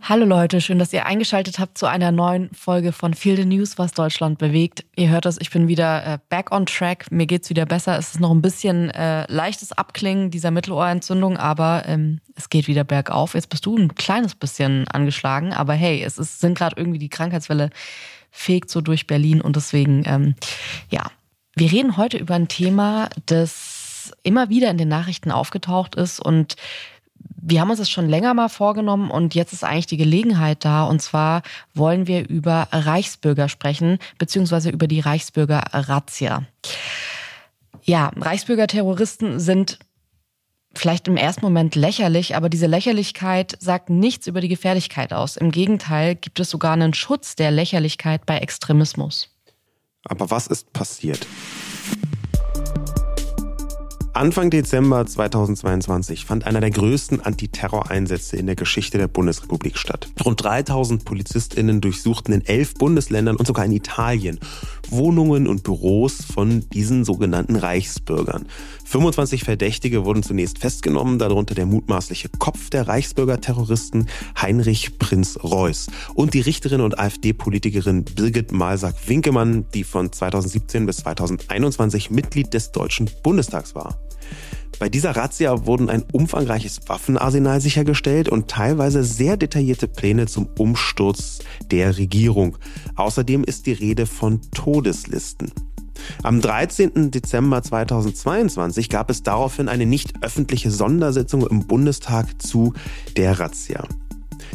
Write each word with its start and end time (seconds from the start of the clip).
Hallo 0.00 0.24
Leute, 0.24 0.60
schön, 0.60 0.78
dass 0.78 0.92
ihr 0.92 1.04
eingeschaltet 1.04 1.58
habt 1.58 1.76
zu 1.76 1.86
einer 1.86 2.12
neuen 2.12 2.50
Folge 2.54 2.92
von 2.92 3.12
Feel 3.14 3.36
the 3.36 3.44
News, 3.44 3.78
was 3.78 3.92
Deutschland 3.92 4.38
bewegt. 4.38 4.84
Ihr 4.96 5.10
hört 5.10 5.26
es, 5.26 5.38
ich 5.40 5.50
bin 5.50 5.68
wieder 5.68 6.06
äh, 6.06 6.18
back 6.28 6.50
on 6.52 6.66
track. 6.66 7.10
Mir 7.10 7.26
geht's 7.26 7.50
wieder 7.50 7.66
besser. 7.66 7.98
Es 7.98 8.14
ist 8.14 8.20
noch 8.20 8.30
ein 8.30 8.40
bisschen 8.40 8.90
äh, 8.90 9.30
leichtes 9.30 9.72
Abklingen 9.72 10.30
dieser 10.30 10.50
Mittelohrentzündung, 10.50 11.36
aber 11.36 11.82
ähm, 11.86 12.20
es 12.36 12.48
geht 12.48 12.68
wieder 12.68 12.84
bergauf. 12.84 13.34
Jetzt 13.34 13.50
bist 13.50 13.66
du 13.66 13.76
ein 13.76 13.94
kleines 13.96 14.34
bisschen 14.34 14.88
angeschlagen, 14.88 15.52
aber 15.52 15.74
hey, 15.74 16.02
es 16.02 16.16
ist, 16.16 16.40
sind 16.40 16.56
gerade 16.56 16.76
irgendwie 16.78 16.98
die 16.98 17.10
Krankheitswelle 17.10 17.70
fegt 18.30 18.70
so 18.70 18.80
durch 18.80 19.06
Berlin 19.06 19.40
und 19.40 19.56
deswegen, 19.56 20.04
ähm, 20.06 20.34
ja, 20.90 21.10
wir 21.56 21.72
reden 21.72 21.96
heute 21.96 22.18
über 22.18 22.34
ein 22.34 22.48
Thema, 22.48 23.08
das 23.26 24.12
immer 24.22 24.48
wieder 24.48 24.70
in 24.70 24.78
den 24.78 24.88
Nachrichten 24.88 25.30
aufgetaucht 25.30 25.96
ist 25.96 26.20
und 26.20 26.56
wir 27.40 27.60
haben 27.60 27.70
uns 27.70 27.78
das 27.78 27.90
schon 27.90 28.08
länger 28.08 28.34
mal 28.34 28.48
vorgenommen 28.48 29.10
und 29.10 29.34
jetzt 29.34 29.52
ist 29.52 29.64
eigentlich 29.64 29.86
die 29.86 29.96
Gelegenheit 29.96 30.64
da. 30.64 30.84
Und 30.84 31.00
zwar 31.00 31.42
wollen 31.74 32.06
wir 32.06 32.28
über 32.28 32.68
Reichsbürger 32.72 33.48
sprechen, 33.48 33.98
beziehungsweise 34.18 34.70
über 34.70 34.86
die 34.86 35.00
Reichsbürger-Razzia. 35.00 36.42
Ja, 37.84 38.10
Reichsbürger-Terroristen 38.16 39.40
sind 39.40 39.78
vielleicht 40.74 41.08
im 41.08 41.16
ersten 41.16 41.42
Moment 41.42 41.74
lächerlich, 41.74 42.36
aber 42.36 42.48
diese 42.48 42.66
Lächerlichkeit 42.66 43.56
sagt 43.60 43.88
nichts 43.88 44.26
über 44.26 44.40
die 44.40 44.48
Gefährlichkeit 44.48 45.12
aus. 45.12 45.36
Im 45.36 45.50
Gegenteil 45.50 46.14
gibt 46.16 46.40
es 46.40 46.50
sogar 46.50 46.72
einen 46.72 46.92
Schutz 46.92 47.34
der 47.34 47.50
Lächerlichkeit 47.50 48.26
bei 48.26 48.38
Extremismus. 48.38 49.30
Aber 50.04 50.30
was 50.30 50.46
ist 50.46 50.72
passiert? 50.72 51.26
Anfang 54.18 54.50
Dezember 54.50 55.06
2022 55.06 56.24
fand 56.24 56.44
einer 56.44 56.60
der 56.60 56.72
größten 56.72 57.20
Antiterroreinsätze 57.20 58.36
in 58.36 58.46
der 58.46 58.56
Geschichte 58.56 58.98
der 58.98 59.06
Bundesrepublik 59.06 59.78
statt. 59.78 60.08
Rund 60.24 60.42
3000 60.42 61.04
PolizistInnen 61.04 61.80
durchsuchten 61.80 62.34
in 62.34 62.44
elf 62.44 62.74
Bundesländern 62.74 63.36
und 63.36 63.46
sogar 63.46 63.64
in 63.64 63.70
Italien 63.70 64.40
Wohnungen 64.90 65.46
und 65.46 65.62
Büros 65.62 66.24
von 66.34 66.68
diesen 66.70 67.04
sogenannten 67.04 67.54
Reichsbürgern. 67.54 68.46
25 68.86 69.44
Verdächtige 69.44 70.04
wurden 70.04 70.24
zunächst 70.24 70.58
festgenommen, 70.58 71.20
darunter 71.20 71.54
der 71.54 71.66
mutmaßliche 71.66 72.28
Kopf 72.40 72.70
der 72.70 72.88
Reichsbürger-Terroristen 72.88 74.08
Heinrich 74.40 74.98
Prinz 74.98 75.38
Reuß 75.44 75.90
und 76.14 76.34
die 76.34 76.40
Richterin 76.40 76.80
und 76.80 76.98
AfD-Politikerin 76.98 78.04
Birgit 78.04 78.50
Malsack-Winkemann, 78.50 79.66
die 79.74 79.84
von 79.84 80.10
2017 80.10 80.86
bis 80.86 80.96
2021 80.96 82.10
Mitglied 82.10 82.52
des 82.52 82.72
Deutschen 82.72 83.08
Bundestags 83.22 83.76
war. 83.76 83.96
Bei 84.78 84.88
dieser 84.88 85.16
Razzia 85.16 85.66
wurden 85.66 85.90
ein 85.90 86.04
umfangreiches 86.12 86.80
Waffenarsenal 86.86 87.60
sichergestellt 87.60 88.28
und 88.28 88.48
teilweise 88.48 89.02
sehr 89.02 89.36
detaillierte 89.36 89.88
Pläne 89.88 90.26
zum 90.26 90.48
Umsturz 90.56 91.40
der 91.70 91.98
Regierung. 91.98 92.56
Außerdem 92.94 93.42
ist 93.42 93.66
die 93.66 93.72
Rede 93.72 94.06
von 94.06 94.40
Todeslisten. 94.52 95.50
Am 96.22 96.40
13. 96.40 97.10
Dezember 97.10 97.62
2022 97.62 98.88
gab 98.88 99.10
es 99.10 99.24
daraufhin 99.24 99.68
eine 99.68 99.84
nicht 99.84 100.22
öffentliche 100.22 100.70
Sondersitzung 100.70 101.44
im 101.46 101.66
Bundestag 101.66 102.40
zu 102.40 102.72
der 103.16 103.40
Razzia. 103.40 103.84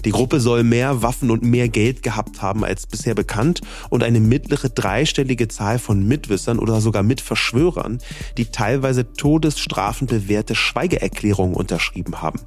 Die 0.06 0.12
Gruppe 0.12 0.40
soll 0.40 0.64
mehr 0.64 1.02
Waffen 1.02 1.32
und 1.32 1.44
mehr 1.44 1.70
Geld 1.70 2.04
gehabt 2.04 2.42
haben 2.42 2.66
als 2.66 2.88
bisher 2.88 3.16
bekannt 3.16 3.62
und 3.90 4.04
eine 4.04 4.20
mittlere 4.20 4.70
dreistellige 4.70 5.48
Zahl 5.48 5.80
von 5.80 6.06
Mitwissern 6.06 6.60
oder 6.60 6.82
sogar 6.82 7.04
Mitverschwörern, 7.04 8.00
die 8.38 8.46
teilweise 8.46 9.14
Todesstrafen 9.14 10.08
bewährte 10.08 10.56
Schweigeerklärungen 10.56 11.56
unterschrieben 11.56 12.22
haben. 12.22 12.40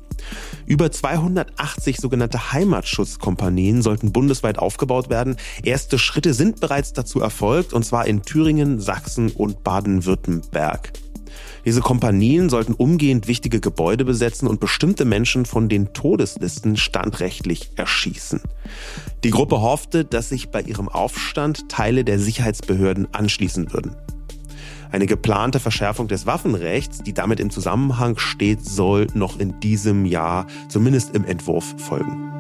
Über 0.67 0.91
280 0.91 1.99
sogenannte 1.99 2.53
Heimatschutzkompanien 2.53 3.83
sollten 3.83 4.13
bundesweit 4.13 4.59
aufgebaut 4.59 5.09
werden. 5.09 5.37
Erste 5.63 5.99
Schritte 5.99 6.35
sind 6.35 6.61
bereits 6.61 6.93
dazu 6.93 7.21
erfolgt, 7.21 7.73
und 7.73 7.85
zwar 7.85 8.07
in 8.07 8.23
Thüringen, 8.23 8.81
Sachsen 8.81 9.31
und 9.31 9.63
Baden-Württemberg. 9.63 10.93
Diese 11.67 11.81
Kompanien 11.81 12.49
sollten 12.49 12.75
umgehend 12.75 13.27
wichtige 13.27 13.59
Gebäude 13.59 14.05
besetzen 14.05 14.47
und 14.47 14.61
bestimmte 14.61 15.05
Menschen 15.05 15.47
von 15.47 15.69
den 15.69 15.93
Todeslisten 15.93 16.77
standrechtlich 16.77 17.73
erschießen. 17.75 18.41
Die 19.25 19.31
Gruppe 19.31 19.61
hoffte, 19.61 20.05
dass 20.05 20.29
sich 20.29 20.51
bei 20.51 20.63
ihrem 20.63 20.89
Aufstand 20.89 21.69
Teile 21.69 22.05
der 22.05 22.21
Sicherheitsbehörden 22.21 23.09
anschließen 23.13 23.73
würden. 23.73 23.97
Eine 24.93 25.07
geplante 25.07 25.59
Verschärfung 25.59 26.07
des 26.07 26.25
Waffenrechts, 26.25 27.03
die 27.03 27.13
damit 27.13 27.41
im 27.41 27.51
Zusammenhang 27.51 28.17
steht, 28.17 28.65
soll 28.65 29.09
noch 29.15 29.41
in 29.41 29.59
diesem 29.59 30.07
Jahr 30.07 30.47
zumindest 30.69 31.17
im 31.17 31.25
Entwurf 31.25 31.75
folgen. 31.79 32.36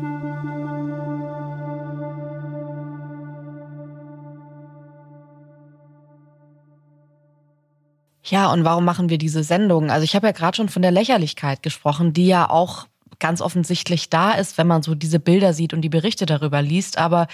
Ja, 8.29 8.53
und 8.53 8.65
warum 8.65 8.85
machen 8.85 9.09
wir 9.09 9.19
diese 9.19 9.45
Sendung? 9.45 9.91
Also 9.91 10.05
ich 10.05 10.17
habe 10.17 10.27
ja 10.27 10.33
gerade 10.33 10.57
schon 10.57 10.69
von 10.69 10.83
der 10.83 10.91
Lächerlichkeit 10.91 11.63
gesprochen, 11.63 12.13
die 12.13 12.27
ja 12.27 12.51
auch 12.51 12.87
ganz 13.19 13.41
offensichtlich 13.41 14.11
da 14.11 14.33
ist, 14.33 14.59
wenn 14.59 14.67
man 14.67 14.83
so 14.83 14.95
diese 14.95 15.21
Bilder 15.21 15.53
sieht 15.53 15.73
und 15.73 15.81
die 15.83 15.89
Berichte 15.89 16.27
darüber 16.27 16.61
liest. 16.61 16.99
Aber 16.99 17.29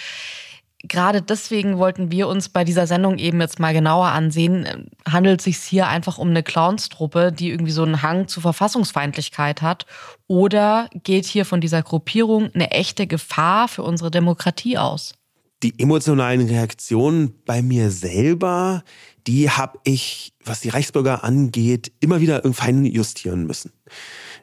gerade 0.84 1.22
deswegen 1.22 1.78
wollten 1.78 2.10
wir 2.10 2.28
uns 2.28 2.48
bei 2.48 2.64
dieser 2.64 2.86
Sendung 2.86 3.18
eben 3.18 3.40
jetzt 3.40 3.58
mal 3.58 3.72
genauer 3.72 4.08
ansehen. 4.08 4.90
Handelt 5.08 5.40
es 5.40 5.44
sich 5.44 5.56
hier 5.56 5.88
einfach 5.88 6.18
um 6.18 6.28
eine 6.28 6.42
Clownstruppe, 6.42 7.32
die 7.32 7.50
irgendwie 7.50 7.72
so 7.72 7.82
einen 7.82 8.02
Hang 8.02 8.28
zu 8.28 8.40
Verfassungsfeindlichkeit 8.40 9.62
hat? 9.62 9.86
Oder 10.26 10.88
geht 11.02 11.24
hier 11.24 11.44
von 11.44 11.60
dieser 11.60 11.82
Gruppierung 11.82 12.50
eine 12.54 12.70
echte 12.70 13.06
Gefahr 13.06 13.68
für 13.68 13.82
unsere 13.82 14.10
Demokratie 14.10 14.78
aus? 14.78 15.14
Die 15.62 15.78
emotionalen 15.78 16.48
Reaktionen 16.48 17.34
bei 17.44 17.62
mir 17.62 17.90
selber, 17.90 18.82
die 19.26 19.50
habe 19.50 19.78
ich, 19.84 20.32
was 20.44 20.60
die 20.60 20.68
Reichsbürger 20.68 21.24
angeht, 21.24 21.92
immer 22.00 22.20
wieder 22.20 22.42
fein 22.52 22.84
justieren 22.84 23.46
müssen. 23.46 23.72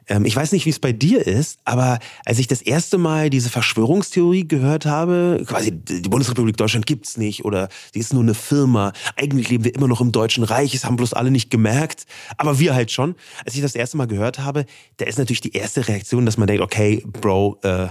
Ähm, 0.08 0.24
ich 0.24 0.34
weiß 0.34 0.52
nicht, 0.52 0.66
wie 0.66 0.70
es 0.70 0.78
bei 0.78 0.92
dir 0.92 1.26
ist, 1.26 1.60
aber 1.64 1.98
als 2.24 2.38
ich 2.38 2.46
das 2.46 2.62
erste 2.62 2.98
Mal 2.98 3.30
diese 3.30 3.50
Verschwörungstheorie 3.50 4.46
gehört 4.46 4.86
habe, 4.86 5.42
quasi 5.46 5.72
die 5.72 6.08
Bundesrepublik 6.08 6.56
Deutschland 6.56 6.86
gibt's 6.86 7.16
nicht 7.16 7.44
oder 7.44 7.68
die 7.94 8.00
ist 8.00 8.12
nur 8.12 8.22
eine 8.22 8.34
Firma, 8.34 8.92
eigentlich 9.16 9.48
leben 9.48 9.64
wir 9.64 9.74
immer 9.74 9.88
noch 9.88 10.00
im 10.00 10.12
Deutschen 10.12 10.44
Reich, 10.44 10.74
es 10.74 10.84
haben 10.84 10.96
bloß 10.96 11.12
alle 11.12 11.30
nicht 11.30 11.50
gemerkt, 11.50 12.06
aber 12.36 12.58
wir 12.58 12.74
halt 12.74 12.90
schon. 12.90 13.14
Als 13.44 13.54
ich 13.54 13.62
das 13.62 13.74
erste 13.74 13.96
Mal 13.96 14.06
gehört 14.06 14.38
habe, 14.38 14.66
da 14.96 15.06
ist 15.06 15.18
natürlich 15.18 15.40
die 15.40 15.52
erste 15.52 15.86
Reaktion, 15.86 16.26
dass 16.26 16.36
man 16.36 16.46
denkt, 16.46 16.62
okay, 16.62 17.04
Bro, 17.06 17.60
äh, 17.62 17.88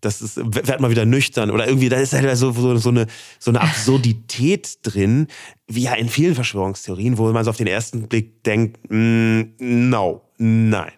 das 0.00 0.22
ist, 0.22 0.36
werd 0.36 0.80
mal 0.80 0.90
wieder 0.90 1.04
nüchtern 1.04 1.50
oder 1.50 1.66
irgendwie, 1.66 1.88
da 1.88 1.96
ist 1.96 2.12
halt 2.12 2.36
so, 2.36 2.52
so, 2.52 2.76
so, 2.76 2.90
eine, 2.90 3.06
so 3.38 3.50
eine 3.50 3.60
Absurdität 3.60 4.78
drin, 4.82 5.26
wie 5.66 5.82
ja 5.82 5.94
in 5.94 6.08
vielen 6.08 6.34
Verschwörungstheorien, 6.34 7.18
wo 7.18 7.30
man 7.32 7.44
so 7.44 7.50
auf 7.50 7.56
den 7.56 7.66
ersten 7.66 8.08
Blick 8.08 8.44
denkt, 8.44 8.78
mm, 8.90 9.42
no, 9.58 10.22
nein. 10.38 10.92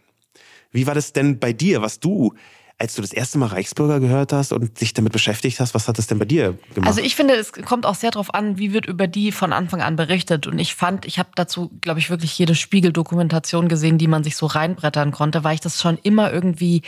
Wie 0.71 0.87
war 0.87 0.95
das 0.95 1.13
denn 1.13 1.39
bei 1.39 1.53
dir, 1.53 1.81
was 1.81 2.01
du 2.01 2.35
als 2.81 2.95
du 2.95 3.03
das 3.03 3.13
erste 3.13 3.39
Mal 3.39 3.47
Reichsbürger 3.47 3.99
gehört 3.99 4.33
hast 4.33 4.53
und 4.53 4.81
dich 4.81 4.95
damit 4.95 5.13
beschäftigt 5.13 5.59
hast, 5.59 5.75
was 5.75 5.89
hat 5.89 5.99
das 5.99 6.07
denn 6.07 6.21
bei 6.21 6.25
dir 6.25 6.57
gemacht? 6.75 6.87
Also 6.87 7.01
ich 7.01 7.17
finde, 7.17 7.35
es 7.35 7.53
kommt 7.53 7.85
auch 7.85 7.97
sehr 7.97 8.13
darauf 8.13 8.33
an, 8.33 8.57
wie 8.57 8.73
wird 8.73 8.87
über 8.87 9.09
die 9.09 9.33
von 9.33 9.53
Anfang 9.53 9.83
an 9.83 9.97
berichtet. 9.97 10.47
Und 10.47 10.61
ich 10.61 10.77
fand, 10.77 11.05
ich 11.05 11.19
habe 11.19 11.31
dazu, 11.35 11.73
glaube 11.81 11.99
ich, 11.99 12.09
wirklich 12.09 12.39
jede 12.39 12.55
Spiegeldokumentation 12.55 13.69
gesehen, 13.69 13.99
die 13.99 14.07
man 14.07 14.23
sich 14.23 14.37
so 14.37 14.47
reinbrettern 14.47 15.11
konnte, 15.11 15.43
weil 15.43 15.55
ich 15.55 15.61
das 15.61 15.83
schon 15.83 15.99
immer 16.05 16.33
irgendwie 16.33 16.83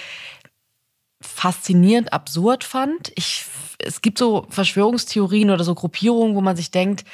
faszinierend 1.20 2.12
absurd 2.12 2.64
fand. 2.64 3.12
Ich, 3.14 3.44
es 3.78 4.02
gibt 4.02 4.18
so 4.18 4.46
Verschwörungstheorien 4.50 5.50
oder 5.50 5.64
so 5.64 5.74
Gruppierungen, 5.74 6.34
wo 6.34 6.40
man 6.40 6.56
sich 6.56 6.70
denkt, 6.70 7.04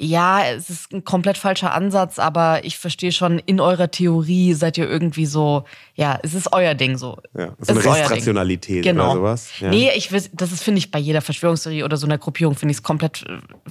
ja, 0.00 0.44
es 0.44 0.70
ist 0.70 0.92
ein 0.92 1.02
komplett 1.02 1.38
falscher 1.38 1.74
Ansatz, 1.74 2.20
aber 2.20 2.64
ich 2.64 2.78
verstehe 2.78 3.10
schon, 3.10 3.40
in 3.40 3.60
eurer 3.60 3.90
Theorie 3.90 4.54
seid 4.54 4.78
ihr 4.78 4.88
irgendwie 4.88 5.26
so, 5.26 5.64
ja, 5.94 6.20
es 6.22 6.34
ist 6.34 6.52
euer 6.52 6.74
Ding 6.74 6.96
so. 6.96 7.18
Ja, 7.36 7.54
so 7.58 7.72
eine 7.72 7.84
Restrationalität 7.84 8.84
genau. 8.84 9.06
oder 9.06 9.14
sowas. 9.14 9.50
Ja. 9.58 9.70
Nee, 9.70 9.90
ich 9.96 10.10
das 10.32 10.52
ist, 10.52 10.62
finde 10.62 10.78
ich, 10.78 10.92
bei 10.92 11.00
jeder 11.00 11.20
Verschwörungstheorie 11.20 11.82
oder 11.82 11.96
so 11.96 12.06
einer 12.06 12.16
Gruppierung, 12.16 12.54
finde 12.54 12.70
ich 12.70 12.78
es 12.78 12.82
komplett, 12.84 13.24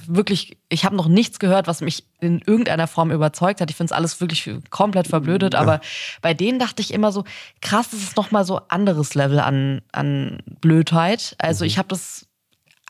wirklich, 0.06 0.58
ich 0.68 0.84
habe 0.84 0.96
noch 0.96 1.08
nichts 1.08 1.38
gehört, 1.38 1.66
was 1.66 1.80
mich 1.80 2.04
in 2.20 2.42
irgendeiner 2.44 2.88
Form 2.88 3.10
überzeugt 3.10 3.62
hat. 3.62 3.70
Ich 3.70 3.76
finde 3.76 3.92
es 3.92 3.96
alles 3.96 4.20
wirklich 4.20 4.50
komplett 4.68 5.08
verblödet, 5.08 5.54
ja. 5.54 5.60
aber 5.60 5.80
bei 6.20 6.34
denen 6.34 6.58
dachte 6.58 6.82
ich 6.82 6.92
immer 6.92 7.10
so, 7.10 7.24
krass, 7.62 7.88
das 7.90 8.00
ist 8.00 8.18
nochmal 8.18 8.44
so 8.44 8.60
anderes 8.68 9.14
Level 9.14 9.40
an, 9.40 9.80
an 9.92 10.42
Blödheit. 10.60 11.36
Also 11.38 11.64
mhm. 11.64 11.68
ich 11.68 11.78
habe 11.78 11.88
das, 11.88 12.26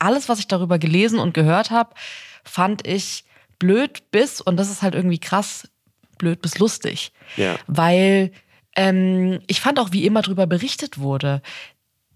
alles, 0.00 0.28
was 0.28 0.40
ich 0.40 0.48
darüber 0.48 0.80
gelesen 0.80 1.20
und 1.20 1.34
gehört 1.34 1.70
habe, 1.70 1.90
fand 2.42 2.86
ich 2.86 3.24
blöd 3.58 4.10
bis, 4.10 4.40
und 4.40 4.56
das 4.56 4.70
ist 4.70 4.82
halt 4.82 4.94
irgendwie 4.94 5.18
krass, 5.18 5.68
blöd 6.18 6.42
bis 6.42 6.58
lustig. 6.58 7.12
Ja. 7.36 7.56
Weil 7.66 8.32
ähm, 8.76 9.40
ich 9.46 9.60
fand 9.60 9.78
auch, 9.78 9.92
wie 9.92 10.06
immer 10.06 10.22
darüber 10.22 10.46
berichtet 10.46 10.98
wurde, 10.98 11.42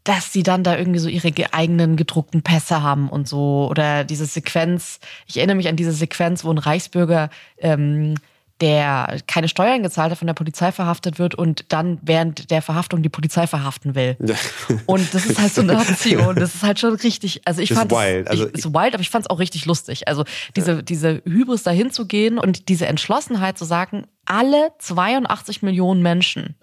dass 0.05 0.33
sie 0.33 0.43
dann 0.43 0.65
da 0.65 0.77
irgendwie 0.77 0.99
so 0.99 1.09
ihre 1.09 1.33
eigenen 1.53 1.97
gedruckten 1.97 2.43
Pässe 2.43 2.83
haben 2.83 3.09
und 3.09 3.29
so. 3.29 3.69
Oder 3.71 4.05
diese 4.05 4.27
Sequenz, 4.27 4.99
ich 5.27 5.37
erinnere 5.37 5.57
mich 5.57 5.69
an 5.69 5.77
diese 5.77 5.93
Sequenz, 5.93 6.45
wo 6.45 6.51
ein 6.51 6.59
Reichsbürger 6.59 7.31
ähm, 7.59 8.17
der 8.61 9.19
keine 9.27 9.49
Steuern 9.49 9.83
gezahlt 9.83 10.13
hat, 10.13 10.19
von 10.19 10.27
der 10.27 10.35
Polizei 10.35 10.71
verhaftet 10.71 11.19
wird 11.19 11.35
und 11.35 11.73
dann 11.73 11.99
während 12.03 12.51
der 12.51 12.63
Verhaftung 12.63 13.03
die 13.03 13.09
Polizei 13.09 13.47
verhaften 13.47 13.95
will. 13.95 14.17
Und 14.87 15.13
das 15.15 15.27
ist 15.27 15.41
halt 15.41 15.53
so 15.53 15.63
eine 15.63 15.79
Aktion. 15.79 16.37
Das 16.37 16.55
ist 16.55 16.63
halt 16.63 16.79
schon 16.79 16.95
richtig. 16.95 17.43
Also 17.45 17.61
ich 17.61 17.71
Das 17.71 17.79
ist 17.79 17.91
fand 17.91 17.91
wild. 17.93 18.29
Also 18.29 18.47
ich, 18.47 18.55
ist 18.55 18.73
wild, 18.73 18.95
aber 18.95 19.01
ich 19.01 19.11
fand 19.11 19.25
es 19.25 19.31
auch 19.31 19.41
richtig 19.41 19.67
lustig. 19.67 20.07
Also 20.07 20.25
diese 20.55 20.83
diese 20.83 21.23
Hybris 21.25 21.65
dahin 21.65 21.91
zu 21.91 22.07
gehen 22.07 22.39
und 22.39 22.69
diese 22.69 22.87
Entschlossenheit 22.87 23.59
zu 23.59 23.65
sagen, 23.65 24.07
alle 24.27 24.71
82 24.79 25.63
Millionen 25.63 26.03
Menschen 26.03 26.55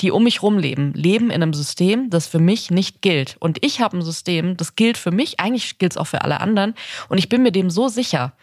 die 0.00 0.10
um 0.10 0.24
mich 0.24 0.42
rumleben, 0.42 0.92
leben 0.92 1.30
in 1.30 1.42
einem 1.42 1.54
System, 1.54 2.10
das 2.10 2.26
für 2.26 2.38
mich 2.38 2.70
nicht 2.70 3.00
gilt. 3.00 3.36
Und 3.38 3.64
ich 3.64 3.80
habe 3.80 3.96
ein 3.96 4.02
System, 4.02 4.56
das 4.56 4.76
gilt 4.76 4.98
für 4.98 5.10
mich, 5.10 5.40
eigentlich 5.40 5.78
gilt 5.78 5.92
es 5.92 5.96
auch 5.96 6.06
für 6.06 6.22
alle 6.22 6.40
anderen. 6.40 6.74
Und 7.08 7.18
ich 7.18 7.28
bin 7.28 7.42
mir 7.42 7.52
dem 7.52 7.70
so 7.70 7.88
sicher, 7.88 8.34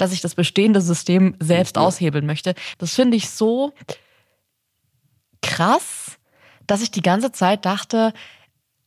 dass 0.00 0.12
ich 0.12 0.20
das 0.20 0.34
bestehende 0.34 0.80
System 0.80 1.36
selbst 1.40 1.78
aushebeln 1.78 2.26
möchte. 2.26 2.54
Das 2.78 2.94
finde 2.94 3.16
ich 3.16 3.30
so 3.30 3.72
krass, 5.42 6.18
dass 6.66 6.82
ich 6.82 6.90
die 6.90 7.02
ganze 7.02 7.32
Zeit 7.32 7.64
dachte, 7.64 8.12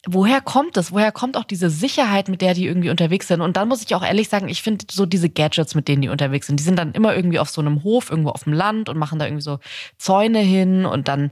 woher 0.06 0.42
kommt 0.42 0.76
es? 0.76 0.92
Woher 0.92 1.12
kommt 1.12 1.38
auch 1.38 1.46
diese 1.46 1.70
Sicherheit, 1.70 2.28
mit 2.28 2.42
der 2.42 2.54
die 2.54 2.66
irgendwie 2.66 2.90
unterwegs 2.90 3.28
sind? 3.28 3.42
Und 3.42 3.56
dann 3.56 3.70
muss 3.70 3.84
ich 3.84 3.96
auch 3.96 4.04
ehrlich 4.04 4.28
sagen, 4.28 4.50
ich 4.50 4.62
finde 4.62 4.86
so 4.92 5.06
diese 5.06 5.30
Gadgets, 5.30 5.76
mit 5.76 5.88
denen 5.88 6.02
die 6.02 6.10
unterwegs 6.10 6.48
sind, 6.48 6.60
die 6.60 6.64
sind 6.64 6.78
dann 6.78 6.92
immer 6.92 7.16
irgendwie 7.16 7.40
auf 7.40 7.50
so 7.50 7.62
einem 7.62 7.84
Hof, 7.84 8.10
irgendwo 8.10 8.32
auf 8.32 8.44
dem 8.44 8.54
Land 8.54 8.90
und 8.90 8.98
machen 8.98 9.18
da 9.18 9.26
irgendwie 9.26 9.44
so 9.44 9.60
Zäune 9.98 10.40
hin 10.40 10.86
und 10.86 11.08
dann 11.08 11.32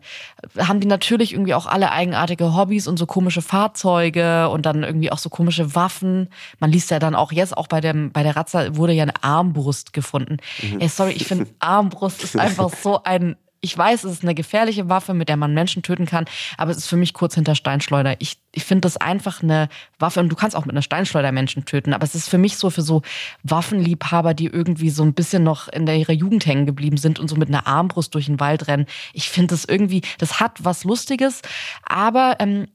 haben 0.58 0.80
die 0.80 0.88
natürlich 0.88 1.34
irgendwie 1.34 1.54
auch 1.54 1.66
alle 1.66 1.92
eigenartige 1.92 2.56
Hobbys 2.56 2.88
und 2.88 2.98
so 2.98 3.06
komische 3.06 3.42
Fahrzeuge 3.42 4.48
und 4.50 4.66
dann 4.66 4.84
irgendwie 4.84 5.12
auch 5.12 5.20
so 5.20 5.30
komische 5.30 5.76
Waffen. 5.76 6.30
Man 6.60 6.72
liest 6.72 6.92
ja 6.92 7.00
dann 7.00 7.16
auch 7.16 7.32
jetzt 7.34 7.58
auch 7.58 7.68
bei 7.68 7.82
dem 7.82 8.12
bei 8.12 8.24
der 8.24 8.38
Ratzer 8.38 8.78
wurde 8.78 8.94
ja 8.94 9.04
eine 9.04 9.22
Armbrust 9.22 9.92
gefunden. 9.92 10.38
Ey, 10.80 10.88
sorry, 10.88 11.12
ich 11.12 11.26
finde 11.26 11.48
Armbrust 11.60 12.24
ist 12.24 12.38
einfach 12.38 12.74
so 12.74 13.04
ein 13.04 13.36
ich 13.62 13.78
weiß, 13.78 14.04
es 14.04 14.12
ist 14.14 14.24
eine 14.24 14.34
gefährliche 14.34 14.90
Waffe, 14.90 15.14
mit 15.14 15.30
der 15.30 15.38
man 15.38 15.54
Menschen 15.54 15.84
töten 15.84 16.08
kann, 16.08 16.26
aber 16.58 16.72
es 16.72 16.78
ist 16.78 16.88
für 16.88 16.98
mich 16.98 17.14
kurz 17.14 17.36
hinter 17.36 17.54
Steinschleuder. 17.54 18.16
Ich, 18.20 18.38
ich 18.52 18.66
finde 18.66 18.82
das 18.82 18.98
einfach 18.98 19.44
eine 19.44 19.70
Waffe 20.00 20.20
und 20.20 20.30
du 20.30 20.36
kannst 20.36 20.56
auch 20.56 20.66
mit 20.66 20.74
einer 20.74 20.82
Steinschleuder 20.82 21.32
Menschen 21.32 21.66
töten, 21.66 21.94
aber 21.94 22.04
es 22.04 22.16
ist 22.16 22.28
für 22.28 22.40
mich 22.40 22.58
so 22.58 22.72
für 22.72 22.82
so 22.82 23.04
Waffenliebhaber, 23.44 24.34
die 24.34 24.48
irgendwie 24.48 24.90
so 24.90 25.04
ein 25.04 25.14
bisschen 25.14 25.44
noch 25.44 25.68
in 25.68 25.86
der, 25.86 25.98
ihrer 25.98 26.14
Jugend 26.14 26.46
hängen 26.48 26.66
geblieben 26.66 26.98
sind 26.98 27.20
und 27.20 27.28
so 27.28 27.36
mit 27.36 27.50
einer 27.50 27.68
Armbrust 27.68 28.16
durch 28.16 28.26
den 28.26 28.40
Wald 28.40 28.68
rennen. 28.68 28.88
Ich 29.14 29.30
finde 29.30 29.50
das 29.50 29.66
irgendwie, 29.66 30.02
das 30.18 30.40
hat 30.40 30.64
was 30.64 30.84
Lustiges, 30.84 31.42
aber 31.84 32.38
ähm, 32.40 32.68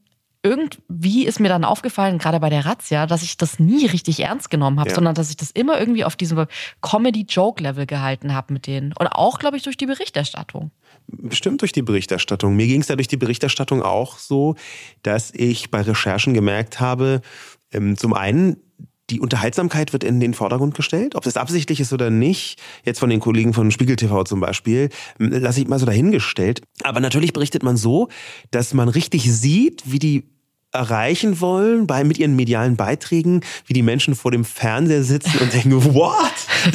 irgendwie 0.43 1.25
ist 1.25 1.39
mir 1.39 1.49
dann 1.49 1.63
aufgefallen, 1.63 2.17
gerade 2.17 2.39
bei 2.39 2.49
der 2.49 2.65
Razzia, 2.65 3.05
dass 3.07 3.23
ich 3.23 3.37
das 3.37 3.59
nie 3.59 3.85
richtig 3.85 4.19
ernst 4.21 4.49
genommen 4.49 4.79
habe, 4.79 4.89
Ja. 4.89 4.95
sondern 4.95 5.15
dass 5.15 5.29
ich 5.29 5.37
das 5.37 5.51
immer 5.51 5.79
irgendwie 5.79 6.05
auf 6.05 6.15
diesem 6.15 6.45
Comedy-Joke-Level 6.81 7.85
gehalten 7.85 8.33
habe 8.33 8.53
mit 8.53 8.67
denen. 8.67 8.93
Und 8.97 9.07
auch, 9.07 9.39
glaube 9.39 9.57
ich, 9.57 9.63
durch 9.63 9.77
die 9.77 9.85
Berichterstattung. 9.85 10.71
Bestimmt 11.07 11.61
durch 11.61 11.71
die 11.71 11.81
Berichterstattung. 11.81 12.55
Mir 12.55 12.67
ging 12.67 12.81
es 12.81 12.87
ja 12.87 12.95
durch 12.95 13.07
die 13.07 13.17
Berichterstattung 13.17 13.81
auch 13.81 14.17
so, 14.17 14.55
dass 15.03 15.31
ich 15.33 15.71
bei 15.71 15.81
Recherchen 15.81 16.33
gemerkt 16.33 16.79
habe, 16.79 17.21
ähm, 17.71 17.97
zum 17.97 18.13
einen, 18.13 18.57
die 19.09 19.19
Unterhaltsamkeit 19.19 19.93
wird 19.93 20.03
in 20.03 20.19
den 20.19 20.33
Vordergrund 20.33 20.75
gestellt. 20.75 21.15
Ob 21.15 21.23
das 21.23 21.37
absichtlich 21.37 21.79
ist 21.79 21.93
oder 21.93 22.09
nicht, 22.09 22.59
jetzt 22.83 22.99
von 22.99 23.09
den 23.09 23.19
Kollegen 23.19 23.53
von 23.53 23.71
Spiegel 23.71 23.95
TV 23.95 24.23
zum 24.23 24.39
Beispiel, 24.39 24.89
ähm, 25.19 25.31
lasse 25.31 25.61
ich 25.61 25.67
mal 25.67 25.79
so 25.79 25.85
dahingestellt. 25.85 26.61
Aber 26.83 26.99
natürlich 26.99 27.33
berichtet 27.33 27.63
man 27.63 27.77
so, 27.77 28.09
dass 28.51 28.73
man 28.73 28.89
richtig 28.89 29.31
sieht, 29.31 29.83
wie 29.85 29.99
die 29.99 30.25
erreichen 30.73 31.39
wollen 31.39 31.87
bei, 31.87 32.03
mit 32.03 32.17
ihren 32.17 32.35
medialen 32.35 32.75
Beiträgen, 32.75 33.41
wie 33.65 33.73
die 33.73 33.81
Menschen 33.81 34.15
vor 34.15 34.31
dem 34.31 34.43
Fernseher 34.45 35.03
sitzen 35.03 35.39
und 35.39 35.53
denken, 35.53 35.71
what? 35.93 36.15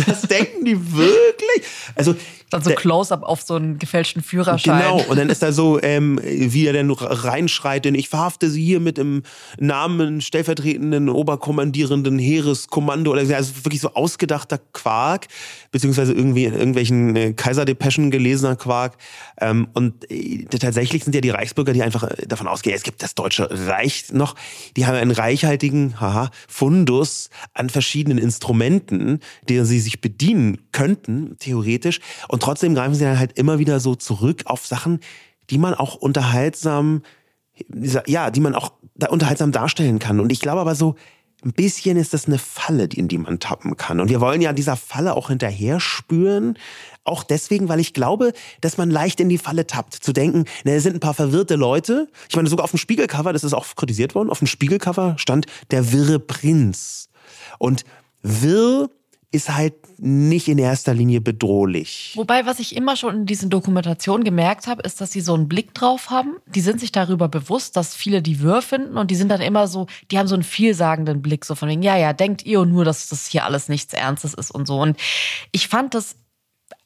Das 0.07 0.23
denken 0.23 0.65
die 0.65 0.93
wirklich? 0.93 1.63
Also 1.95 2.15
Dann 2.51 2.63
so 2.63 2.71
Close-up 2.71 3.23
auf 3.23 3.43
so 3.43 3.55
einen 3.55 3.79
gefälschten 3.79 4.23
Führerschein. 4.23 4.81
Genau, 4.81 5.03
und 5.09 5.19
dann 5.19 5.31
ist 5.31 5.43
da 5.43 5.53
so, 5.53 5.81
ähm, 5.83 6.21
wie 6.23 6.67
er 6.67 6.73
dann 6.73 6.91
reinschreit, 6.91 7.85
denn 7.85 7.95
ich 7.95 8.09
verhafte 8.09 8.51
sie 8.51 8.65
hier 8.65 8.81
mit 8.81 8.99
im 8.99 9.23
Namen 9.59 10.21
stellvertretenden 10.21 11.09
Oberkommandierenden 11.09 12.19
Heereskommando 12.19 13.11
oder 13.11 13.25
so. 13.25 13.35
also 13.35 13.65
wirklich 13.65 13.81
so 13.81 13.95
ausgedachter 13.95 14.59
Quark, 14.73 15.29
beziehungsweise 15.71 16.13
irgendwie 16.13 16.45
in 16.45 16.55
irgendwelchen 16.55 17.17
äh, 17.17 17.33
Kaiserdepeschen 17.33 18.11
gelesener 18.11 18.57
Quark. 18.57 18.97
Ähm, 19.41 19.69
und 19.73 20.11
äh, 20.11 20.45
tatsächlich 20.45 21.05
sind 21.05 21.15
ja 21.15 21.21
die 21.21 21.31
Reichsbürger, 21.31 21.73
die 21.73 21.83
einfach 21.83 22.05
äh, 22.05 22.27
davon 22.27 22.49
ausgehen, 22.49 22.77
es 22.77 22.83
gibt 22.83 23.03
das 23.03 23.15
Deutsche 23.15 23.49
Reich 23.51 24.13
noch, 24.13 24.35
die 24.77 24.87
haben 24.87 24.97
einen 24.97 25.11
reichhaltigen 25.11 26.01
haha, 26.01 26.31
Fundus 26.49 27.31
an 27.55 27.71
verschiedenen 27.71 28.19
Instrumenten, 28.19 29.21
deren 29.49 29.65
sie 29.67 29.81
sich 29.83 30.01
bedienen 30.01 30.59
könnten, 30.73 31.37
theoretisch. 31.39 32.01
Und 32.29 32.43
trotzdem 32.43 32.75
greifen 32.75 32.95
sie 32.95 33.05
dann 33.05 33.19
halt 33.19 33.39
immer 33.39 33.59
wieder 33.59 33.81
so 33.81 33.95
zurück 33.95 34.43
auf 34.47 34.67
Sachen, 34.67 35.01
die 35.51 35.59
man 35.59 35.75
auch 35.75 35.95
unterhaltsam, 35.97 37.03
ja, 38.07 38.31
die 38.31 38.41
man 38.41 38.55
auch 38.55 38.73
unterhaltsam 39.11 39.53
darstellen 39.53 39.99
kann. 39.99 40.21
Und 40.21 40.33
ich 40.33 40.41
glaube 40.41 40.61
aber 40.61 40.75
so, 40.75 40.97
ein 41.45 41.53
bisschen 41.53 41.97
ist 41.97 42.15
das 42.15 42.27
eine 42.27 42.39
Falle, 42.39 42.85
in 42.85 43.09
die 43.09 43.19
man 43.19 43.41
tappen 43.41 43.77
kann. 43.77 44.01
Und 44.01 44.11
wir 44.11 44.21
wollen 44.21 44.41
ja 44.41 44.53
dieser 44.53 44.77
Falle 44.77 45.17
auch 45.17 45.29
hinterher 45.29 45.81
spüren. 45.81 46.57
Auch 47.05 47.25
deswegen, 47.25 47.69
weil 47.69 47.81
ich 47.81 47.95
glaube, 47.95 48.33
dass 48.61 48.79
man 48.79 48.91
leicht 48.91 49.19
in 49.19 49.29
die 49.29 49.39
Falle 49.39 49.67
tappt. 49.67 49.95
Zu 49.95 50.13
denken, 50.13 50.45
na, 50.65 50.73
es 50.73 50.85
sind 50.85 50.95
ein 50.95 51.01
paar 51.01 51.15
verwirrte 51.15 51.57
Leute. 51.57 52.09
Ich 52.29 52.37
meine, 52.37 52.49
sogar 52.49 52.65
auf 52.65 52.71
dem 52.71 52.79
Spiegelcover, 52.79 53.33
das 53.33 53.43
ist 53.43 53.55
auch 53.55 53.67
kritisiert 53.75 54.15
worden, 54.15 54.31
auf 54.31 54.39
dem 54.39 54.47
Spiegelcover 54.47 55.17
stand 55.19 55.47
der 55.73 55.93
wirre 55.93 56.21
Prinz. 56.21 57.09
Und 57.59 57.85
wirr 58.23 58.89
ist 59.33 59.55
halt 59.55 59.75
nicht 59.99 60.47
in 60.49 60.59
erster 60.59 60.93
Linie 60.93 61.21
bedrohlich. 61.21 62.13
Wobei, 62.17 62.45
was 62.45 62.61
ich 62.61 62.77
immer 62.77 62.97
schon 62.97 63.15
in 63.17 63.27
diesen 63.27 63.49
Dokumentationen 63.51 64.25
gemerkt 64.25 64.67
habe, 64.67 64.83
ist, 64.83 65.01
dass 65.01 65.11
sie 65.11 65.23
so 65.23 65.35
einen 65.35 65.49
Blick 65.49 65.75
drauf 65.75 66.11
haben. 66.11 66.37
Die 66.47 66.61
sind 66.61 66.81
sich 66.81 66.93
darüber 66.93 67.29
bewusst, 67.29 67.77
dass 67.77 67.95
viele 67.95 68.21
die 68.21 68.41
Wirr 68.41 68.63
finden 68.63 68.99
und 68.99 69.11
die 69.11 69.15
sind 69.15 69.31
dann 69.31 69.41
immer 69.41 69.69
so, 69.69 69.87
die 70.11 70.19
haben 70.19 70.29
so 70.29 70.35
einen 70.35 70.45
vielsagenden 70.45 71.23
Blick, 71.23 71.45
so 71.45 71.55
von 71.55 71.69
wegen, 71.69 71.83
ja, 71.83 71.97
ja, 71.97 72.13
denkt 72.13 72.45
ihr 72.45 72.65
nur, 72.67 72.85
dass 72.85 73.09
das 73.09 73.27
hier 73.27 73.45
alles 73.45 73.69
nichts 73.69 73.95
Ernstes 73.95 74.35
ist 74.35 74.51
und 74.51 74.67
so. 74.67 74.81
Und 74.81 74.99
ich 75.51 75.69
fand 75.69 75.95
das 75.95 76.17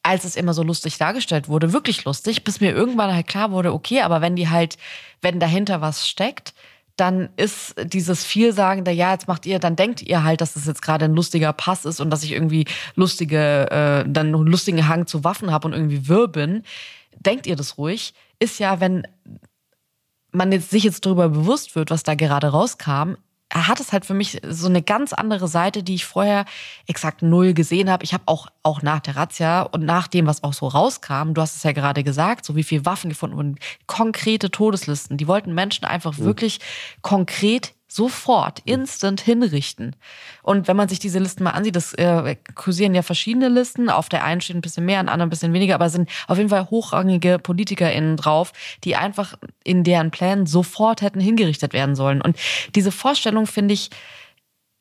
als 0.03 0.23
es 0.23 0.37
immer 0.37 0.53
so 0.53 0.63
lustig 0.63 0.97
dargestellt 0.97 1.49
wurde, 1.49 1.73
wirklich 1.73 2.05
lustig, 2.05 2.45
bis 2.45 2.61
mir 2.61 2.71
irgendwann 2.71 3.13
halt 3.13 3.27
klar 3.27 3.51
wurde, 3.51 3.73
okay, 3.73 4.01
aber 4.01 4.21
wenn 4.21 4.37
die 4.37 4.49
halt, 4.49 4.77
wenn 5.21 5.39
dahinter 5.39 5.81
was 5.81 6.07
steckt, 6.07 6.53
dann 6.97 7.29
ist 7.37 7.75
dieses 7.93 8.25
vielsagende, 8.25 8.91
ja, 8.91 9.13
jetzt 9.13 9.27
macht 9.27 9.45
ihr, 9.45 9.59
dann 9.59 9.75
denkt 9.75 10.01
ihr 10.01 10.23
halt, 10.23 10.41
dass 10.41 10.53
das 10.53 10.65
jetzt 10.65 10.81
gerade 10.81 11.05
ein 11.05 11.15
lustiger 11.15 11.53
Pass 11.53 11.85
ist 11.85 12.01
und 12.01 12.09
dass 12.09 12.23
ich 12.23 12.31
irgendwie 12.31 12.65
lustige, 12.95 13.69
äh, 13.71 14.09
dann 14.09 14.33
einen 14.33 14.47
lustigen 14.47 14.87
Hang 14.87 15.07
zu 15.07 15.23
Waffen 15.23 15.51
habe 15.51 15.67
und 15.67 15.73
irgendwie 15.73 16.07
wirr 16.07 16.27
bin. 16.27 16.63
Denkt 17.19 17.47
ihr 17.47 17.55
das 17.55 17.77
ruhig? 17.77 18.13
Ist 18.39 18.59
ja, 18.59 18.79
wenn 18.79 19.03
man 20.31 20.51
jetzt, 20.51 20.71
sich 20.71 20.83
jetzt 20.83 21.05
darüber 21.05 21.29
bewusst 21.29 21.75
wird, 21.75 21.91
was 21.91 22.03
da 22.03 22.15
gerade 22.15 22.47
rauskam, 22.47 23.15
hat 23.53 23.79
es 23.79 23.93
halt 23.93 24.05
für 24.05 24.13
mich 24.13 24.41
so 24.47 24.67
eine 24.67 24.81
ganz 24.81 25.13
andere 25.13 25.47
Seite, 25.47 25.83
die 25.83 25.95
ich 25.95 26.05
vorher 26.05 26.45
exakt 26.85 27.21
null 27.21 27.53
gesehen 27.53 27.89
habe. 27.89 28.03
Ich 28.03 28.13
habe 28.13 28.23
auch, 28.25 28.47
auch 28.63 28.81
nach 28.81 28.99
der 28.99 29.15
Razzia 29.15 29.61
und 29.61 29.85
nach 29.85 30.07
dem, 30.07 30.27
was 30.27 30.43
auch 30.43 30.53
so 30.53 30.67
rauskam, 30.67 31.33
du 31.33 31.41
hast 31.41 31.55
es 31.55 31.63
ja 31.63 31.71
gerade 31.71 32.03
gesagt, 32.03 32.45
so 32.45 32.55
wie 32.55 32.63
viele 32.63 32.85
Waffen 32.85 33.09
gefunden 33.09 33.37
wurden, 33.37 33.59
konkrete 33.85 34.51
Todeslisten. 34.51 35.17
Die 35.17 35.27
wollten 35.27 35.53
Menschen 35.53 35.85
einfach 35.85 36.17
wirklich 36.17 36.59
konkret 37.01 37.73
sofort, 37.87 38.61
instant 38.65 39.21
hinrichten. 39.21 39.95
Und 40.43 40.67
wenn 40.67 40.75
man 40.75 40.89
sich 40.89 40.99
diese 40.99 41.19
Listen 41.19 41.43
mal 41.43 41.51
ansieht, 41.51 41.75
das 41.75 41.93
äh, 41.93 42.35
kursieren 42.53 42.93
ja 42.93 43.01
verschiedene 43.01 43.47
Listen. 43.47 43.89
Auf 43.89 44.09
der 44.09 44.23
einen 44.23 44.41
steht 44.41 44.55
ein 44.55 44.61
bisschen 44.61 44.85
mehr, 44.85 44.99
an 44.99 45.05
der 45.05 45.13
anderen 45.13 45.27
ein 45.27 45.31
bisschen 45.31 45.53
weniger, 45.53 45.75
aber 45.75 45.85
es 45.85 45.93
sind 45.93 46.09
auf 46.27 46.37
jeden 46.37 46.49
Fall 46.49 46.69
hochrangige 46.69 47.39
PolitikerInnen 47.39 48.17
drauf, 48.17 48.51
die 48.83 48.95
einfach 48.95 49.35
in 49.63 49.83
deren 49.83 50.11
Plänen 50.11 50.45
sofort 50.45 51.01
hätten 51.01 51.19
hingerichtet 51.19 51.73
werden 51.73 51.95
sollen. 51.95 52.21
Und 52.21 52.37
diese 52.75 52.91
Vorstellung 52.91 53.47
finde 53.47 53.73
ich 53.73 53.89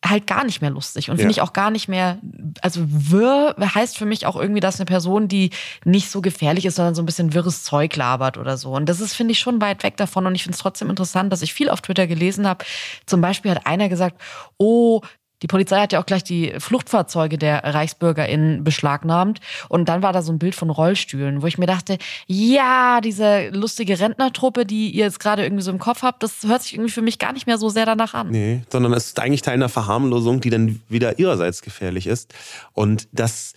halt 0.05 0.27
gar 0.27 0.45
nicht 0.45 0.61
mehr 0.61 0.71
lustig 0.71 1.11
und 1.11 1.17
finde 1.17 1.33
Ja. 1.33 1.37
ich 1.37 1.41
auch 1.41 1.53
gar 1.53 1.71
nicht 1.71 1.89
mehr, 1.89 2.19
also 2.61 2.81
wirr 2.87 3.57
heißt 3.59 3.97
für 3.99 4.05
mich 4.07 4.27
auch 4.27 4.37
irgendwie, 4.37 4.61
dass 4.61 4.79
eine 4.79 4.85
Person, 4.87 5.27
die 5.27 5.51
nicht 5.85 6.11
so 6.11 6.21
gefährlich 6.21 6.65
ist, 6.67 6.77
sondern 6.77 6.95
so 6.95 7.03
ein 7.03 7.07
bisschen 7.07 7.35
wirres 7.35 7.65
Zeug 7.65 7.97
labert 7.97 8.37
oder 8.39 8.57
so. 8.57 8.73
Und 8.73 8.89
das 8.89 9.01
ist, 9.01 9.15
finde 9.15 9.33
ich, 9.33 9.39
schon 9.41 9.61
weit 9.61 9.83
weg 9.83 9.97
davon 9.97 10.27
und 10.27 10.35
ich 10.35 10.43
finde 10.45 10.55
es 10.55 10.61
trotzdem 10.61 10.91
interessant, 10.91 11.33
dass 11.33 11.43
ich 11.43 11.55
viel 11.55 11.71
auf 11.71 11.81
Twitter 11.81 12.07
gelesen 12.07 12.47
habe. 12.47 12.65
Zum 13.07 13.21
Beispiel 13.21 13.51
hat 13.51 13.67
einer 13.67 13.89
gesagt, 13.89 14.21
oh, 14.59 15.01
die 15.43 15.47
Polizei 15.47 15.81
hat 15.81 15.93
ja 15.93 16.01
auch 16.01 16.07
gleich 16.07 16.25
die 16.25 16.55
Fluchtfahrzeuge 16.59 17.39
der 17.39 17.63
ReichsbürgerInnen 17.65 18.65
beschlagnahmt. 18.65 19.41
Und 19.69 19.89
dann 19.89 20.03
war 20.03 20.13
da 20.13 20.23
so 20.23 20.33
ein 20.33 20.39
Bild 20.39 20.55
von 20.55 20.71
Rollstühlen, 20.71 21.43
wo 21.43 21.47
ich 21.47 21.59
mir 21.59 21.67
dachte, 21.67 21.99
ja, 22.27 23.01
diese 23.03 23.49
lustige 23.51 23.99
Rentnertruppe, 23.99 24.65
die 24.65 24.91
ihr 24.91 25.05
jetzt 25.05 25.21
gerade 25.21 25.43
irgendwie 25.43 25.63
so 25.63 25.71
im 25.71 25.79
Kopf 25.79 26.03
habt, 26.03 26.23
das 26.23 26.45
hört 26.45 26.63
sich 26.63 26.75
irgendwie 26.75 26.93
für 26.93 27.03
mich 27.03 27.19
gar 27.19 27.33
nicht 27.33 27.47
mehr 27.47 27.59
so 27.59 27.69
sehr 27.69 27.87
danach 27.87 28.15
an. 28.15 28.31
Nee, 28.31 28.63
sondern 28.71 28.93
es 28.93 29.07
ist 29.07 29.21
eigentlich 29.21 29.43
Teil 29.43 29.55
einer 29.55 29.69
Verharmlosung, 29.69 30.41
die 30.41 30.51
dann 30.51 30.81
wieder 30.89 31.19
ihrerseits 31.19 31.63
gefährlich 31.63 32.07
ist. 32.07 32.35
Und 32.73 33.09
das 33.13 33.55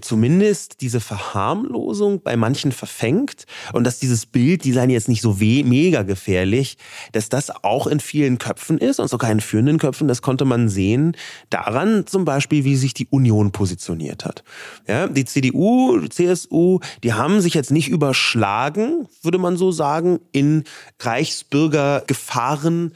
zumindest 0.00 0.80
diese 0.80 1.00
Verharmlosung 1.00 2.22
bei 2.22 2.36
manchen 2.36 2.70
verfängt 2.72 3.46
und 3.72 3.84
dass 3.84 3.98
dieses 3.98 4.26
Bild, 4.26 4.64
die 4.64 4.72
seien 4.72 4.90
jetzt 4.90 5.08
nicht 5.08 5.22
so 5.22 5.40
weh, 5.40 5.64
mega 5.64 6.02
gefährlich, 6.02 6.76
dass 7.12 7.28
das 7.28 7.50
auch 7.64 7.86
in 7.86 7.98
vielen 8.00 8.38
Köpfen 8.38 8.78
ist 8.78 9.00
und 9.00 9.08
sogar 9.08 9.30
in 9.30 9.40
führenden 9.40 9.78
Köpfen, 9.78 10.06
das 10.08 10.22
konnte 10.22 10.44
man 10.44 10.68
sehen 10.68 11.16
daran 11.50 12.06
zum 12.06 12.24
Beispiel, 12.24 12.64
wie 12.64 12.76
sich 12.76 12.94
die 12.94 13.08
Union 13.08 13.50
positioniert 13.50 14.24
hat. 14.24 14.44
Ja, 14.86 15.08
die 15.08 15.24
CDU, 15.24 16.06
CSU, 16.08 16.78
die 17.02 17.12
haben 17.12 17.40
sich 17.40 17.54
jetzt 17.54 17.72
nicht 17.72 17.88
überschlagen, 17.88 19.08
würde 19.22 19.38
man 19.38 19.56
so 19.56 19.72
sagen, 19.72 20.20
in 20.30 20.64
Reichsbürgergefahren 21.00 22.92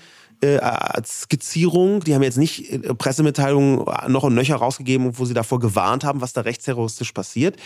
äh, 0.54 1.02
Skizzierung. 1.04 2.00
Die 2.00 2.14
haben 2.14 2.22
jetzt 2.22 2.38
nicht 2.38 2.72
äh, 2.72 2.94
Pressemitteilungen 2.94 3.84
noch 4.08 4.22
und 4.22 4.34
nöcher 4.34 4.56
rausgegeben, 4.56 5.18
wo 5.18 5.24
sie 5.24 5.34
davor 5.34 5.60
gewarnt 5.60 6.04
haben, 6.04 6.20
was 6.20 6.32
da 6.32 6.42
rechtsterroristisch 6.42 7.12
passiert, 7.12 7.56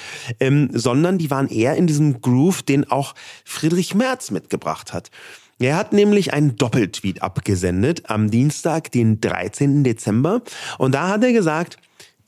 ähm, 0.41 0.71
sondern 0.73 1.19
die 1.19 1.31
waren 1.31 1.49
eher 1.49 1.77
in 1.77 1.87
diesem 1.87 2.21
Groove, 2.21 2.63
den 2.63 2.91
auch 2.91 3.15
Friedrich 3.45 3.95
Merz 3.95 4.31
mitgebracht 4.31 4.93
hat. 4.93 5.11
Er 5.59 5.77
hat 5.77 5.93
nämlich 5.93 6.33
einen 6.33 6.57
Doppeltweet 6.57 7.23
abgesendet 7.23 8.09
am 8.09 8.31
Dienstag, 8.31 8.91
den 8.93 9.21
13. 9.21 9.85
Dezember. 9.85 10.41
Und 10.79 10.95
da 10.95 11.09
hat 11.09 11.23
er 11.23 11.33
gesagt, 11.33 11.77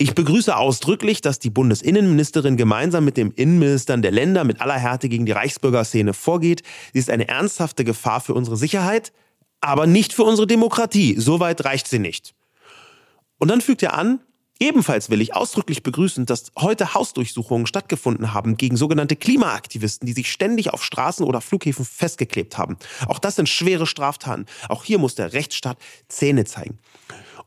ich 0.02 0.14
begrüße 0.14 0.56
ausdrücklich, 0.56 1.20
dass 1.20 1.38
die 1.38 1.48
Bundesinnenministerin 1.48 2.56
gemeinsam 2.56 3.04
mit 3.04 3.16
den 3.16 3.30
Innenministern 3.30 4.02
der 4.02 4.10
Länder 4.10 4.42
mit 4.42 4.60
aller 4.60 4.76
Härte 4.76 5.08
gegen 5.08 5.26
die 5.26 5.32
Reichsbürgerszene 5.32 6.12
vorgeht. 6.12 6.62
Sie 6.92 6.98
ist 6.98 7.08
eine 7.08 7.28
ernsthafte 7.28 7.84
Gefahr 7.84 8.20
für 8.20 8.34
unsere 8.34 8.56
Sicherheit 8.56 9.12
aber 9.62 9.86
nicht 9.86 10.12
für 10.12 10.24
unsere 10.24 10.46
Demokratie. 10.46 11.14
Soweit 11.18 11.64
reicht 11.64 11.88
sie 11.88 11.98
nicht. 11.98 12.34
Und 13.38 13.48
dann 13.48 13.60
fügt 13.60 13.82
er 13.82 13.94
an, 13.94 14.20
Ebenfalls 14.62 15.10
will 15.10 15.20
ich 15.20 15.34
ausdrücklich 15.34 15.82
begrüßen, 15.82 16.24
dass 16.24 16.52
heute 16.56 16.94
Hausdurchsuchungen 16.94 17.66
stattgefunden 17.66 18.32
haben 18.32 18.56
gegen 18.56 18.76
sogenannte 18.76 19.16
Klimaaktivisten, 19.16 20.06
die 20.06 20.12
sich 20.12 20.30
ständig 20.30 20.72
auf 20.72 20.84
Straßen 20.84 21.26
oder 21.26 21.40
Flughäfen 21.40 21.84
festgeklebt 21.84 22.58
haben. 22.58 22.76
Auch 23.08 23.18
das 23.18 23.34
sind 23.34 23.48
schwere 23.48 23.86
Straftaten. 23.88 24.46
Auch 24.68 24.84
hier 24.84 25.00
muss 25.00 25.16
der 25.16 25.32
Rechtsstaat 25.32 25.78
Zähne 26.06 26.44
zeigen. 26.44 26.78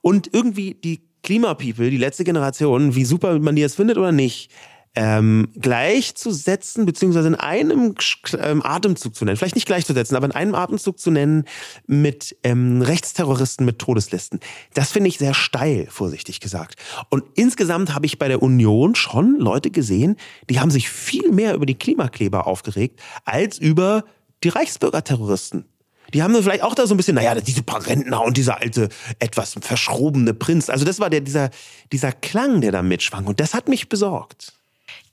Und 0.02 0.34
irgendwie 0.34 0.74
die 0.74 1.04
Klimapeople, 1.24 1.90
die 1.90 1.96
letzte 1.96 2.26
Generation, 2.26 2.96
wie 2.96 3.06
super 3.06 3.40
man 3.40 3.56
die 3.56 3.62
jetzt 3.62 3.78
findet 3.78 3.98
oder 3.98 4.12
nicht, 4.12 4.52
ähm, 4.96 5.50
gleichzusetzen, 5.60 6.86
beziehungsweise 6.86 7.28
in 7.28 7.36
einem 7.36 7.96
ähm, 8.40 8.62
Atemzug 8.66 9.16
zu 9.16 9.26
nennen, 9.26 9.38
vielleicht 9.38 9.56
nicht 9.56 9.68
gleichzusetzen, 9.68 10.16
aber 10.16 10.26
in 10.26 10.32
einem 10.32 10.56
Atemzug 10.56 11.00
zu 11.00 11.12
nennen 11.12 11.46
mit 11.86 12.36
ähm, 12.44 12.82
Rechtsterroristen 12.82 13.66
mit 13.66 13.80
Todeslisten. 13.80 14.40
Das 14.74 14.92
finde 14.92 15.10
ich 15.10 15.18
sehr 15.18 15.34
steil, 15.34 15.88
vorsichtig 15.90 16.40
gesagt. 16.40 16.76
Und 17.10 17.24
insgesamt 17.36 17.94
habe 17.94 18.06
ich 18.06 18.18
bei 18.18 18.28
der 18.28 18.42
Union 18.42 18.96
schon 18.96 19.38
Leute 19.40 19.72
gesehen, 19.72 20.16
die 20.50 20.60
haben 20.60 20.72
sich 20.72 20.90
viel 20.90 21.32
mehr 21.32 21.54
über 21.56 21.66
die 21.66 21.76
Klimakleber 21.76 22.48
aufgeregt, 22.48 23.02
als 23.26 23.58
über 23.58 24.06
die 24.44 24.50
Reichsbürgerterroristen. 24.50 25.66
Die 26.14 26.24
haben 26.24 26.34
dann 26.34 26.44
vielleicht 26.44 26.64
auch 26.64 26.76
da 26.76 26.86
so 26.88 26.94
ein 26.94 26.98
bisschen, 26.98 27.16
naja, 27.16 27.36
diese 27.36 27.64
paar 27.64 27.86
Rentner 27.86 28.22
und 28.22 28.38
dieser 28.38 28.62
alte, 28.62 28.90
etwas 29.20 29.56
verschrobene 29.60 30.34
Prinz. 30.34 30.70
Also 30.70 30.86
das 30.86 31.00
war 31.00 31.10
der, 31.10 31.22
dieser, 31.22 31.50
dieser 31.92 32.12
Klang, 32.12 32.62
der 32.62 32.72
da 32.72 32.82
mitschwang. 32.82 33.26
Und 33.26 33.40
das 33.40 33.54
hat 33.54 33.68
mich 33.68 33.90
besorgt. 33.90 34.55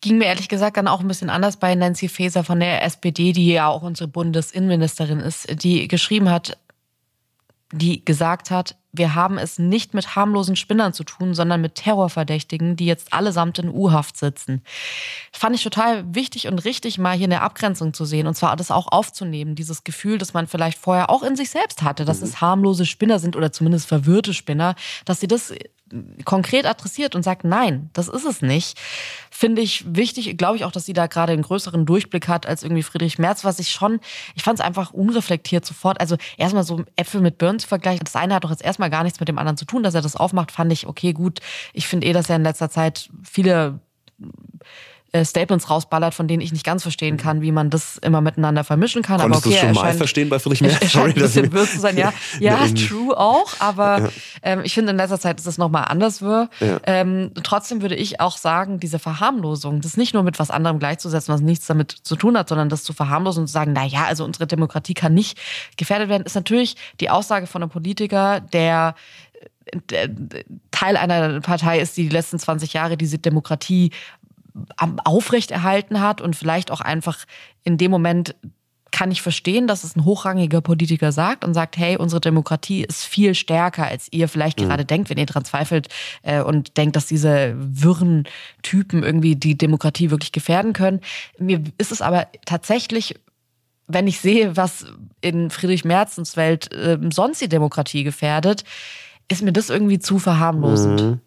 Ging 0.03 0.19
mir 0.19 0.27
ehrlich 0.27 0.49
gesagt 0.49 0.77
dann 0.77 0.89
auch 0.89 1.01
ein 1.01 1.09
bisschen 1.09 1.31
anders 1.31 1.57
bei 1.57 1.75
Nancy 1.75 2.09
Faeser 2.09 2.45
von 2.45 2.61
der 2.61 2.83
SPD, 2.85 3.33
die 3.33 3.53
ja 3.53 3.69
auch 3.69 3.83
unsere 3.83 4.09
Bundesinnenministerin 4.09 5.21
ist, 5.21 5.63
die 5.63 5.89
geschrieben 5.89 6.29
hat, 6.29 6.59
die 7.73 8.05
gesagt 8.05 8.51
hat, 8.51 8.77
wir 8.93 9.15
haben 9.15 9.39
es 9.39 9.59
nicht 9.59 9.95
mit 9.95 10.15
harmlosen 10.15 10.57
Spinnern 10.57 10.93
zu 10.93 11.03
tun, 11.03 11.35
sondern 11.35 11.63
mit 11.63 11.77
Terrorverdächtigen, 11.77 12.77
die 12.77 12.85
jetzt 12.85 13.13
allesamt 13.15 13.59
in 13.59 13.71
U-Haft 13.71 14.19
sitzen. 14.19 14.63
Fand 15.33 15.57
ich 15.57 15.63
total 15.63 16.05
wichtig 16.15 16.49
und 16.49 16.59
richtig, 16.67 16.99
mal 16.99 17.17
hier 17.17 17.27
eine 17.27 17.41
Abgrenzung 17.41 17.95
zu 17.95 18.05
sehen 18.05 18.27
und 18.27 18.35
zwar 18.35 18.55
das 18.57 18.71
auch 18.71 18.89
aufzunehmen, 18.93 19.55
dieses 19.55 19.85
Gefühl, 19.85 20.19
das 20.19 20.35
man 20.35 20.47
vielleicht 20.47 20.77
vorher 20.77 21.09
auch 21.09 21.23
in 21.23 21.37
sich 21.37 21.49
selbst 21.49 21.83
hatte, 21.83 22.05
dass 22.05 22.21
mhm. 22.21 22.27
es 22.27 22.41
harmlose 22.43 22.85
Spinner 22.85 23.19
sind 23.19 23.35
oder 23.35 23.51
zumindest 23.51 23.89
verwirrte 23.89 24.35
Spinner, 24.35 24.75
dass 25.07 25.21
sie 25.21 25.29
das 25.29 25.55
konkret 26.25 26.67
adressiert 26.67 27.15
und 27.15 27.23
sagt, 27.23 27.45
nein, 27.45 27.91
das 27.93 28.09
ist 28.09 28.25
es 28.25 28.43
nicht, 28.43 28.79
finde 29.31 29.63
ich 29.63 29.85
wichtig. 29.95 30.37
Glaube 30.37 30.57
ich 30.57 30.65
auch, 30.65 30.73
dass 30.73 30.87
sie 30.87 30.93
da 30.93 31.07
gerade 31.07 31.33
einen 31.33 31.43
größeren 31.43 31.87
Durchblick 31.87 32.29
hat 32.29 32.47
als 32.47 32.63
irgendwie 32.63 32.83
Friedrich 32.83 33.19
Merz, 33.19 33.45
was 33.45 33.59
ich 33.59 33.71
schon, 33.71 34.01
ich 34.35 34.43
fand 34.43 34.59
es 34.59 34.65
einfach 34.65 34.93
unreflektiert 34.93 35.65
sofort. 35.65 36.01
Also 36.01 36.17
erstmal 36.37 36.65
so 36.65 36.85
Äpfel 36.97 37.21
mit 37.21 37.39
Birnen 37.39 37.59
zu 37.59 37.69
vergleichen. 37.69 38.05
Das 38.05 38.17
eine 38.17 38.35
hat 38.35 38.45
doch 38.45 38.51
jetzt 38.51 38.65
erstmal 38.65 38.91
gar 38.91 39.03
nichts 39.03 39.21
mit 39.21 39.29
dem 39.29 39.39
anderen 39.39 39.57
zu 39.57 39.65
tun, 39.65 39.83
dass 39.83 39.95
er 39.95 40.03
das 40.03 40.17
aufmacht, 40.17 40.51
fand 40.51 40.73
ich 40.73 40.87
okay, 40.87 41.13
gut. 41.13 41.41
Ich 41.73 41.87
finde 41.87 42.07
eh, 42.07 42.13
dass 42.13 42.31
er 42.31 42.37
in 42.37 42.45
letzter 42.45 42.71
Zeit 42.71 43.11
viele 43.23 43.81
äh, 45.13 45.27
Statements 45.27 45.69
rausballert, 45.69 46.15
von 46.15 46.27
denen 46.27 46.41
ich 46.41 46.53
nicht 46.53 46.65
ganz 46.65 46.83
verstehen 46.83 47.19
kann, 47.19 47.43
wie 47.43 47.53
man 47.53 47.69
das 47.69 47.99
immer 47.99 48.23
miteinander 48.23 48.65
vermischen 48.65 49.03
kann. 49.03 49.21
Konntest 49.21 49.45
aber 49.45 49.55
okay, 49.55 49.61
du 49.61 49.75
schon 49.75 49.85
mal 49.85 49.93
verstehen 49.93 50.31
bei 50.31 50.39
Friedrich 50.39 50.61
Merz? 50.63 50.91
Sorry, 50.91 51.11
ein 51.11 51.15
bisschen 51.15 51.53
zu 51.53 51.79
sein. 51.79 51.99
Ja, 51.99 52.15
ja, 52.41 52.67
true 52.69 53.15
auch, 53.17 53.53
aber 53.59 54.01
ja. 54.01 54.09
ähm, 54.43 54.63
ich 54.65 54.73
finde 54.73 54.93
in 54.93 54.97
letzter 54.97 55.21
Zeit 55.21 55.39
ist 55.39 55.47
es 55.47 55.59
nochmal 55.59 55.85
anders. 55.89 56.21
Ja. 56.21 56.49
Ähm, 56.85 57.33
trotzdem 57.43 57.83
würde 57.83 57.95
ich 57.95 58.21
auch 58.21 58.39
sagen, 58.39 58.81
diese 58.81 58.99
Verharmlosung, 58.99 59.83
das 59.83 59.99
nicht 59.99 60.15
nur 60.15 60.23
mit 60.23 60.39
was 60.39 60.51
anderem 60.51 60.79
gleichzusetzen, 60.79 61.35
was 61.35 61.43
nichts 61.43 61.67
damit 61.67 61.93
zu 61.93 62.17
tun 62.17 62.39
hat, 62.39 62.49
sondern 62.49 62.71
das 62.71 62.83
zu 62.83 62.95
verharmlosen 62.95 63.43
und 63.43 63.49
zu 63.49 63.53
sagen, 63.53 63.75
na 63.75 63.85
ja, 63.85 64.05
also 64.05 64.25
unsere 64.25 64.47
Demokratie 64.47 64.95
kann 64.95 65.13
nicht 65.13 65.39
gefährdet 65.77 66.09
werden, 66.09 66.25
ist 66.25 66.37
natürlich 66.37 66.77
die 67.01 67.11
Aussage 67.11 67.47
von 67.47 67.63
einem 67.63 67.71
Politiker, 67.71 68.41
der 68.41 68.95
Teil 70.71 70.97
einer 70.97 71.41
Partei 71.41 71.81
ist, 71.81 71.97
die 71.97 72.05
die 72.05 72.15
letzten 72.15 72.39
20 72.39 72.73
Jahre 72.73 72.97
diese 72.97 73.19
Demokratie 73.19 73.93
aufrechterhalten 74.77 76.01
hat 76.01 76.21
und 76.21 76.37
vielleicht 76.37 76.71
auch 76.71 76.81
einfach 76.81 77.25
in 77.65 77.79
dem 77.79 77.91
Moment 77.91 78.35
kann 78.93 79.11
ich 79.11 79.23
verstehen, 79.23 79.67
dass 79.67 79.85
es 79.85 79.97
ein 79.97 80.05
hochrangiger 80.05 80.61
Politiker 80.61 81.13
sagt 81.13 81.45
und 81.45 81.55
sagt, 81.55 81.77
hey, 81.79 81.97
unsere 81.97 82.21
Demokratie 82.21 82.85
ist 82.85 83.05
viel 83.05 83.35
stärker, 83.35 83.87
als 83.87 84.07
ihr 84.13 84.29
vielleicht 84.29 84.61
mhm. 84.61 84.65
gerade 84.65 84.85
denkt, 84.85 85.11
wenn 85.11 85.19
ihr 85.19 85.27
daran 85.27 85.47
zweifelt 85.47 85.89
äh, 86.23 86.43
und 86.43 86.77
denkt, 86.77 86.95
dass 86.95 87.07
diese 87.07 87.55
wirren 87.57 88.25
Typen 88.63 89.03
irgendwie 89.03 89.35
die 89.35 89.57
Demokratie 89.57 90.11
wirklich 90.11 90.31
gefährden 90.31 90.75
können. 90.75 91.01
Mir 91.39 91.63
ist 91.79 91.91
es 91.91 92.03
aber 92.03 92.29
tatsächlich, 92.45 93.15
wenn 93.89 94.07
ich 94.07 94.21
sehe, 94.21 94.57
was 94.57 94.87
in 95.23 95.51
Friedrich 95.51 95.85
Merzens 95.85 96.37
Welt 96.37 96.73
äh, 96.73 96.99
sonst 97.11 97.41
die 97.41 97.49
Demokratie 97.49 98.05
gefährdet, 98.05 98.63
ist 99.29 99.43
mir 99.43 99.53
das 99.53 99.71
irgendwie 99.71 99.99
zu 100.01 100.19
verharmlosend. 100.19 101.01
Mhm. 101.01 101.21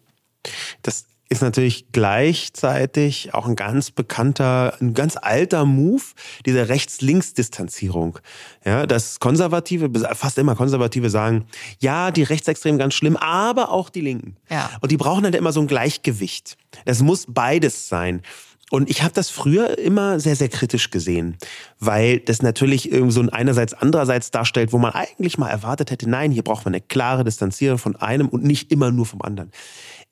Das 0.82 1.06
ist 1.28 1.42
natürlich 1.42 1.86
gleichzeitig 1.92 3.34
auch 3.34 3.46
ein 3.46 3.56
ganz 3.56 3.90
bekannter, 3.90 4.74
ein 4.80 4.94
ganz 4.94 5.16
alter 5.20 5.64
Move 5.64 6.02
dieser 6.44 6.68
Rechts-Links-Distanzierung. 6.68 8.18
Ja, 8.64 8.86
dass 8.86 9.18
Konservative, 9.18 9.90
fast 10.14 10.38
immer 10.38 10.54
Konservative 10.54 11.10
sagen, 11.10 11.46
ja, 11.80 12.10
die 12.10 12.22
Rechtsextremen 12.22 12.78
ganz 12.78 12.94
schlimm, 12.94 13.16
aber 13.16 13.70
auch 13.70 13.90
die 13.90 14.02
Linken. 14.02 14.36
Ja. 14.50 14.70
Und 14.80 14.92
die 14.92 14.96
brauchen 14.96 15.24
halt 15.24 15.34
immer 15.34 15.52
so 15.52 15.60
ein 15.60 15.66
Gleichgewicht. 15.66 16.56
Es 16.84 17.02
muss 17.02 17.26
beides 17.28 17.88
sein. 17.88 18.22
Und 18.70 18.90
ich 18.90 19.02
habe 19.02 19.14
das 19.14 19.30
früher 19.30 19.78
immer 19.78 20.18
sehr, 20.18 20.34
sehr 20.34 20.48
kritisch 20.48 20.90
gesehen, 20.90 21.36
weil 21.78 22.18
das 22.18 22.42
natürlich 22.42 22.90
irgendwie 22.90 23.12
so 23.12 23.20
ein 23.20 23.30
einerseits 23.30 23.74
andererseits 23.74 24.32
darstellt, 24.32 24.72
wo 24.72 24.78
man 24.78 24.92
eigentlich 24.92 25.38
mal 25.38 25.48
erwartet 25.48 25.92
hätte, 25.92 26.10
nein, 26.10 26.32
hier 26.32 26.42
braucht 26.42 26.64
man 26.64 26.74
eine 26.74 26.80
klare 26.80 27.22
Distanzierung 27.22 27.78
von 27.78 27.94
einem 27.94 28.28
und 28.28 28.42
nicht 28.42 28.72
immer 28.72 28.90
nur 28.90 29.06
vom 29.06 29.22
anderen. 29.22 29.52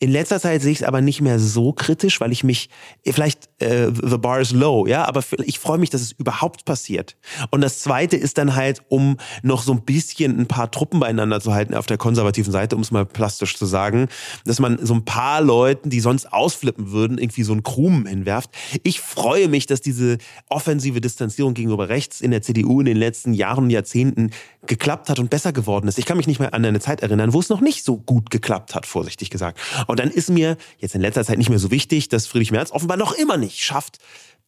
In 0.04 0.10
letzter 0.10 0.38
Zeit 0.38 0.60
sehe 0.60 0.70
ich 0.70 0.80
es 0.80 0.86
aber 0.86 1.00
nicht 1.00 1.22
mehr 1.22 1.38
so 1.38 1.72
kritisch, 1.72 2.20
weil 2.20 2.30
ich 2.30 2.44
mich, 2.44 2.68
vielleicht 3.06 3.48
äh, 3.62 3.86
the 3.90 4.18
bar 4.18 4.38
is 4.38 4.50
low, 4.50 4.86
ja, 4.86 5.06
aber 5.06 5.22
ich 5.44 5.58
freue 5.58 5.78
mich, 5.78 5.88
dass 5.88 6.02
es 6.02 6.12
überhaupt 6.12 6.66
passiert. 6.66 7.16
Und 7.50 7.62
das 7.62 7.80
Zweite 7.80 8.18
ist 8.18 8.36
dann 8.36 8.54
halt, 8.54 8.82
um 8.88 9.16
noch 9.42 9.62
so 9.62 9.72
ein 9.72 9.80
bisschen 9.80 10.38
ein 10.38 10.46
paar 10.46 10.70
Truppen 10.70 11.00
beieinander 11.00 11.40
zu 11.40 11.54
halten 11.54 11.72
auf 11.72 11.86
der 11.86 11.96
konservativen 11.96 12.52
Seite, 12.52 12.76
um 12.76 12.82
es 12.82 12.90
mal 12.90 13.06
plastisch 13.06 13.56
zu 13.56 13.64
sagen, 13.64 14.08
dass 14.44 14.60
man 14.60 14.78
so 14.84 14.92
ein 14.92 15.06
paar 15.06 15.40
Leuten, 15.40 15.88
die 15.88 16.00
sonst 16.00 16.30
ausflippen 16.30 16.90
würden, 16.90 17.16
irgendwie 17.16 17.42
so 17.42 17.52
einen 17.52 17.62
Krumen 17.62 18.04
hinwerft. 18.04 18.50
Ich 18.82 19.00
freue 19.00 19.48
mich, 19.48 19.64
dass 19.64 19.80
diese 19.80 20.18
offensive 20.50 21.00
Distanzierung 21.00 21.54
gegenüber 21.54 21.88
rechts 21.88 22.20
in 22.20 22.30
der 22.30 22.42
CDU 22.42 22.80
in 22.80 22.84
den 22.84 22.98
letzten 22.98 23.32
Jahren 23.32 23.64
und 23.64 23.70
Jahrzehnten 23.70 24.32
geklappt 24.66 25.08
hat 25.08 25.18
und 25.18 25.30
besser 25.30 25.54
geworden 25.54 25.88
ist. 25.88 25.98
Ich 25.98 26.04
kann 26.04 26.18
mich 26.18 26.26
nicht 26.26 26.40
mehr 26.40 26.52
an 26.52 26.64
eine 26.64 26.80
Zeit 26.80 27.02
erinnern, 27.02 27.32
wo 27.32 27.40
es 27.40 27.48
noch 27.48 27.62
nicht 27.62 27.84
so 27.84 27.96
gut 27.96 28.30
geklappt 28.30 28.74
hat, 28.74 28.84
vorsichtig 28.84 29.30
gesagt. 29.30 29.58
Und 29.86 29.93
dann 29.94 30.10
ist 30.10 30.30
mir 30.30 30.56
jetzt 30.78 30.94
in 30.94 31.00
letzter 31.00 31.24
Zeit 31.24 31.38
nicht 31.38 31.50
mehr 31.50 31.58
so 31.58 31.70
wichtig, 31.70 32.08
dass 32.08 32.26
Friedrich 32.26 32.50
Merz 32.52 32.70
offenbar 32.70 32.96
noch 32.96 33.12
immer 33.12 33.36
nicht 33.36 33.60
schafft, 33.60 33.98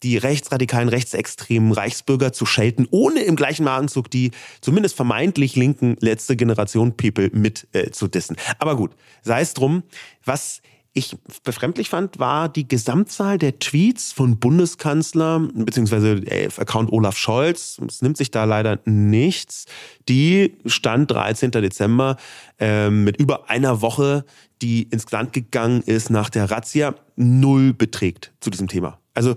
die 0.03 0.17
rechtsradikalen, 0.17 0.89
rechtsextremen 0.89 1.71
Reichsbürger 1.71 2.31
zu 2.31 2.45
schelten, 2.45 2.87
ohne 2.91 3.21
im 3.21 3.35
gleichen 3.35 3.67
Anzug 3.67 4.11
die 4.11 4.31
zumindest 4.61 4.95
vermeintlich 4.95 5.55
linken 5.55 5.97
letzte 5.99 6.35
Generation 6.35 6.95
People 6.95 7.29
mit 7.33 7.67
äh, 7.73 7.89
zu 7.91 8.07
dissen. 8.07 8.37
Aber 8.59 8.75
gut, 8.75 8.91
sei 9.23 9.41
es 9.41 9.53
drum, 9.53 9.83
was 10.23 10.61
ich 10.97 11.15
befremdlich 11.43 11.89
fand, 11.89 12.19
war 12.19 12.49
die 12.49 12.67
Gesamtzahl 12.67 13.37
der 13.37 13.59
Tweets 13.59 14.11
von 14.11 14.39
Bundeskanzler 14.39 15.39
bzw. 15.53 16.23
Äh, 16.25 16.49
Account 16.57 16.91
Olaf 16.91 17.17
Scholz. 17.17 17.79
Es 17.87 18.01
nimmt 18.01 18.17
sich 18.17 18.31
da 18.31 18.43
leider 18.45 18.79
nichts. 18.85 19.65
Die 20.09 20.57
stand 20.65 21.11
13. 21.11 21.51
Dezember 21.51 22.17
äh, 22.59 22.89
mit 22.89 23.17
über 23.17 23.49
einer 23.49 23.81
Woche, 23.81 24.25
die 24.61 24.83
ins 24.83 25.09
Land 25.11 25.33
gegangen 25.33 25.81
ist 25.83 26.09
nach 26.09 26.29
der 26.29 26.49
Razzia, 26.49 26.95
null 27.15 27.73
beträgt 27.73 28.33
zu 28.39 28.49
diesem 28.49 28.67
Thema. 28.67 28.99
Also 29.13 29.35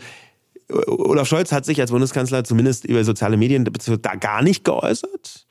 Olaf 0.87 1.29
Scholz 1.29 1.53
hat 1.53 1.65
sich 1.65 1.81
als 1.81 1.91
Bundeskanzler 1.91 2.45
zumindest 2.45 2.85
über 2.85 3.05
soziale 3.05 3.37
Medien 3.37 3.65
da 3.65 4.15
gar 4.15 4.43
nicht 4.43 4.65
geäußert. 4.65 5.47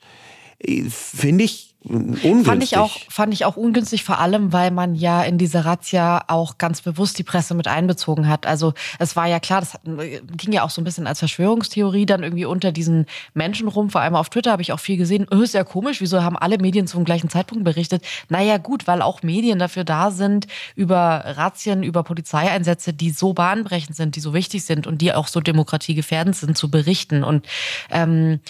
Finde 0.88 1.44
ich 1.44 1.69
Ungünstig. 1.82 2.44
Fand 2.44 2.62
ich, 2.62 2.76
auch, 2.76 2.90
fand 3.08 3.32
ich 3.32 3.44
auch 3.46 3.56
ungünstig, 3.56 4.04
vor 4.04 4.18
allem, 4.18 4.52
weil 4.52 4.70
man 4.70 4.94
ja 4.94 5.22
in 5.22 5.38
diese 5.38 5.64
Razzia 5.64 6.24
auch 6.28 6.58
ganz 6.58 6.82
bewusst 6.82 7.18
die 7.18 7.22
Presse 7.22 7.54
mit 7.54 7.68
einbezogen 7.68 8.28
hat. 8.28 8.46
Also 8.46 8.74
es 8.98 9.16
war 9.16 9.26
ja 9.26 9.40
klar, 9.40 9.62
das 9.62 9.78
ging 9.84 10.52
ja 10.52 10.62
auch 10.62 10.68
so 10.68 10.82
ein 10.82 10.84
bisschen 10.84 11.06
als 11.06 11.20
Verschwörungstheorie 11.20 12.04
dann 12.04 12.22
irgendwie 12.22 12.44
unter 12.44 12.70
diesen 12.70 13.06
Menschen 13.32 13.66
rum. 13.66 13.88
Vor 13.88 14.02
allem 14.02 14.14
auf 14.14 14.28
Twitter 14.28 14.52
habe 14.52 14.60
ich 14.60 14.72
auch 14.72 14.80
viel 14.80 14.98
gesehen. 14.98 15.26
Oh, 15.30 15.40
ist 15.40 15.54
ja 15.54 15.64
komisch, 15.64 16.02
wieso 16.02 16.22
haben 16.22 16.36
alle 16.36 16.58
Medien 16.58 16.86
zum 16.86 17.04
gleichen 17.04 17.30
Zeitpunkt 17.30 17.64
berichtet? 17.64 18.04
Naja 18.28 18.58
gut, 18.58 18.86
weil 18.86 19.00
auch 19.00 19.22
Medien 19.22 19.58
dafür 19.58 19.84
da 19.84 20.10
sind, 20.10 20.48
über 20.76 21.22
Razzien, 21.24 21.82
über 21.82 22.02
Polizeieinsätze, 22.02 22.92
die 22.92 23.10
so 23.10 23.32
bahnbrechend 23.32 23.96
sind, 23.96 24.16
die 24.16 24.20
so 24.20 24.34
wichtig 24.34 24.64
sind 24.64 24.86
und 24.86 25.00
die 25.00 25.14
auch 25.14 25.28
so 25.28 25.40
demokratiegefährdend 25.40 26.36
sind, 26.36 26.58
zu 26.58 26.70
berichten. 26.70 27.24
Und 27.24 27.46
ähm, 27.90 28.40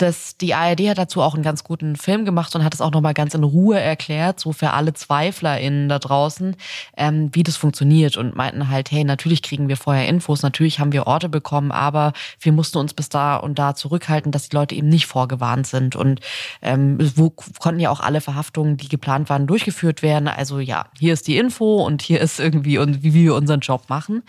das, 0.00 0.36
die 0.36 0.54
ARD 0.54 0.88
hat 0.88 0.98
dazu 0.98 1.20
auch 1.20 1.34
einen 1.34 1.42
ganz 1.42 1.64
guten 1.64 1.96
Film 1.96 2.24
gemacht 2.24 2.54
und 2.54 2.64
hat 2.64 2.72
es 2.74 2.80
auch 2.80 2.90
nochmal 2.90 3.14
ganz 3.14 3.34
in 3.34 3.44
Ruhe 3.44 3.78
erklärt, 3.78 4.40
so 4.40 4.52
für 4.52 4.72
alle 4.72 4.94
ZweiflerInnen 4.94 5.88
da 5.88 5.98
draußen, 5.98 6.56
ähm, 6.96 7.30
wie 7.32 7.42
das 7.42 7.56
funktioniert 7.56 8.16
und 8.16 8.34
meinten 8.34 8.68
halt, 8.68 8.90
hey, 8.90 9.04
natürlich 9.04 9.42
kriegen 9.42 9.68
wir 9.68 9.76
vorher 9.76 10.08
Infos, 10.08 10.42
natürlich 10.42 10.80
haben 10.80 10.92
wir 10.92 11.06
Orte 11.06 11.28
bekommen, 11.28 11.70
aber 11.70 12.12
wir 12.40 12.52
mussten 12.52 12.78
uns 12.78 12.94
bis 12.94 13.08
da 13.08 13.36
und 13.36 13.58
da 13.58 13.74
zurückhalten, 13.74 14.32
dass 14.32 14.48
die 14.48 14.56
Leute 14.56 14.74
eben 14.74 14.88
nicht 14.88 15.06
vorgewarnt 15.06 15.66
sind 15.66 15.96
und 15.96 16.20
ähm, 16.62 16.98
wo 17.16 17.30
konnten 17.30 17.80
ja 17.80 17.90
auch 17.90 18.00
alle 18.00 18.20
Verhaftungen, 18.20 18.76
die 18.76 18.88
geplant 18.88 19.28
waren, 19.28 19.46
durchgeführt 19.46 20.02
werden. 20.02 20.28
Also 20.28 20.60
ja, 20.60 20.86
hier 20.98 21.12
ist 21.12 21.26
die 21.26 21.36
Info 21.36 21.84
und 21.84 22.02
hier 22.02 22.20
ist 22.20 22.40
irgendwie 22.40 22.78
und 22.78 23.02
wie 23.02 23.12
wir 23.12 23.34
unseren 23.34 23.60
Job 23.60 23.84
machen. 23.88 24.22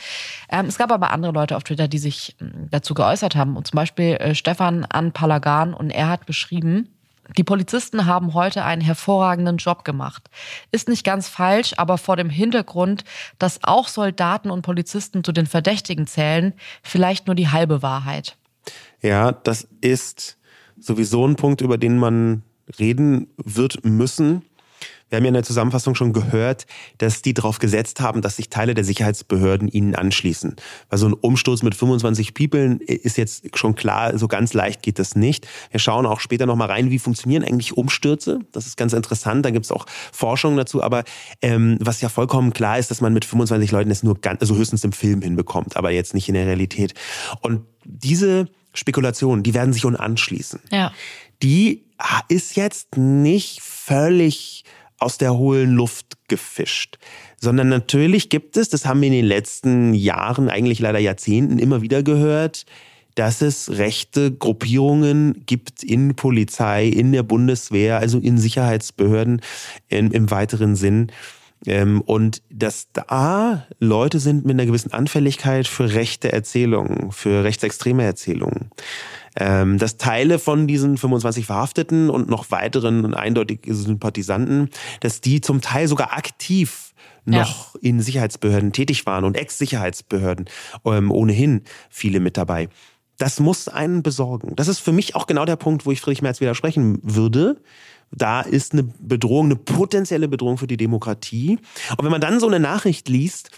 Ähm, 0.49 0.65
es 0.65 0.77
gab 0.77 0.91
aber 0.91 1.11
andere 1.11 1.31
Leute 1.31 1.55
auf 1.55 1.63
Twitter, 1.63 1.87
die 1.87 1.99
sich 1.99 2.35
hm, 2.39 2.67
dazu 2.69 2.93
geäußert 2.93 3.35
haben 3.35 3.55
und 3.55 3.67
zum 3.67 3.77
Beispiel 3.77 4.15
äh, 4.15 4.35
Stefan 4.35 4.85
Anpalagan 4.85 5.60
Jahren 5.61 5.73
und 5.73 5.89
er 5.89 6.09
hat 6.09 6.27
geschrieben, 6.27 6.89
die 7.37 7.43
Polizisten 7.43 8.07
haben 8.07 8.33
heute 8.33 8.65
einen 8.65 8.81
hervorragenden 8.81 9.57
Job 9.57 9.85
gemacht. 9.85 10.29
Ist 10.71 10.89
nicht 10.89 11.05
ganz 11.05 11.29
falsch, 11.29 11.73
aber 11.77 11.97
vor 11.97 12.17
dem 12.17 12.29
Hintergrund, 12.29 13.05
dass 13.39 13.63
auch 13.63 13.87
Soldaten 13.87 14.49
und 14.51 14.63
Polizisten 14.63 15.23
zu 15.23 15.31
den 15.31 15.45
Verdächtigen 15.45 16.07
zählen, 16.07 16.53
vielleicht 16.83 17.27
nur 17.27 17.35
die 17.35 17.47
halbe 17.47 17.81
Wahrheit. 17.81 18.37
Ja, 19.01 19.31
das 19.31 19.67
ist 19.79 20.37
sowieso 20.77 21.25
ein 21.25 21.35
Punkt, 21.35 21.61
über 21.61 21.77
den 21.77 21.97
man 21.97 22.43
reden 22.79 23.27
wird 23.37 23.85
müssen. 23.85 24.43
Wir 25.11 25.17
haben 25.17 25.25
ja 25.25 25.27
in 25.27 25.33
der 25.33 25.43
Zusammenfassung 25.43 25.93
schon 25.93 26.13
gehört, 26.13 26.65
dass 26.97 27.21
die 27.21 27.33
darauf 27.33 27.59
gesetzt 27.59 27.99
haben, 27.99 28.21
dass 28.21 28.37
sich 28.37 28.49
Teile 28.49 28.73
der 28.73 28.85
Sicherheitsbehörden 28.85 29.67
ihnen 29.67 29.93
anschließen. 29.93 30.55
Weil 30.89 30.99
so 30.99 31.07
ein 31.07 31.13
Umsturz 31.13 31.63
mit 31.63 31.75
25 31.75 32.33
People 32.33 32.77
ist 32.85 33.17
jetzt 33.17 33.57
schon 33.57 33.75
klar, 33.75 34.17
so 34.17 34.29
ganz 34.29 34.53
leicht 34.53 34.81
geht 34.81 34.99
das 34.99 35.15
nicht. 35.15 35.47
Wir 35.69 35.81
schauen 35.81 36.05
auch 36.05 36.21
später 36.21 36.45
nochmal 36.45 36.69
rein, 36.69 36.91
wie 36.91 36.97
funktionieren 36.97 37.43
eigentlich 37.43 37.75
Umstürze. 37.75 38.39
Das 38.53 38.67
ist 38.67 38.77
ganz 38.77 38.93
interessant, 38.93 39.45
da 39.45 39.49
gibt 39.49 39.65
es 39.65 39.71
auch 39.71 39.85
Forschung 40.13 40.55
dazu. 40.55 40.81
Aber 40.81 41.03
ähm, 41.41 41.77
was 41.81 41.99
ja 41.99 42.07
vollkommen 42.07 42.53
klar 42.53 42.79
ist, 42.79 42.89
dass 42.89 43.01
man 43.01 43.13
mit 43.13 43.25
25 43.25 43.69
Leuten 43.71 43.91
es 43.91 44.03
nur 44.03 44.15
ganz, 44.15 44.39
also 44.39 44.55
höchstens 44.55 44.85
im 44.85 44.93
Film 44.93 45.21
hinbekommt, 45.21 45.75
aber 45.75 45.91
jetzt 45.91 46.13
nicht 46.13 46.29
in 46.29 46.35
der 46.35 46.45
Realität. 46.45 46.93
Und 47.41 47.65
diese 47.83 48.47
Spekulationen, 48.73 49.43
die 49.43 49.53
werden 49.53 49.73
sich 49.73 49.83
unanschließen. 49.83 50.61
Ja. 50.71 50.93
Die 51.43 51.83
ist 52.29 52.55
jetzt 52.55 52.95
nicht 52.97 53.61
völlig 53.61 54.63
aus 55.01 55.17
der 55.17 55.37
hohlen 55.37 55.71
Luft 55.71 56.17
gefischt. 56.27 56.97
Sondern 57.39 57.69
natürlich 57.69 58.29
gibt 58.29 58.55
es, 58.55 58.69
das 58.69 58.85
haben 58.85 59.01
wir 59.01 59.07
in 59.07 59.13
den 59.13 59.25
letzten 59.25 59.93
Jahren, 59.93 60.49
eigentlich 60.49 60.79
leider 60.79 60.99
Jahrzehnten 60.99 61.59
immer 61.59 61.81
wieder 61.81 62.03
gehört, 62.03 62.65
dass 63.15 63.41
es 63.41 63.77
rechte 63.77 64.31
Gruppierungen 64.31 65.43
gibt 65.45 65.83
in 65.83 66.15
Polizei, 66.15 66.87
in 66.87 67.11
der 67.11 67.23
Bundeswehr, 67.23 67.97
also 67.97 68.19
in 68.19 68.37
Sicherheitsbehörden 68.37 69.41
in, 69.89 70.11
im 70.11 70.31
weiteren 70.31 70.75
Sinn. 70.75 71.11
Ähm, 71.65 72.01
und 72.01 72.41
dass 72.49 72.87
da 72.93 73.67
Leute 73.79 74.19
sind 74.19 74.45
mit 74.45 74.53
einer 74.53 74.65
gewissen 74.65 74.93
Anfälligkeit 74.93 75.67
für 75.67 75.93
rechte 75.93 76.31
Erzählungen, 76.31 77.11
für 77.11 77.43
rechtsextreme 77.43 78.03
Erzählungen 78.03 78.69
ähm, 79.37 79.77
dass 79.77 79.97
Teile 79.97 80.39
von 80.39 80.67
diesen 80.67 80.97
25 80.97 81.45
Verhafteten 81.45 82.09
und 82.09 82.29
noch 82.29 82.51
weiteren 82.51 83.13
eindeutig 83.13 83.61
Sympathisanten, 83.67 84.69
dass 84.99 85.21
die 85.21 85.41
zum 85.41 85.61
Teil 85.61 85.87
sogar 85.87 86.13
aktiv 86.13 86.93
noch 87.25 87.75
ja. 87.75 87.79
in 87.81 88.01
Sicherheitsbehörden 88.01 88.73
tätig 88.73 89.05
waren 89.05 89.23
und 89.23 89.37
Ex-Sicherheitsbehörden, 89.37 90.49
ähm, 90.85 91.11
ohnehin 91.11 91.63
viele 91.89 92.19
mit 92.19 92.35
dabei. 92.37 92.69
Das 93.17 93.39
muss 93.39 93.67
einen 93.67 94.01
besorgen. 94.01 94.55
Das 94.55 94.67
ist 94.67 94.79
für 94.79 94.91
mich 94.91 95.15
auch 95.15 95.27
genau 95.27 95.45
der 95.45 95.55
Punkt, 95.55 95.85
wo 95.85 95.91
ich 95.91 96.01
Friedrich 96.01 96.23
Merz 96.23 96.41
widersprechen 96.41 96.97
würde. 97.03 97.61
Da 98.11 98.41
ist 98.41 98.73
eine 98.73 98.83
Bedrohung, 98.83 99.45
eine 99.45 99.55
potenzielle 99.55 100.27
Bedrohung 100.27 100.57
für 100.57 100.67
die 100.67 100.77
Demokratie. 100.77 101.59
Und 101.97 102.03
wenn 102.03 102.11
man 102.11 102.21
dann 102.21 102.39
so 102.39 102.47
eine 102.47 102.59
Nachricht 102.59 103.07
liest, 103.07 103.51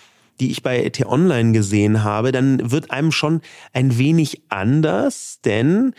die 0.43 0.51
ich 0.51 0.61
bei 0.61 0.89
T-Online 0.89 1.53
gesehen 1.53 2.03
habe, 2.03 2.33
dann 2.33 2.69
wird 2.69 2.91
einem 2.91 3.13
schon 3.13 3.39
ein 3.71 3.97
wenig 3.97 4.41
anders, 4.49 5.39
denn 5.45 5.93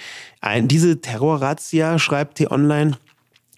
diese 0.65 1.01
Terrorrazzia, 1.01 1.99
schreibt 1.99 2.37
T-Online, 2.37 2.99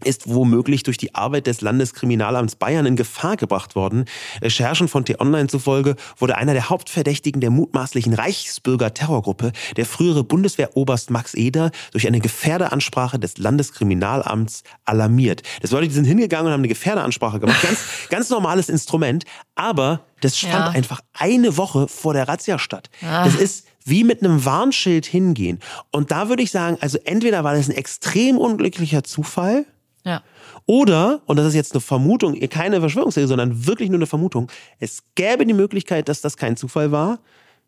ist 0.05 0.29
womöglich 0.29 0.83
durch 0.83 0.99
die 0.99 1.15
Arbeit 1.15 1.47
des 1.47 1.61
Landeskriminalamts 1.61 2.57
Bayern 2.57 2.87
in 2.87 2.97
Gefahr 2.97 3.37
gebracht 3.37 3.75
worden. 3.75 4.05
Recherchen 4.43 4.89
von 4.89 5.05
T-Online 5.05 5.49
zufolge 5.49 5.97
wurde 6.19 6.37
einer 6.37 6.53
der 6.53 6.69
Hauptverdächtigen 6.69 7.41
der 7.41 7.51
mutmaßlichen 7.51 8.13
Reichsbürger-Terrorgruppe, 8.15 9.53
der 9.77 9.87
frühere 9.87 10.25
Bundeswehroberst 10.25 11.11
Max 11.11 11.35
Eder, 11.35 11.71
durch 11.93 12.07
eine 12.07 12.21
Gefährderansprache 12.21 13.19
des 13.19 13.39
Landeskriminalamts 13.39 14.63
alarmiert. 14.85 15.43
Das 15.63 15.71
Leute, 15.71 15.89
die 15.89 15.95
sind 15.95 16.05
hingegangen 16.05 16.47
und 16.47 16.53
haben 16.53 16.61
eine 16.61 16.69
Gefährderansprache 16.69 17.41
gemacht. 17.41 17.63
Ganz, 17.63 17.79
ganz 18.11 18.31
normales 18.31 18.69
Instrument. 18.69 19.25
Aber 19.55 20.01
das 20.21 20.39
fand 20.39 20.53
ja. 20.53 20.69
einfach 20.69 21.01
eine 21.13 21.57
Woche 21.57 21.89
vor 21.89 22.13
der 22.13 22.29
Razzia 22.29 22.59
statt. 22.59 22.91
Ach. 23.03 23.25
Das 23.25 23.35
ist 23.35 23.67
wie 23.85 24.05
mit 24.05 24.23
einem 24.23 24.45
Warnschild 24.45 25.07
hingehen. 25.07 25.61
Und 25.93 26.11
da 26.11 26.29
würde 26.29 26.43
ich 26.43 26.51
sagen, 26.51 26.77
also 26.81 26.99
entweder 27.05 27.45
war 27.45 27.55
das 27.55 27.69
ein 27.69 27.77
extrem 27.77 28.37
unglücklicher 28.37 29.05
Zufall, 29.05 29.65
ja. 30.07 30.23
Oder, 30.67 31.21
und 31.27 31.37
das 31.37 31.47
ist 31.47 31.55
jetzt 31.55 31.73
eine 31.73 31.81
Vermutung, 31.81 32.39
keine 32.49 32.81
Verschwörungstheorie, 32.81 33.29
sondern 33.29 33.67
wirklich 33.67 33.91
nur 33.91 33.99
eine 33.99 34.07
Vermutung, 34.07 34.51
es 34.79 35.03
gäbe 35.17 35.45
die 35.45 35.53
Möglichkeit, 35.53 36.09
dass 36.09 36.21
das 36.21 36.37
kein 36.37 36.57
Zufall 36.57 36.93
war, 36.93 37.19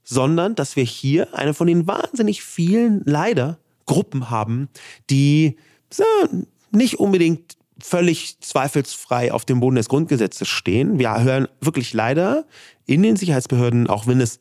sondern 0.05 0.55
dass 0.55 0.77
wir 0.77 0.85
hier 0.85 1.37
eine 1.37 1.53
von 1.53 1.67
den 1.67 1.87
wahnsinnig 1.87 2.43
vielen, 2.43 3.03
leider, 3.05 3.59
Gruppen 3.87 4.31
haben, 4.31 4.69
die 5.11 5.57
so, 5.91 6.05
nicht 6.71 6.99
unbedingt 6.99 7.57
völlig 7.81 8.41
zweifelsfrei 8.41 9.33
auf 9.33 9.45
dem 9.45 9.61
Boden 9.61 9.77
des 9.77 9.89
Grundgesetzes 9.89 10.49
stehen. 10.49 10.99
Wir 10.99 11.23
hören 11.23 11.49
wirklich 11.61 11.93
leider 11.95 12.45
in 12.87 13.03
den 13.03 13.17
Sicherheitsbehörden, 13.17 13.89
auch 13.89 14.07
wenn 14.07 14.21
es 14.21 14.41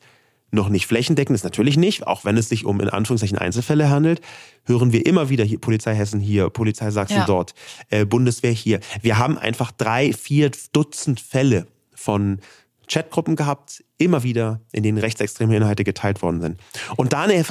noch 0.50 0.68
nicht 0.68 0.86
flächendeckend 0.86 1.34
ist, 1.34 1.44
natürlich 1.44 1.76
nicht, 1.76 2.06
auch 2.06 2.24
wenn 2.24 2.36
es 2.36 2.48
sich 2.48 2.64
um 2.64 2.80
in 2.80 2.88
Anführungszeichen 2.88 3.38
Einzelfälle 3.38 3.90
handelt, 3.90 4.20
hören 4.64 4.92
wir 4.92 5.04
immer 5.04 5.28
wieder 5.28 5.44
hier 5.44 5.60
Polizei 5.60 5.94
Hessen 5.94 6.20
hier, 6.20 6.48
Polizei 6.50 6.90
Sachsen 6.90 7.18
ja. 7.18 7.26
dort, 7.26 7.54
äh, 7.90 8.04
Bundeswehr 8.04 8.52
hier. 8.52 8.80
Wir 9.02 9.18
haben 9.18 9.36
einfach 9.36 9.72
drei, 9.72 10.12
vier 10.12 10.50
Dutzend 10.72 11.20
Fälle 11.20 11.66
von 11.94 12.40
Chatgruppen 12.88 13.36
gehabt, 13.36 13.84
immer 13.98 14.22
wieder, 14.22 14.60
in 14.72 14.82
denen 14.82 14.98
rechtsextreme 14.98 15.54
Inhalte 15.54 15.84
geteilt 15.84 16.22
worden 16.22 16.40
sind. 16.40 16.60
Und 16.96 17.12
da 17.12 17.22
einen 17.24 17.44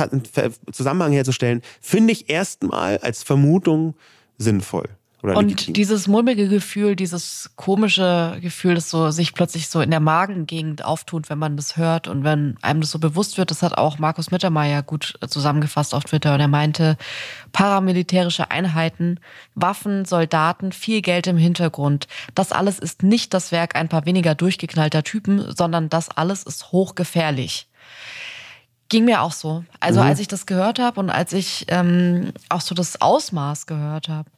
Zusammenhang 0.72 1.12
herzustellen, 1.12 1.62
finde 1.80 2.14
ich 2.14 2.30
erstmal 2.30 2.98
als 2.98 3.24
Vermutung 3.24 3.96
sinnvoll. 4.38 4.90
Und 5.36 5.50
legitim. 5.50 5.74
dieses 5.74 6.08
mulmige 6.08 6.48
Gefühl, 6.48 6.96
dieses 6.96 7.52
komische 7.56 8.38
Gefühl, 8.42 8.76
das 8.76 8.90
so 8.90 9.12
sich 9.12 9.34
plötzlich 9.34 9.70
so 9.70 9.82
in 9.82 9.92
der 9.92 10.00
Magengegend 10.00 10.86
auftut, 10.86 11.30
wenn 11.30 11.40
man 11.40 11.58
das 11.58 11.78
hört 11.78 12.08
und 12.08 12.24
wenn 12.24 12.58
einem 12.62 12.82
das 12.82 12.92
so 12.92 13.00
bewusst 13.00 13.38
wird, 13.38 13.52
das 13.52 13.63
hat 13.63 13.78
auch 13.78 14.00
Markus 14.00 14.32
Mittermeier 14.32 14.84
gut 14.84 15.18
zusammengefasst 15.28 15.94
auf 15.94 16.04
Twitter 16.04 16.34
und 16.34 16.40
er 16.40 16.48
meinte, 16.48 16.98
paramilitärische 17.52 18.52
Einheiten, 18.52 19.20
Waffen, 19.56 20.06
Soldaten, 20.06 20.72
viel 20.72 21.02
Geld 21.02 21.28
im 21.28 21.38
Hintergrund. 21.38 22.08
Das 22.36 22.52
alles 22.52 22.80
ist 22.80 23.04
nicht 23.04 23.34
das 23.34 23.52
Werk 23.52 23.76
ein 23.76 23.90
paar 23.90 24.06
weniger 24.06 24.36
durchgeknallter 24.36 25.04
Typen, 25.04 25.44
sondern 25.56 25.90
das 25.90 26.10
alles 26.10 26.44
ist 26.44 26.72
hochgefährlich. 26.72 27.68
Ging 28.90 29.04
mir 29.04 29.22
auch 29.22 29.34
so. 29.34 29.66
Also 29.82 30.00
mhm. 30.00 30.08
als 30.08 30.20
ich 30.20 30.28
das 30.30 30.46
gehört 30.46 30.80
habe 30.80 31.00
und 31.00 31.10
als 31.10 31.34
ich 31.34 31.66
ähm, 31.68 32.32
auch 32.48 32.62
so 32.62 32.74
das 32.74 33.02
Ausmaß 33.02 33.66
gehört 33.66 34.08
habe, 34.08 34.30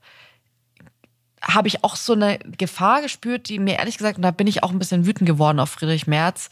habe 1.53 1.67
ich 1.67 1.83
auch 1.83 1.95
so 1.95 2.13
eine 2.13 2.39
Gefahr 2.39 3.01
gespürt, 3.01 3.49
die 3.49 3.59
mir 3.59 3.79
ehrlich 3.79 3.97
gesagt, 3.97 4.17
und 4.17 4.23
da 4.23 4.31
bin 4.31 4.47
ich 4.47 4.63
auch 4.63 4.71
ein 4.71 4.79
bisschen 4.79 5.05
wütend 5.05 5.27
geworden 5.27 5.59
auf 5.59 5.69
Friedrich 5.69 6.07
Merz, 6.07 6.49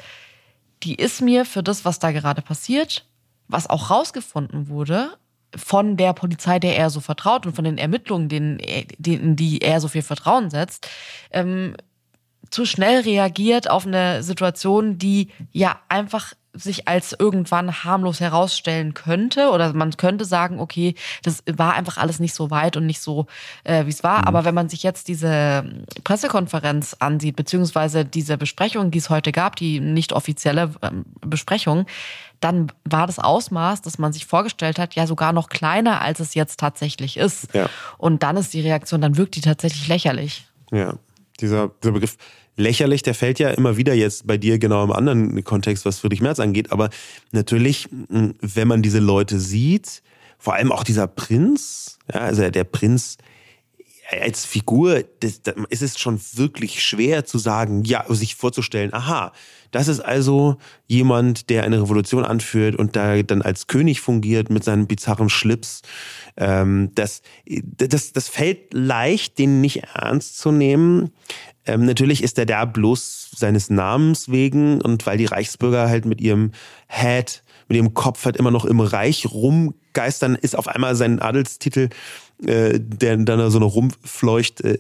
die 0.84 0.96
ist 0.96 1.22
mir 1.22 1.46
für 1.46 1.64
das, 1.64 1.86
was 1.86 2.00
da 2.00 2.12
gerade 2.12 2.42
passiert, 2.42 3.06
was 3.48 3.70
auch 3.70 3.90
rausgefunden 3.90 4.70
wurde, 4.70 5.18
von 5.56 5.98
der 5.98 6.14
Polizei, 6.14 6.60
der 6.60 6.78
er 6.78 6.90
so 6.90 7.00
vertraut 7.00 7.46
und 7.46 7.56
von 7.56 7.64
den 7.64 7.78
Ermittlungen, 7.78 8.30
denen, 8.30 8.60
denen 8.98 9.36
die 9.36 9.62
er 9.62 9.80
so 9.80 9.88
viel 9.88 10.02
Vertrauen 10.02 10.50
setzt, 10.50 10.90
ähm, 11.32 11.76
zu 12.50 12.66
schnell 12.66 13.02
reagiert 13.02 13.70
auf 13.70 13.86
eine 13.86 14.24
Situation, 14.24 14.98
die 14.98 15.30
ja 15.52 15.80
einfach 15.90 16.34
sich 16.58 16.88
als 16.88 17.16
irgendwann 17.18 17.84
harmlos 17.84 18.20
herausstellen 18.20 18.94
könnte 18.94 19.50
oder 19.50 19.74
man 19.74 19.96
könnte 19.96 20.26
sagen, 20.26 20.60
okay, 20.60 20.96
das 21.24 21.44
war 21.52 21.74
einfach 21.74 21.98
alles 21.98 22.20
nicht 22.20 22.34
so 22.34 22.50
weit 22.50 22.78
und 22.78 22.86
nicht 22.86 23.02
so, 23.02 23.28
äh, 23.64 23.86
wie 23.86 23.90
es 23.90 24.04
war. 24.04 24.20
Mhm. 24.20 24.24
Aber 24.26 24.46
wenn 24.46 24.56
man 24.56 24.70
sich 24.70 24.84
jetzt 24.84 25.08
diese 25.08 25.64
Pressekonferenz 26.04 26.96
ansieht, 27.00 27.36
beziehungsweise 27.36 28.06
diese 28.06 28.38
Besprechung, 28.38 28.92
die 28.92 29.00
es 29.00 29.10
heute 29.10 29.32
gab, 29.32 29.56
die 29.56 29.80
nicht 29.80 30.14
offizielle 30.14 30.72
ähm, 30.82 31.06
Besprechung, 31.22 31.86
dann 32.40 32.72
war 32.84 33.08
das 33.08 33.20
Ausmaß, 33.20 33.82
das 33.82 33.98
man 33.98 34.14
sich 34.14 34.26
vorgestellt 34.26 34.80
hat, 34.80 34.96
ja 34.96 35.08
sogar 35.08 35.34
noch 35.34 35.50
kleiner, 35.50 36.02
als 36.02 36.20
es 36.20 36.34
jetzt 36.36 36.60
tatsächlich 36.60 37.18
ist. 37.18 37.54
Ja. 37.54 37.70
Und 37.98 38.24
dann 38.24 38.38
ist 38.38 38.54
die 38.54 38.62
Reaktion, 38.62 39.02
dann 39.02 39.18
wirkt 39.18 39.36
die 39.36 39.42
tatsächlich 39.42 39.88
lächerlich. 39.88 40.48
Ja, 40.72 40.96
dieser, 41.40 41.70
dieser 41.82 41.94
Begriff 41.94 42.18
lächerlich, 42.58 43.04
der 43.04 43.14
fällt 43.14 43.40
ja 43.40 43.50
immer 43.52 43.78
wieder 43.78 43.94
jetzt 43.94 44.28
bei 44.28 44.38
dir 44.38 44.60
genau 44.60 44.84
im 44.84 44.92
anderen 44.92 45.44
Kontext, 45.44 45.86
was 45.86 46.00
Friedrich 46.00 46.22
Merz 46.22 46.40
angeht. 46.40 46.72
Aber 46.72 46.90
natürlich, 47.32 47.88
wenn 48.10 48.68
man 48.68 48.82
diese 48.82 49.00
Leute 49.00 49.40
sieht, 49.40 50.02
vor 50.38 50.56
allem 50.56 50.72
auch 50.72 50.84
dieser 50.84 51.08
Prinz, 51.08 51.98
ja, 52.14 52.22
also 52.22 52.50
der 52.50 52.64
Prinz 52.64 53.18
als 54.10 54.46
Figur, 54.46 55.04
das, 55.20 55.42
das 55.42 55.56
ist 55.70 55.82
es 55.82 56.00
schon 56.00 56.20
wirklich 56.34 56.84
schwer 56.84 57.26
zu 57.26 57.38
sagen, 57.38 57.84
ja, 57.84 58.06
sich 58.10 58.36
vorzustellen, 58.36 58.94
aha, 58.94 59.34
das 59.72 59.90
ist 59.90 60.00
also 60.00 60.58
jemand, 60.88 61.50
der 61.50 61.64
eine 61.64 61.82
Revolution 61.82 62.24
anführt 62.24 62.76
und 62.76 62.96
da 62.96 63.22
dann 63.22 63.42
als 63.42 63.68
König 63.68 64.00
fungiert 64.00 64.50
mit 64.50 64.64
seinem 64.64 64.88
bizarren 64.88 65.30
Schlips. 65.30 65.82
Ähm, 66.38 66.92
das, 66.96 67.22
das, 67.46 68.14
das 68.14 68.30
fällt 68.30 68.74
leicht, 68.74 69.38
den 69.40 69.60
nicht 69.60 69.84
ernst 69.94 70.38
zu 70.38 70.52
nehmen. 70.52 71.12
Ähm, 71.68 71.86
natürlich 71.86 72.24
ist 72.24 72.40
er 72.40 72.46
da 72.46 72.66
bloß 72.66 73.32
seines 73.36 73.70
Namens 73.70 74.32
wegen 74.32 74.82
und 74.82 75.06
weil 75.06 75.18
die 75.18 75.26
Reichsbürger 75.26 75.90
halt 75.90 76.06
mit 76.06 76.22
ihrem 76.22 76.52
Head, 76.88 77.44
mit 77.68 77.78
ihrem 77.78 77.94
Kopf 77.94 78.26
halt 78.26 78.38
immer 78.38 78.52
noch 78.52 78.66
im 78.66 78.80
Reich 78.80 79.28
rumgeistern, 79.30 80.36
ist 80.36 80.58
auf 80.58 80.68
einmal 80.68 80.96
sein 80.96 81.20
Adelstitel 81.20 81.90
äh, 82.46 82.80
der 82.80 83.18
dann 83.18 83.50
so 83.50 83.58
eine 83.58 83.66
rumfleucht, 83.66 84.62
äh, 84.62 84.78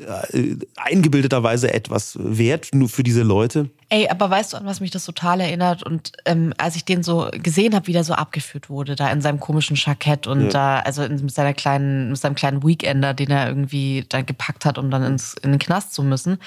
eingebildeterweise 0.75 1.73
etwas 1.73 2.15
wert, 2.19 2.69
nur 2.73 2.87
für 2.87 3.01
diese 3.01 3.23
Leute. 3.23 3.69
Ey, 3.89 4.07
aber 4.09 4.29
weißt 4.29 4.53
du, 4.53 4.57
an 4.57 4.65
was 4.65 4.79
mich 4.79 4.91
das 4.91 5.05
total 5.05 5.39
erinnert? 5.39 5.81
Und 5.81 6.11
ähm, 6.25 6.53
als 6.57 6.75
ich 6.75 6.85
den 6.85 7.01
so 7.01 7.29
gesehen 7.31 7.73
habe, 7.73 7.87
wie 7.87 7.93
der 7.93 8.03
so 8.03 8.13
abgeführt 8.13 8.69
wurde, 8.69 8.95
da 8.95 9.09
in 9.09 9.21
seinem 9.21 9.39
komischen 9.39 9.75
Jackett 9.75 10.27
und 10.27 10.43
ja. 10.43 10.49
da, 10.49 10.79
also 10.81 11.03
in, 11.03 11.15
mit 11.15 11.33
seiner 11.33 11.53
kleinen, 11.53 12.09
mit 12.09 12.17
seinem 12.19 12.35
kleinen 12.35 12.63
Weekender, 12.63 13.13
den 13.13 13.31
er 13.31 13.47
irgendwie 13.47 14.05
dann 14.07 14.25
gepackt 14.25 14.65
hat, 14.65 14.77
um 14.77 14.91
dann 14.91 15.03
ins, 15.03 15.33
in 15.41 15.51
den 15.51 15.59
Knast 15.59 15.93
zu 15.93 16.03
müssen, 16.03 16.37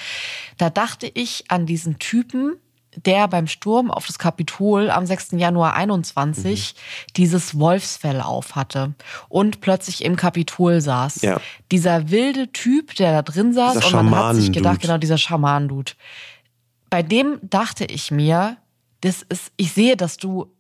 da 0.59 0.71
dachte 0.71 1.11
ich 1.13 1.45
an 1.49 1.67
diesen 1.67 1.99
Typen, 1.99 2.57
der 2.97 3.29
beim 3.29 3.47
Sturm 3.47 3.91
auf 3.91 4.07
das 4.07 4.19
Kapitol 4.19 4.91
am 4.91 5.07
6. 5.07 5.33
Januar 5.33 5.75
21 5.75 6.75
mhm. 6.75 7.13
dieses 7.17 7.59
Wolfsfell 7.59 8.21
aufhatte 8.21 8.95
und 9.29 9.61
plötzlich 9.61 10.05
im 10.05 10.17
Kapitol 10.17 10.81
saß. 10.81 11.23
Ja. 11.23 11.41
Dieser 11.71 12.11
wilde 12.11 12.53
Typ, 12.53 12.95
der 12.97 13.13
da 13.13 13.23
drin 13.23 13.53
saß 13.53 13.79
dieser 13.79 13.99
und 14.01 14.11
man 14.11 14.25
hat 14.25 14.37
sich 14.37 14.53
gedacht, 14.53 14.81
genau 14.81 14.99
dieser 14.99 15.19
Schaman-Dude. 15.19 15.93
Bei 16.89 17.03
dem 17.03 17.39
dachte 17.43 17.85
ich 17.85 18.11
mir, 18.11 18.57
das 19.03 19.23
ist, 19.23 19.53
ich 19.57 19.73
sehe, 19.73 19.97
dass 19.97 20.17
du 20.17 20.53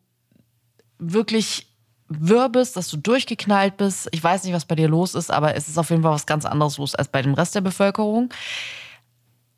wirklich 0.98 1.66
wirbest, 2.08 2.76
dass 2.76 2.88
du 2.88 2.96
durchgeknallt 2.96 3.76
bist. 3.76 4.08
Ich 4.12 4.22
weiß 4.22 4.44
nicht, 4.44 4.52
was 4.52 4.64
bei 4.64 4.74
dir 4.74 4.88
los 4.88 5.14
ist, 5.14 5.30
aber 5.30 5.54
es 5.54 5.68
ist 5.68 5.78
auf 5.78 5.90
jeden 5.90 6.02
Fall 6.02 6.12
was 6.12 6.26
ganz 6.26 6.44
anderes 6.44 6.78
los 6.78 6.94
als 6.94 7.08
bei 7.08 7.22
dem 7.22 7.34
Rest 7.34 7.54
der 7.54 7.60
Bevölkerung. 7.60 8.30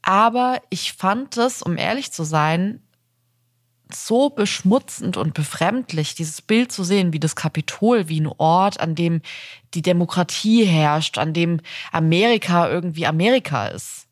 Aber 0.02 0.60
ich 0.68 0.92
fand 0.92 1.36
es, 1.36 1.62
um 1.62 1.76
ehrlich 1.76 2.12
zu 2.12 2.24
sein, 2.24 2.82
so 3.92 4.30
beschmutzend 4.30 5.16
und 5.16 5.34
befremdlich, 5.34 6.14
dieses 6.14 6.42
Bild 6.42 6.72
zu 6.72 6.82
sehen, 6.82 7.12
wie 7.12 7.20
das 7.20 7.36
Kapitol, 7.36 8.08
wie 8.08 8.20
ein 8.20 8.26
Ort, 8.38 8.80
an 8.80 8.94
dem 8.94 9.20
die 9.74 9.82
Demokratie 9.82 10.64
herrscht, 10.64 11.18
an 11.18 11.34
dem 11.34 11.60
Amerika 11.92 12.68
irgendwie 12.68 13.06
Amerika 13.06 13.66
ist 13.66 14.08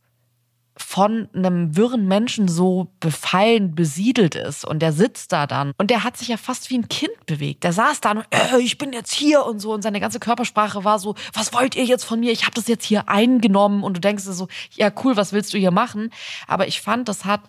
von 0.83 1.29
einem 1.35 1.77
wirren 1.77 2.09
Menschen 2.09 2.49
so 2.49 2.89
befallen 3.01 3.75
besiedelt 3.75 4.35
ist 4.35 4.65
und 4.65 4.81
der 4.81 4.93
sitzt 4.93 5.33
da 5.33 5.47
dann 5.47 5.73
und 5.79 5.91
der 5.91 6.05
hat 6.05 6.17
sich 6.17 6.29
ja 6.29 6.37
fast 6.37 6.71
wie 6.71 6.79
ein 6.79 6.89
Kind 6.89 7.27
bewegt. 7.27 7.65
Der 7.65 7.73
saß 7.73 8.01
da 8.01 8.13
und 8.13 8.25
äh, 8.31 8.59
ich 8.59 8.79
bin 8.79 8.93
jetzt 8.93 9.13
hier 9.13 9.45
und 9.45 9.61
so 9.61 9.73
und 9.73 9.83
seine 9.83 10.01
ganze 10.01 10.21
Körpersprache 10.21 10.85
war 10.85 10.99
so, 10.99 11.15
was 11.33 11.53
wollt 11.53 11.77
ihr 11.77 11.85
jetzt 11.85 12.05
von 12.05 12.21
mir? 12.21 12.33
Ich 12.33 12.43
habe 12.43 12.55
das 12.55 12.67
jetzt 12.67 12.85
hier 12.85 13.09
eingenommen 13.09 13.85
und 13.85 13.97
du 13.97 14.01
denkst 14.01 14.25
dir 14.25 14.33
so, 14.33 14.49
ja 14.73 14.91
cool, 15.05 15.17
was 15.17 15.33
willst 15.33 15.53
du 15.53 15.59
hier 15.59 15.71
machen? 15.71 16.11
Aber 16.47 16.67
ich 16.67 16.81
fand, 16.81 17.09
das 17.09 17.25
hat 17.25 17.43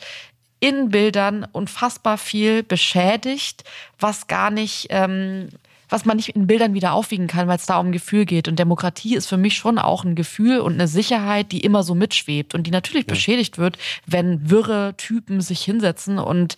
in 0.59 0.89
Bildern 0.89 1.47
unfassbar 1.51 2.17
viel 2.17 2.63
beschädigt, 2.63 3.63
was 3.99 4.27
gar 4.27 4.51
nicht 4.51 4.87
ähm, 4.89 5.49
was 5.91 6.05
man 6.05 6.15
nicht 6.15 6.29
in 6.29 6.47
Bildern 6.47 6.73
wieder 6.73 6.93
aufwiegen 6.93 7.27
kann, 7.27 7.47
weil 7.47 7.57
es 7.57 7.65
da 7.65 7.77
um 7.77 7.91
Gefühl 7.91 8.25
geht. 8.25 8.47
Und 8.47 8.57
Demokratie 8.57 9.15
ist 9.15 9.27
für 9.27 9.37
mich 9.37 9.55
schon 9.55 9.77
auch 9.77 10.05
ein 10.05 10.15
Gefühl 10.15 10.59
und 10.61 10.73
eine 10.73 10.87
Sicherheit, 10.87 11.51
die 11.51 11.59
immer 11.59 11.83
so 11.83 11.93
mitschwebt 11.95 12.55
und 12.55 12.65
die 12.65 12.71
natürlich 12.71 13.05
ja. 13.07 13.13
beschädigt 13.13 13.57
wird, 13.57 13.77
wenn 14.07 14.49
wirre 14.49 14.95
Typen 14.95 15.41
sich 15.41 15.61
hinsetzen 15.61 16.17
und 16.17 16.55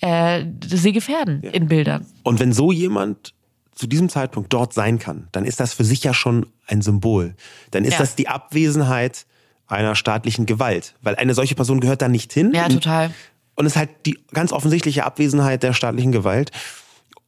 äh, 0.00 0.44
sie 0.64 0.92
gefährden 0.92 1.42
ja. 1.42 1.50
in 1.50 1.66
Bildern. 1.66 2.06
Und 2.22 2.38
wenn 2.38 2.52
so 2.52 2.70
jemand 2.70 3.34
zu 3.74 3.88
diesem 3.88 4.08
Zeitpunkt 4.08 4.52
dort 4.52 4.72
sein 4.72 5.00
kann, 5.00 5.28
dann 5.32 5.44
ist 5.44 5.58
das 5.58 5.74
für 5.74 5.84
sich 5.84 6.02
ja 6.04 6.14
schon 6.14 6.46
ein 6.66 6.80
Symbol. 6.80 7.34
Dann 7.72 7.84
ist 7.84 7.94
ja. 7.94 7.98
das 7.98 8.14
die 8.14 8.28
Abwesenheit 8.28 9.26
einer 9.66 9.96
staatlichen 9.96 10.46
Gewalt, 10.46 10.94
weil 11.02 11.16
eine 11.16 11.34
solche 11.34 11.56
Person 11.56 11.80
gehört 11.80 12.02
da 12.02 12.08
nicht 12.08 12.32
hin. 12.32 12.52
Ja, 12.54 12.68
total. 12.68 13.10
Und 13.56 13.66
es 13.66 13.72
ist 13.72 13.76
halt 13.76 13.90
die 14.06 14.18
ganz 14.32 14.52
offensichtliche 14.52 15.04
Abwesenheit 15.04 15.64
der 15.64 15.72
staatlichen 15.72 16.12
Gewalt. 16.12 16.52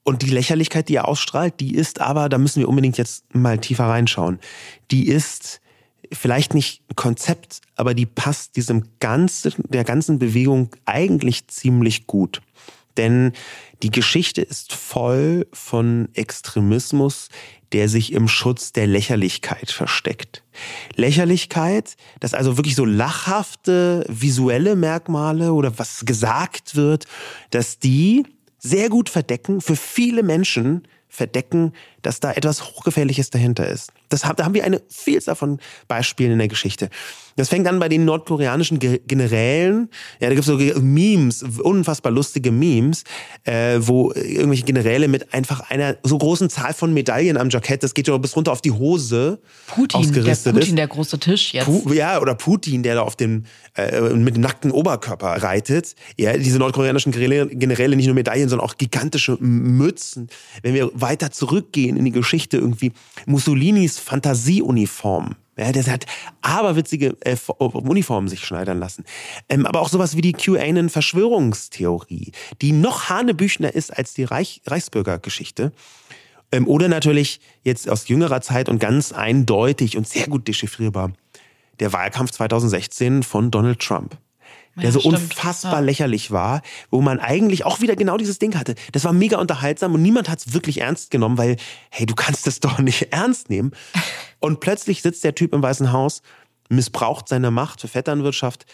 Und 0.08 0.22
die 0.22 0.30
Lächerlichkeit, 0.30 0.88
die 0.88 0.94
er 0.94 1.06
ausstrahlt, 1.06 1.60
die 1.60 1.74
ist 1.74 2.00
aber, 2.00 2.30
da 2.30 2.38
müssen 2.38 2.60
wir 2.60 2.68
unbedingt 2.70 2.96
jetzt 2.96 3.26
mal 3.34 3.58
tiefer 3.58 3.84
reinschauen, 3.84 4.38
die 4.90 5.06
ist 5.06 5.60
vielleicht 6.10 6.54
nicht 6.54 6.80
ein 6.88 6.96
Konzept, 6.96 7.60
aber 7.76 7.92
die 7.92 8.06
passt 8.06 8.56
diesem 8.56 8.84
ganzen, 9.00 9.52
der 9.68 9.84
ganzen 9.84 10.18
Bewegung 10.18 10.74
eigentlich 10.86 11.48
ziemlich 11.48 12.06
gut. 12.06 12.40
Denn 12.96 13.32
die 13.82 13.90
Geschichte 13.90 14.40
ist 14.40 14.72
voll 14.72 15.46
von 15.52 16.08
Extremismus, 16.14 17.28
der 17.72 17.90
sich 17.90 18.14
im 18.14 18.28
Schutz 18.28 18.72
der 18.72 18.86
Lächerlichkeit 18.86 19.70
versteckt. 19.70 20.42
Lächerlichkeit, 20.96 21.98
dass 22.20 22.32
also 22.32 22.56
wirklich 22.56 22.76
so 22.76 22.86
lachhafte 22.86 24.06
visuelle 24.08 24.74
Merkmale 24.74 25.52
oder 25.52 25.78
was 25.78 26.06
gesagt 26.06 26.76
wird, 26.76 27.04
dass 27.50 27.78
die 27.78 28.24
sehr 28.58 28.88
gut 28.88 29.08
verdecken, 29.08 29.60
für 29.60 29.76
viele 29.76 30.22
Menschen 30.22 30.86
verdecken, 31.08 31.72
dass 32.02 32.20
da 32.20 32.32
etwas 32.32 32.64
Hochgefährliches 32.64 33.30
dahinter 33.30 33.66
ist. 33.66 33.92
Das, 34.08 34.22
da 34.22 34.44
haben 34.44 34.54
wir 34.54 34.64
eine 34.64 34.82
Vielzahl 34.88 35.36
von 35.36 35.58
Beispielen 35.86 36.32
in 36.32 36.38
der 36.38 36.48
Geschichte. 36.48 36.90
Das 37.38 37.48
fängt 37.48 37.68
an 37.68 37.78
bei 37.78 37.88
den 37.88 38.04
nordkoreanischen 38.04 38.80
Generälen. 38.80 39.88
Ja, 40.18 40.28
da 40.28 40.34
gibt 40.34 40.40
es 40.40 40.46
so 40.46 40.56
Memes, 40.80 41.44
unfassbar 41.62 42.10
lustige 42.10 42.50
Memes, 42.50 43.04
äh, 43.44 43.78
wo 43.78 44.10
irgendwelche 44.12 44.64
Generäle 44.64 45.06
mit 45.06 45.32
einfach 45.32 45.70
einer 45.70 45.96
so 46.02 46.18
großen 46.18 46.50
Zahl 46.50 46.74
von 46.74 46.92
Medaillen 46.92 47.36
am 47.36 47.48
Jackett, 47.48 47.84
das 47.84 47.94
geht 47.94 48.08
ja 48.08 48.16
bis 48.18 48.34
runter 48.34 48.50
auf 48.50 48.60
die 48.60 48.72
Hose, 48.72 49.38
Putin, 49.68 50.00
ausgerüstet 50.00 50.46
der 50.46 50.52
Putin, 50.52 50.68
ist. 50.70 50.78
der 50.78 50.88
große 50.88 51.18
Tisch 51.20 51.54
jetzt. 51.54 51.66
Pu 51.66 51.92
ja, 51.92 52.20
oder 52.20 52.34
Putin, 52.34 52.82
der 52.82 52.96
da 52.96 53.02
auf 53.02 53.14
dem 53.14 53.44
äh, 53.76 54.00
mit 54.00 54.34
dem 54.34 54.42
nackten 54.42 54.72
Oberkörper 54.72 55.40
reitet. 55.40 55.94
Ja, 56.16 56.36
diese 56.36 56.58
nordkoreanischen 56.58 57.12
Generäle 57.12 57.94
nicht 57.94 58.06
nur 58.06 58.16
Medaillen, 58.16 58.48
sondern 58.48 58.68
auch 58.68 58.76
gigantische 58.76 59.36
Mützen. 59.38 60.28
Wenn 60.62 60.74
wir 60.74 60.90
weiter 60.92 61.30
zurückgehen 61.30 61.96
in 61.96 62.04
die 62.04 62.10
Geschichte, 62.10 62.56
irgendwie 62.56 62.90
Mussolinis 63.26 64.00
Fantasieuniform. 64.00 65.36
Ja, 65.58 65.72
der 65.72 65.84
hat 65.86 66.06
aberwitzige 66.40 67.16
äh, 67.20 67.36
Uniformen 67.58 68.28
sich 68.28 68.44
schneidern 68.44 68.78
lassen. 68.78 69.04
Ähm, 69.48 69.66
aber 69.66 69.80
auch 69.80 69.88
sowas 69.88 70.16
wie 70.16 70.20
die 70.20 70.32
QAnon-Verschwörungstheorie, 70.32 72.32
die 72.62 72.72
noch 72.72 73.08
hanebüchner 73.08 73.74
ist 73.74 73.96
als 73.96 74.14
die 74.14 74.24
Reich 74.24 74.62
Reichsbürgergeschichte. 74.66 75.72
Ähm, 76.52 76.68
oder 76.68 76.88
natürlich 76.88 77.40
jetzt 77.64 77.90
aus 77.90 78.08
jüngerer 78.08 78.40
Zeit 78.40 78.68
und 78.68 78.78
ganz 78.78 79.12
eindeutig 79.12 79.96
und 79.96 80.08
sehr 80.08 80.28
gut 80.28 80.46
dechiffrierbar 80.46 81.12
der 81.80 81.92
Wahlkampf 81.92 82.32
2016 82.32 83.22
von 83.22 83.50
Donald 83.50 83.80
Trump 83.80 84.16
der 84.78 84.86
ja, 84.86 84.92
so 84.92 85.00
stimmt. 85.00 85.16
unfassbar 85.16 85.74
ja. 85.74 85.80
lächerlich 85.80 86.30
war, 86.30 86.62
wo 86.90 87.00
man 87.00 87.20
eigentlich 87.20 87.64
auch 87.64 87.80
wieder 87.80 87.96
genau 87.96 88.16
dieses 88.16 88.38
Ding 88.38 88.54
hatte. 88.56 88.74
Das 88.92 89.04
war 89.04 89.12
mega 89.12 89.38
unterhaltsam 89.38 89.94
und 89.94 90.02
niemand 90.02 90.28
hat 90.28 90.38
es 90.38 90.52
wirklich 90.54 90.80
ernst 90.80 91.10
genommen, 91.10 91.38
weil, 91.38 91.56
hey, 91.90 92.06
du 92.06 92.14
kannst 92.14 92.46
das 92.46 92.60
doch 92.60 92.78
nicht 92.78 93.12
ernst 93.12 93.50
nehmen. 93.50 93.72
Und 94.40 94.60
plötzlich 94.60 95.02
sitzt 95.02 95.24
der 95.24 95.34
Typ 95.34 95.52
im 95.52 95.62
Weißen 95.62 95.92
Haus 95.92 96.22
missbraucht 96.70 97.28
seine 97.28 97.50
Macht 97.50 97.80
für 97.80 97.88
Vetternwirtschaft, 97.88 98.66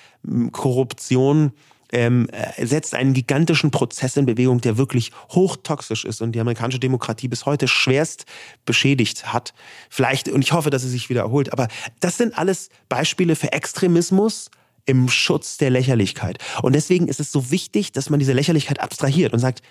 Korruption, 0.53 1.53
ähm, 1.93 2.29
setzt 2.59 2.95
einen 2.95 3.15
gigantischen 3.15 3.71
Prozess 3.71 4.17
in 4.17 4.27
Bewegung, 4.27 4.61
der 4.61 4.77
wirklich 4.77 5.13
hochtoxisch 5.31 6.05
ist 6.05 6.23
und 6.23 6.33
die 6.33 6.41
amerikanische 6.41 6.81
Demokratie 6.81 7.29
bis 7.29 7.47
heute 7.47 7.69
schwerst 7.69 8.27
beschädigt 8.65 9.33
hat. 9.33 9.55
Vielleicht, 9.91 10.29
und 10.29 10.43
ich 10.43 10.53
hoffe, 10.53 10.71
dass 10.71 10.83
es 10.83 10.91
sich 10.91 11.09
wiederholt, 11.09 11.53
aber 11.53 11.69
das 12.01 12.17
sind 12.17 12.37
alles 12.37 12.69
Beispiele 12.89 13.37
für 13.37 13.53
Extremismus, 13.53 14.51
im 14.87 15.09
Schutz 15.09 15.57
der 15.57 15.71
Lächerlichkeit. 15.71 16.39
Und 16.63 16.75
deswegen 16.75 17.09
ist 17.09 17.21
es 17.21 17.33
so 17.33 17.51
wichtig, 17.51 17.93
dass 17.93 18.11
man 18.11 18.19
diese 18.19 18.33
Lächerlichkeit 18.33 18.81
abstrahiert 18.81 19.33
und 19.33 19.39
sagt, 19.39 19.63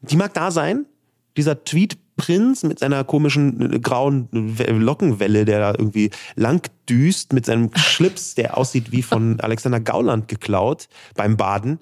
die 0.00 0.16
mag 0.16 0.32
da 0.34 0.50
sein, 0.50 0.86
dieser 1.36 1.64
Tweet-Prinz 1.64 2.62
mit 2.62 2.78
seiner 2.78 3.04
komischen 3.04 3.74
äh, 3.74 3.80
grauen 3.80 4.28
Lockenwelle, 4.32 5.44
der 5.44 5.60
da 5.60 5.70
irgendwie 5.70 6.10
lang 6.34 6.68
düst, 6.88 7.32
mit 7.32 7.46
seinem 7.46 7.70
Schlips, 7.76 8.34
der 8.34 8.56
aussieht 8.56 8.92
wie 8.92 9.02
von 9.02 9.40
Alexander 9.40 9.80
Gauland 9.80 10.28
geklaut 10.28 10.88
beim 11.14 11.36
Baden. 11.36 11.78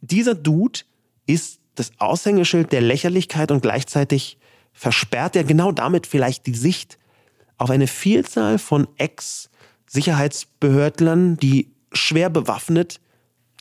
Dieser 0.00 0.34
Dude 0.34 0.80
ist 1.26 1.60
das 1.74 1.92
Aushängeschild 1.98 2.72
der 2.72 2.80
Lächerlichkeit 2.80 3.50
und 3.50 3.62
gleichzeitig 3.62 4.38
versperrt 4.72 5.36
er 5.36 5.44
genau 5.44 5.72
damit 5.72 6.06
vielleicht 6.06 6.46
die 6.46 6.54
Sicht 6.54 6.98
auf 7.56 7.70
eine 7.70 7.86
Vielzahl 7.86 8.58
von 8.58 8.88
Ex-Sicherheitsbehördlern, 8.96 11.36
die 11.36 11.70
schwer 11.92 12.30
bewaffnet 12.30 13.00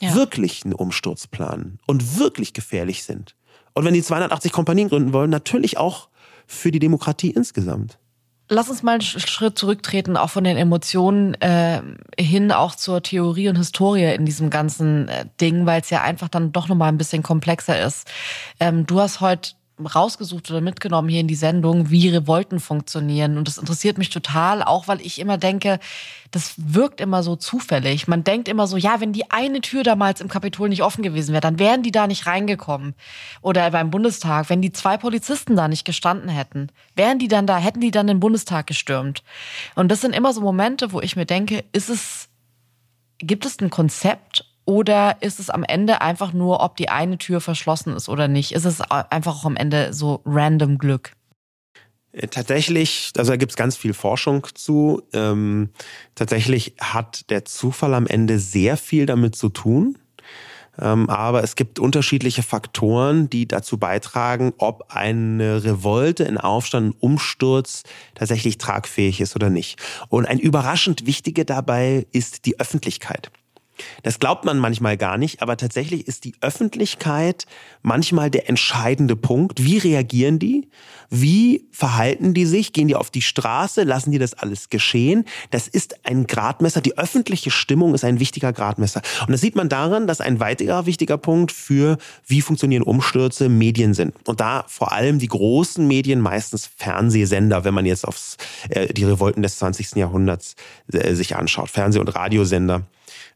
ja. 0.02 0.14
wirklich 0.16 0.64
einen 0.64 0.74
Umsturz 0.74 1.28
planen 1.28 1.80
und 1.86 2.20
wirklich 2.20 2.54
gefährlich 2.54 3.04
sind. 3.04 3.36
Und 3.74 3.86
wenn 3.86 3.94
die 3.94 4.04
280 4.04 4.52
Kompanien 4.52 4.90
gründen 4.90 5.14
wollen, 5.14 5.30
natürlich 5.30 5.78
auch 5.78 6.10
für 6.46 6.72
die 6.72 6.80
Demokratie 6.80 7.32
insgesamt. 7.32 8.00
Lass 8.50 8.70
uns 8.70 8.82
mal 8.82 8.94
einen 8.94 9.02
Schritt 9.02 9.60
zurücktreten, 9.60 10.16
auch 10.16 10.30
von 10.30 10.46
den 10.46 10.56
Emotionen 10.56 11.34
äh, 11.36 11.82
hin 12.18 12.54
auch 12.54 12.76
zur 12.76 13.04
Theorie 13.04 13.50
und 13.50 13.58
Historie 13.58 14.14
in 14.14 14.26
diesem 14.26 14.50
ganzen 14.50 15.10
äh, 15.10 15.26
Ding, 15.42 15.66
weil 15.66 15.82
es 15.82 15.90
ja 15.90 16.02
einfach 16.02 16.30
dann 16.30 16.54
doch 16.54 16.70
nochmal 16.70 16.88
ein 16.88 16.98
bisschen 16.98 17.24
komplexer 17.24 17.86
ist. 17.86 18.10
Ähm, 18.62 18.86
du 18.86 19.02
hast 19.02 19.20
heute 19.20 19.52
rausgesucht 19.86 20.50
oder 20.50 20.62
mitgenommen 20.62 21.10
hier 21.10 21.20
in 21.20 21.28
die 21.28 21.36
Sendung, 21.36 21.90
wie 21.90 22.10
Revolten 22.10 22.60
funktionieren. 22.60 23.38
Und 23.38 23.48
das 23.48 23.58
interessiert 23.58 23.98
mich 23.98 24.10
total, 24.10 24.64
auch 24.64 24.88
weil 24.88 25.02
ich 25.02 25.20
immer 25.20 25.38
denke, 25.38 25.80
das 26.32 26.56
wirkt 26.58 27.00
immer 27.00 27.22
so 27.24 27.36
zufällig. 27.36 28.08
Man 28.08 28.24
denkt 28.24 28.48
immer 28.48 28.68
so, 28.68 28.78
ja, 28.78 29.00
wenn 29.00 29.14
die 29.14 29.30
eine 29.30 29.62
Tür 29.62 29.84
damals 29.84 30.20
im 30.22 30.28
Kapitol 30.28 30.70
nicht 30.70 30.84
offen 30.84 31.04
gewesen 31.04 31.32
wäre, 31.32 31.42
dann 31.42 31.60
wären 31.60 31.84
die 31.84 31.92
da 31.92 32.08
nicht 32.08 32.26
reingekommen. 32.26 32.96
Oder 33.42 33.70
beim 33.72 33.92
Bundestag, 33.92 34.50
wenn 34.50 34.62
die 34.62 34.72
zwei 34.72 34.98
Polizisten 34.98 35.56
da 35.56 35.68
nicht 35.68 35.86
gestanden 35.86 36.30
hätten, 36.30 36.70
wären 36.96 37.20
die 37.20 37.28
dann 37.28 37.46
da, 37.46 37.58
hätten 37.58 37.82
die 37.82 37.92
dann 37.92 38.08
den 38.08 38.20
Bundestag 38.20 38.68
gestürmt. 38.68 39.24
Und 39.76 39.90
das 39.90 40.02
sind 40.02 40.16
immer 40.16 40.34
so 40.34 40.42
Momente, 40.42 40.92
wo 40.92 41.02
ich 41.02 41.16
mir 41.16 41.26
denke, 41.26 41.64
ist 41.72 41.90
es, 41.90 42.30
gibt 43.20 43.46
es 43.46 43.60
ein 43.62 43.70
Konzept 43.70 44.47
oder 44.68 45.22
ist 45.22 45.40
es 45.40 45.50
am 45.50 45.64
Ende 45.64 46.02
einfach 46.02 46.34
nur, 46.34 46.62
ob 46.62 46.76
die 46.76 46.90
eine 46.90 47.18
Tür 47.18 47.40
verschlossen 47.40 47.96
ist 47.96 48.10
oder 48.10 48.28
nicht? 48.28 48.52
Ist 48.52 48.66
es 48.66 48.82
einfach 48.82 49.38
auch 49.38 49.46
am 49.46 49.56
Ende 49.56 49.94
so 49.94 50.22
random 50.26 50.78
Glück? 50.78 51.14
Äh, 52.12 52.28
tatsächlich, 52.28 53.14
also 53.18 53.32
da 53.32 53.38
gibt 53.38 53.54
es 53.54 53.56
ganz 53.56 53.78
viel 53.78 53.94
Forschung 53.94 54.46
zu. 54.54 55.04
Ähm, 55.14 55.70
tatsächlich 56.16 56.76
hat 56.82 57.30
der 57.30 57.46
Zufall 57.46 57.94
am 57.94 58.08
Ende 58.08 58.40
sehr 58.40 58.76
viel 58.76 59.06
damit 59.06 59.38
zu 59.38 59.48
tun. 59.48 59.98
Ähm, 60.80 61.10
aber 61.10 61.44
es 61.44 61.56
gibt 61.56 61.80
unterschiedliche 61.80 62.44
Faktoren, 62.44 63.30
die 63.30 63.48
dazu 63.48 63.78
beitragen, 63.78 64.52
ob 64.58 64.94
eine 64.94 65.64
Revolte, 65.64 66.28
ein 66.28 66.38
Aufstand, 66.38 66.90
ein 66.90 67.00
Umsturz 67.00 67.84
tatsächlich 68.16 68.58
tragfähig 68.58 69.22
ist 69.22 69.34
oder 69.36 69.50
nicht. 69.50 69.80
Und 70.10 70.26
ein 70.28 70.40
überraschend 70.40 71.06
wichtiger 71.06 71.46
dabei 71.46 72.06
ist 72.12 72.46
die 72.46 72.60
Öffentlichkeit. 72.60 73.32
Das 74.04 74.20
glaubt 74.20 74.46
man 74.46 74.58
manchmal 74.60 74.98
gar 74.98 75.18
nicht, 75.18 75.42
aber 75.42 75.58
tatsächlich 75.58 76.08
ist 76.08 76.24
die 76.24 76.36
Öffentlichkeit 76.42 77.46
manchmal 77.82 78.30
der 78.30 78.50
entscheidende 78.50 79.16
Punkt. 79.16 79.64
Wie 79.64 79.78
reagieren 79.78 80.40
die? 80.40 80.70
Wie 81.10 81.68
verhalten 81.72 82.34
die 82.34 82.46
sich? 82.46 82.74
Gehen 82.74 82.88
die 82.88 82.96
auf 82.96 83.12
die 83.12 83.22
Straße? 83.22 83.84
Lassen 83.84 84.12
die 84.12 84.20
das 84.20 84.34
alles 84.34 84.70
geschehen? 84.70 85.26
Das 85.52 85.68
ist 85.68 86.06
ein 86.06 86.28
Gradmesser. 86.28 86.82
Die 86.82 86.98
öffentliche 86.98 87.52
Stimmung 87.52 87.94
ist 87.94 88.04
ein 88.04 88.20
wichtiger 88.20 88.52
Gradmesser. 88.52 89.02
Und 89.22 89.32
das 89.32 89.42
sieht 89.42 89.56
man 89.56 89.70
daran, 89.70 90.08
dass 90.08 90.22
ein 90.22 90.40
weiterer 90.40 90.86
wichtiger 90.86 91.18
Punkt 91.18 91.52
für 91.52 91.98
wie 92.26 92.42
funktionieren 92.42 92.84
Umstürze 92.84 93.50
Medien 93.50 93.94
sind. 93.94 94.16
Und 94.28 94.40
da 94.42 94.66
vor 94.68 94.92
allem 94.92 95.20
die 95.20 95.28
großen 95.28 95.88
Medien, 95.88 96.20
meistens 96.20 96.70
Fernsehsender, 96.76 97.64
wenn 97.64 97.74
man 97.74 97.86
jetzt 97.86 98.08
auf 98.08 98.36
äh, 98.70 98.94
die 98.94 99.06
Revolten 99.06 99.44
des 99.44 99.58
20. 99.58 99.96
Jahrhunderts 99.96 100.56
äh, 100.92 101.14
sich 101.14 101.36
anschaut. 101.36 101.70
Fernseh- 101.70 102.00
und 102.00 102.14
Radiosender 102.14 102.84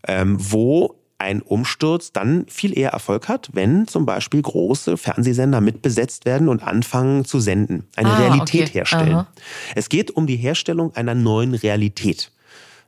ähm, 0.08 0.38
wo 0.40 0.96
ein 1.22 1.42
Umsturz 1.44 2.12
dann 2.12 2.46
viel 2.48 2.78
eher 2.78 2.90
Erfolg 2.90 3.28
hat, 3.28 3.50
wenn 3.54 3.88
zum 3.88 4.08
Beispiel 4.08 4.42
große 4.42 4.98
Fernsehsender 4.98 5.62
mitbesetzt 5.62 6.26
werden 6.26 6.50
und 6.50 6.64
anfangen 6.64 7.26
zu 7.26 7.40
senden, 7.40 7.88
eine 7.96 8.10
ah, 8.10 8.18
Realität 8.18 8.70
okay. 8.70 8.80
herstellen. 8.80 9.14
Aha. 9.14 9.28
Es 9.76 9.90
geht 9.90 10.10
um 10.12 10.26
die 10.26 10.38
Herstellung 10.38 10.96
einer 10.96 11.14
neuen 11.14 11.54
Realität. 11.54 12.32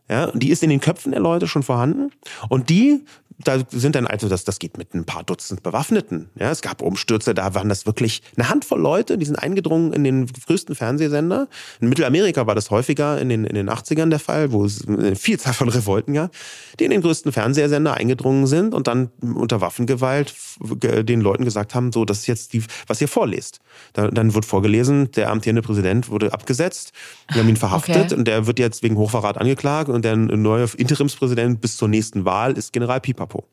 Ja, 0.10 0.32
die 0.34 0.50
ist 0.50 0.64
in 0.64 0.70
den 0.70 0.82
Köpfen 0.82 1.12
der 1.12 1.22
Leute 1.22 1.48
schon 1.48 1.64
vorhanden 1.64 2.12
und 2.50 2.70
die 2.70 3.06
da 3.40 3.60
sind 3.70 3.96
dann 3.96 4.08
also, 4.08 4.30
das, 4.30 4.44
das 4.44 4.60
geht 4.60 4.78
mit 4.78 4.94
ein 4.94 5.06
paar 5.06 5.24
Dutzend 5.24 5.64
Bewaffneten. 5.64 6.30
Ja, 6.40 6.52
es 6.52 6.62
gab 6.62 6.82
Umstürze, 6.82 7.34
da 7.34 7.56
waren 7.56 7.70
das 7.70 7.86
wirklich 7.86 8.22
eine 8.38 8.50
Handvoll 8.50 8.80
Leute, 8.80 9.18
die 9.18 9.26
sind 9.26 9.38
eingedrungen 9.38 9.94
in 9.94 10.04
den 10.04 10.28
größten 10.28 10.76
Fernsehsender. 10.76 11.48
In 11.80 11.90
Mittelamerika 11.90 12.48
war 12.48 12.56
das 12.56 12.70
häufiger 12.70 13.20
in 13.20 13.30
den, 13.30 13.46
in 13.46 13.56
den 13.56 13.70
80ern 13.70 14.10
der 14.10 14.20
Fall, 14.20 14.52
wo 14.52 14.66
es 14.66 14.88
eine 14.88 15.16
Vielzahl 15.16 15.54
von 15.54 15.70
Revolten 15.70 16.14
gab, 16.14 16.32
die 16.80 16.86
in 16.86 16.92
den 16.92 17.02
größten 17.02 17.32
Fernsehsender 17.32 17.96
eingedrungen 17.96 18.48
sind 18.48 18.74
und 18.74 18.88
dann 18.88 19.10
unter 19.22 19.62
Waffengewalt 19.62 20.34
den 20.60 21.22
Leuten 21.22 21.46
gesagt 21.46 21.76
haben, 21.76 21.92
so, 21.92 22.06
das 22.06 22.20
ist 22.20 22.28
jetzt 22.28 22.54
die, 22.54 22.64
was 22.88 23.02
ihr 23.02 23.08
vorlest. 23.08 23.60
Dann, 23.94 24.14
dann 24.14 24.34
wird 24.34 24.46
vorgelesen, 24.46 25.12
der 25.12 25.32
amtierende 25.32 25.62
Präsident 25.62 26.10
wurde 26.10 26.34
abgesetzt, 26.34 26.94
wir 27.32 27.42
haben 27.42 27.50
ihn 27.50 27.58
verhaftet 27.58 27.96
okay. 27.96 28.16
und 28.16 28.28
der 28.28 28.48
wird 28.48 28.60
jetzt 28.60 28.84
wegen 28.84 28.98
Hochverrat 28.98 29.38
angeklagt 29.38 29.90
und 29.94 30.06
der 30.06 30.16
neue 30.16 30.68
Interimspräsident 30.78 31.62
bis 31.62 31.78
zur 31.78 31.88
nächsten 31.88 32.26
Wahl 32.26 32.58
ist 32.58 32.74
General 32.74 33.00
Pipapo. 33.00 33.48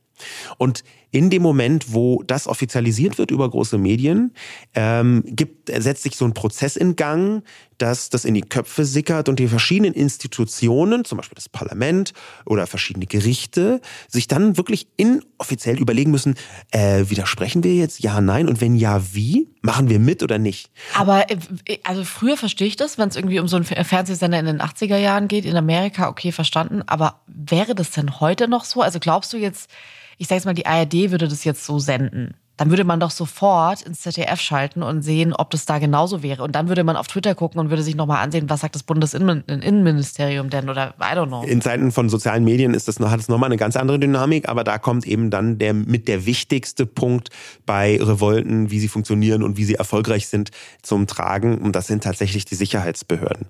Und 0.59 0.85
in 1.11 1.31
dem 1.31 1.43
Moment, 1.43 1.93
wo 1.93 2.23
das 2.23 2.47
offizialisiert 2.47 3.19
wird 3.19 3.31
über 3.31 3.49
große 3.49 3.79
Medien, 3.79 4.33
ähm, 4.75 5.23
gibt, 5.27 5.69
setzt 5.69 6.03
sich 6.03 6.17
so 6.17 6.25
ein 6.25 6.35
Prozess 6.35 6.77
in 6.77 6.97
Gang, 6.97 7.43
dass 7.81 8.11
das 8.11 8.25
in 8.25 8.35
die 8.35 8.43
Köpfe 8.43 8.85
sickert 8.85 9.29
und 9.29 9.39
die 9.39 9.49
verschiedenen 9.49 9.95
Institutionen, 9.95 11.05
zum 11.05 11.19
Beispiel 11.19 11.35
das 11.35 11.49
Parlament 11.49 12.13
oder 12.45 12.67
verschiedene 12.67 13.07
Gerichte, 13.07 13.81
sich 14.09 14.29
dann 14.29 14.57
wirklich 14.57 14.87
inoffiziell 14.97 15.79
überlegen 15.79 16.11
müssen, 16.11 16.35
äh, 16.71 17.05
widersprechen 17.09 17.65
wir 17.65 17.75
jetzt 17.75 18.01
ja, 18.01 18.21
nein 18.21 18.49
und 18.49 18.61
wenn 18.61 18.75
ja, 18.75 19.03
wie? 19.13 19.49
Machen 19.63 19.91
wir 19.91 19.99
mit 19.99 20.23
oder 20.23 20.39
nicht? 20.39 20.71
Aber 20.95 21.31
äh, 21.31 21.37
also 21.85 22.05
früher 22.05 22.37
verstehe 22.37 22.69
ich 22.69 22.77
das, 22.77 22.99
wenn 22.99 23.09
es 23.09 23.17
irgendwie 23.17 23.41
um 23.41 23.49
so 23.49 23.57
einen 23.57 23.65
Fernsehsender 23.65 24.39
in 24.39 24.47
den 24.47 24.61
80er 24.61 24.97
Jahren 24.97 25.29
geht, 25.29 25.45
in 25.45 25.57
Amerika, 25.57 26.09
okay, 26.09 26.33
verstanden. 26.33 26.83
Aber 26.87 27.21
wäre 27.27 27.75
das 27.75 27.91
denn 27.91 28.21
heute 28.21 28.49
noch 28.49 28.65
so? 28.65 28.83
Also 28.83 29.01
glaubst 29.01 29.33
du 29.33 29.37
jetzt, 29.37 29.71
ich 30.19 30.29
sage 30.29 30.37
jetzt 30.37 30.45
mal, 30.47 30.55
die 30.55 30.67
ARD 30.67 31.11
würde 31.11 31.29
das 31.29 31.45
jetzt 31.45 31.65
so 31.65 31.79
senden. 31.79 32.35
Dann 32.61 32.69
würde 32.69 32.85
man 32.85 33.01
doch 33.01 33.11
sofort 33.11 33.81
ins 33.81 34.03
ZDF 34.03 34.39
schalten 34.39 34.83
und 34.83 35.01
sehen, 35.01 35.33
ob 35.33 35.49
das 35.49 35.65
da 35.65 35.79
genauso 35.79 36.23
wäre. 36.23 36.43
Und 36.43 36.55
dann 36.55 36.69
würde 36.69 36.85
man 36.85 36.95
auf 36.95 37.07
Twitter 37.07 37.35
gucken 37.35 37.59
und 37.59 37.71
würde 37.71 37.83
sich 37.83 37.95
nochmal 37.97 38.23
ansehen, 38.23 38.51
was 38.51 38.61
sagt 38.61 38.75
das 38.75 38.83
Bundesinnenministerium 38.83 40.51
denn 40.51 40.69
oder 40.69 40.93
I 41.01 41.17
don't 41.17 41.29
know. 41.29 41.43
In 41.43 41.63
Zeiten 41.63 41.91
von 41.91 42.11
sozialen 42.11 42.45
Medien 42.45 42.75
ist 42.75 42.87
das, 42.87 43.01
hat 43.01 43.19
es 43.19 43.29
nochmal 43.29 43.47
eine 43.47 43.57
ganz 43.57 43.77
andere 43.77 43.99
Dynamik, 43.99 44.47
aber 44.47 44.63
da 44.63 44.77
kommt 44.77 45.07
eben 45.07 45.31
dann 45.31 45.57
der 45.57 45.73
mit 45.73 46.07
der 46.07 46.27
wichtigste 46.27 46.85
Punkt 46.85 47.31
bei 47.65 47.99
Revolten, 47.99 48.71
wie 48.71 48.79
sie 48.79 48.89
funktionieren 48.89 49.43
und 49.43 49.57
wie 49.57 49.65
sie 49.65 49.77
erfolgreich 49.77 50.29
sind, 50.29 50.51
zum 50.83 51.07
Tragen. 51.07 51.57
Und 51.57 51.75
das 51.75 51.87
sind 51.87 52.05
tatsächlich 52.05 52.45
die 52.45 52.57
Sicherheitsbehörden. 52.57 53.47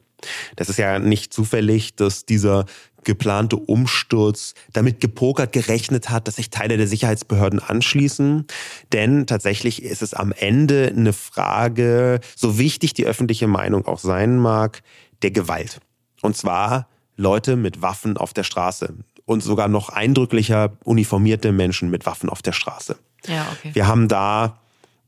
Das 0.55 0.69
ist 0.69 0.77
ja 0.77 1.01
nicht 1.01 1.33
zufällig, 1.33 1.97
dass 1.97 2.27
dieser 2.27 2.67
geplante 3.05 3.57
Umsturz 3.57 4.55
damit 4.73 5.01
gepokert 5.01 5.53
gerechnet 5.53 6.11
hat, 6.11 6.29
dass 6.29 6.37
sich 6.37 6.51
Teile 6.51 6.77
der 6.77 6.87
Sicherheitsbehörden 6.87 7.61
anschließen. 7.61 8.47
Denn 8.93 9.27
tatsächlich 9.27 9.83
ist 9.83 10.03
es 10.03 10.15
am 10.15 10.33
Ende 10.33 10.93
eine 10.95 11.13
Frage, 11.13 12.21
so 12.37 12.59
wichtig 12.59 12.95
die 12.95 13.07
öffentliche 13.07 13.47
Meinung 13.47 13.87
auch 13.87 13.99
sein 13.99 14.39
mag, 14.39 14.83
der 15.23 15.31
Gewalt. 15.31 15.81
Und 16.23 16.37
zwar 16.37 16.89
Leute 17.17 17.57
mit 17.57 17.83
Waffen 17.83 18.17
auf 18.17 18.33
der 18.33 18.45
Straße. 18.45 18.95
Und 19.27 19.43
sogar 19.43 19.69
noch 19.69 19.91
eindrücklicher 19.91 20.73
uniformierte 20.85 21.53
Menschen 21.53 21.91
mit 21.91 22.07
Waffen 22.07 22.29
auf 22.29 22.43
der 22.43 22.53
Straße. 22.53 22.97
Ja, 23.27 23.47
okay. 23.53 23.71
Wir 23.75 23.87
haben 23.87 24.09
da 24.09 24.59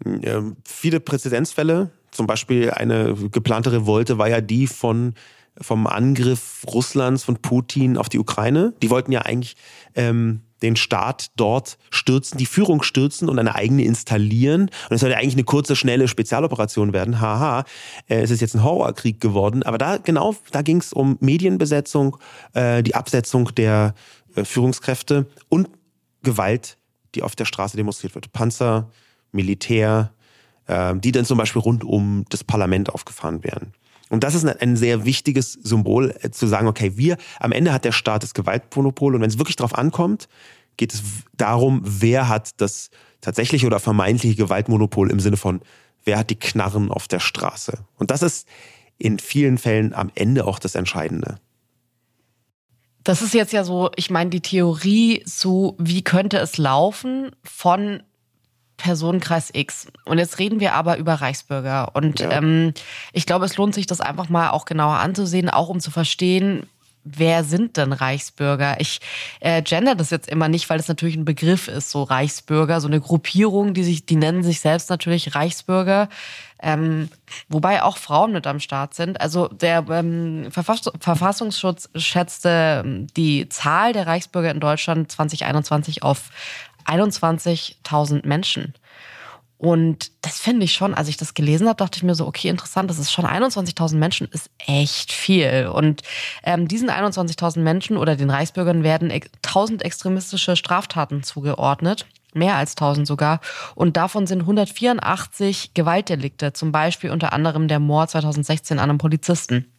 äh, 0.04 0.40
viele 0.64 1.00
Präzedenzfälle. 1.00 1.90
Zum 2.10 2.26
Beispiel 2.26 2.70
eine 2.70 3.14
geplante 3.30 3.72
Revolte 3.72 4.18
war 4.18 4.28
ja 4.28 4.40
die 4.40 4.66
von 4.66 5.14
vom 5.60 5.86
Angriff 5.86 6.64
Russlands 6.66 7.24
von 7.24 7.36
Putin 7.36 7.98
auf 7.98 8.08
die 8.08 8.18
Ukraine. 8.18 8.72
Die 8.82 8.90
wollten 8.90 9.12
ja 9.12 9.22
eigentlich 9.22 9.56
ähm, 9.94 10.42
den 10.62 10.76
Staat 10.76 11.30
dort 11.36 11.76
stürzen, 11.90 12.38
die 12.38 12.46
Führung 12.46 12.82
stürzen 12.82 13.28
und 13.28 13.38
eine 13.38 13.54
eigene 13.54 13.84
installieren. 13.84 14.62
Und 14.62 14.94
es 14.94 15.00
soll 15.00 15.10
ja 15.10 15.18
eigentlich 15.18 15.34
eine 15.34 15.44
kurze, 15.44 15.76
schnelle 15.76 16.08
Spezialoperation 16.08 16.92
werden. 16.92 17.20
Haha, 17.20 17.64
äh, 18.08 18.22
es 18.22 18.30
ist 18.30 18.40
jetzt 18.40 18.54
ein 18.54 18.64
Horrorkrieg 18.64 19.20
geworden. 19.20 19.62
Aber 19.62 19.78
da 19.78 19.98
genau, 19.98 20.34
da 20.52 20.62
ging 20.62 20.78
es 20.78 20.92
um 20.92 21.18
Medienbesetzung, 21.20 22.16
äh, 22.54 22.82
die 22.82 22.94
Absetzung 22.94 23.54
der 23.54 23.94
äh, 24.34 24.44
Führungskräfte 24.44 25.26
und 25.48 25.68
Gewalt, 26.22 26.78
die 27.14 27.22
auf 27.22 27.36
der 27.36 27.44
Straße 27.44 27.76
demonstriert 27.76 28.14
wird. 28.14 28.32
Panzer, 28.32 28.88
Militär, 29.32 30.12
die 30.68 31.12
dann 31.12 31.24
zum 31.24 31.38
Beispiel 31.38 31.60
rund 31.60 31.84
um 31.84 32.24
das 32.28 32.44
Parlament 32.44 32.90
aufgefahren 32.90 33.42
werden. 33.44 33.74
Und 34.12 34.24
das 34.24 34.34
ist 34.34 34.44
ein 34.44 34.76
sehr 34.76 35.06
wichtiges 35.06 35.54
Symbol, 35.54 36.14
äh, 36.20 36.30
zu 36.30 36.46
sagen, 36.46 36.66
okay, 36.66 36.98
wir, 36.98 37.16
am 37.40 37.50
Ende 37.50 37.72
hat 37.72 37.86
der 37.86 37.92
Staat 37.92 38.22
das 38.22 38.34
Gewaltmonopol 38.34 39.14
und 39.14 39.22
wenn 39.22 39.30
es 39.30 39.38
wirklich 39.38 39.56
darauf 39.56 39.74
ankommt, 39.74 40.28
geht 40.76 40.92
es 40.92 41.02
darum, 41.38 41.80
wer 41.82 42.28
hat 42.28 42.60
das 42.60 42.90
tatsächliche 43.22 43.66
oder 43.66 43.80
vermeintliche 43.80 44.36
Gewaltmonopol 44.36 45.10
im 45.10 45.18
Sinne 45.18 45.38
von, 45.38 45.62
wer 46.04 46.18
hat 46.18 46.28
die 46.28 46.38
Knarren 46.38 46.90
auf 46.90 47.08
der 47.08 47.20
Straße. 47.20 47.78
Und 47.96 48.10
das 48.10 48.22
ist 48.22 48.46
in 48.98 49.18
vielen 49.18 49.56
Fällen 49.56 49.94
am 49.94 50.10
Ende 50.14 50.46
auch 50.46 50.58
das 50.58 50.74
Entscheidende. 50.74 51.38
Das 53.04 53.22
ist 53.22 53.32
jetzt 53.32 53.54
ja 53.54 53.64
so, 53.64 53.90
ich 53.96 54.10
meine, 54.10 54.28
die 54.28 54.42
Theorie 54.42 55.22
so, 55.24 55.74
wie 55.78 56.02
könnte 56.02 56.36
es 56.36 56.58
laufen 56.58 57.30
von 57.42 58.02
Personenkreis 58.82 59.50
X. 59.52 59.86
Und 60.04 60.18
jetzt 60.18 60.40
reden 60.40 60.58
wir 60.58 60.74
aber 60.74 60.98
über 60.98 61.14
Reichsbürger. 61.14 61.94
Und 61.94 62.18
ja. 62.18 62.32
ähm, 62.32 62.74
ich 63.12 63.26
glaube, 63.26 63.44
es 63.44 63.56
lohnt 63.56 63.74
sich, 63.74 63.86
das 63.86 64.00
einfach 64.00 64.28
mal 64.28 64.50
auch 64.50 64.64
genauer 64.64 64.96
anzusehen, 64.96 65.48
auch 65.48 65.68
um 65.68 65.78
zu 65.78 65.92
verstehen, 65.92 66.66
wer 67.04 67.44
sind 67.44 67.76
denn 67.76 67.92
Reichsbürger? 67.92 68.80
Ich 68.80 69.00
äh, 69.40 69.62
gender 69.62 69.94
das 69.94 70.10
jetzt 70.10 70.28
immer 70.28 70.48
nicht, 70.48 70.68
weil 70.68 70.78
es 70.80 70.88
natürlich 70.88 71.16
ein 71.16 71.24
Begriff 71.24 71.68
ist, 71.68 71.90
so 71.90 72.02
Reichsbürger, 72.02 72.80
so 72.80 72.88
eine 72.88 73.00
Gruppierung, 73.00 73.74
die 73.74 73.84
sich, 73.84 74.06
die 74.06 74.16
nennen 74.16 74.42
sich 74.42 74.60
selbst 74.60 74.90
natürlich 74.90 75.34
Reichsbürger. 75.34 76.08
Ähm, 76.64 77.08
wobei 77.48 77.82
auch 77.82 77.96
Frauen 77.96 78.32
mit 78.32 78.46
am 78.46 78.60
Start 78.60 78.94
sind. 78.94 79.20
Also 79.20 79.48
der 79.48 79.84
ähm, 79.90 80.46
Verfass 80.52 80.82
Verfassungsschutz 81.00 81.90
schätzte 81.96 82.82
ähm, 82.84 83.08
die 83.16 83.48
Zahl 83.48 83.92
der 83.92 84.06
Reichsbürger 84.06 84.52
in 84.52 84.60
Deutschland 84.60 85.10
2021 85.10 86.04
auf 86.04 86.30
21.000 86.86 88.26
Menschen. 88.26 88.74
Und 89.62 90.10
das 90.22 90.40
finde 90.40 90.64
ich 90.64 90.74
schon, 90.74 90.92
als 90.92 91.06
ich 91.06 91.16
das 91.16 91.34
gelesen 91.34 91.68
habe, 91.68 91.76
dachte 91.76 91.96
ich 91.96 92.02
mir 92.02 92.16
so, 92.16 92.26
okay, 92.26 92.48
interessant, 92.48 92.90
das 92.90 92.98
ist 92.98 93.12
schon 93.12 93.24
21.000 93.24 93.94
Menschen, 93.94 94.26
ist 94.32 94.50
echt 94.58 95.12
viel. 95.12 95.70
Und 95.72 96.02
ähm, 96.42 96.66
diesen 96.66 96.90
21.000 96.90 97.60
Menschen 97.60 97.96
oder 97.96 98.16
den 98.16 98.28
Reichsbürgern 98.28 98.82
werden 98.82 99.12
1000 99.12 99.84
extremistische 99.84 100.56
Straftaten 100.56 101.22
zugeordnet. 101.22 102.06
Mehr 102.34 102.56
als 102.56 102.72
1000 102.72 103.06
sogar. 103.06 103.40
Und 103.76 103.96
davon 103.96 104.26
sind 104.26 104.40
184 104.40 105.74
Gewaltdelikte, 105.74 106.52
zum 106.52 106.72
Beispiel 106.72 107.10
unter 107.12 107.32
anderem 107.32 107.68
der 107.68 107.78
Mord 107.78 108.10
2016 108.10 108.80
an 108.80 108.90
einem 108.90 108.98
Polizisten. 108.98 109.72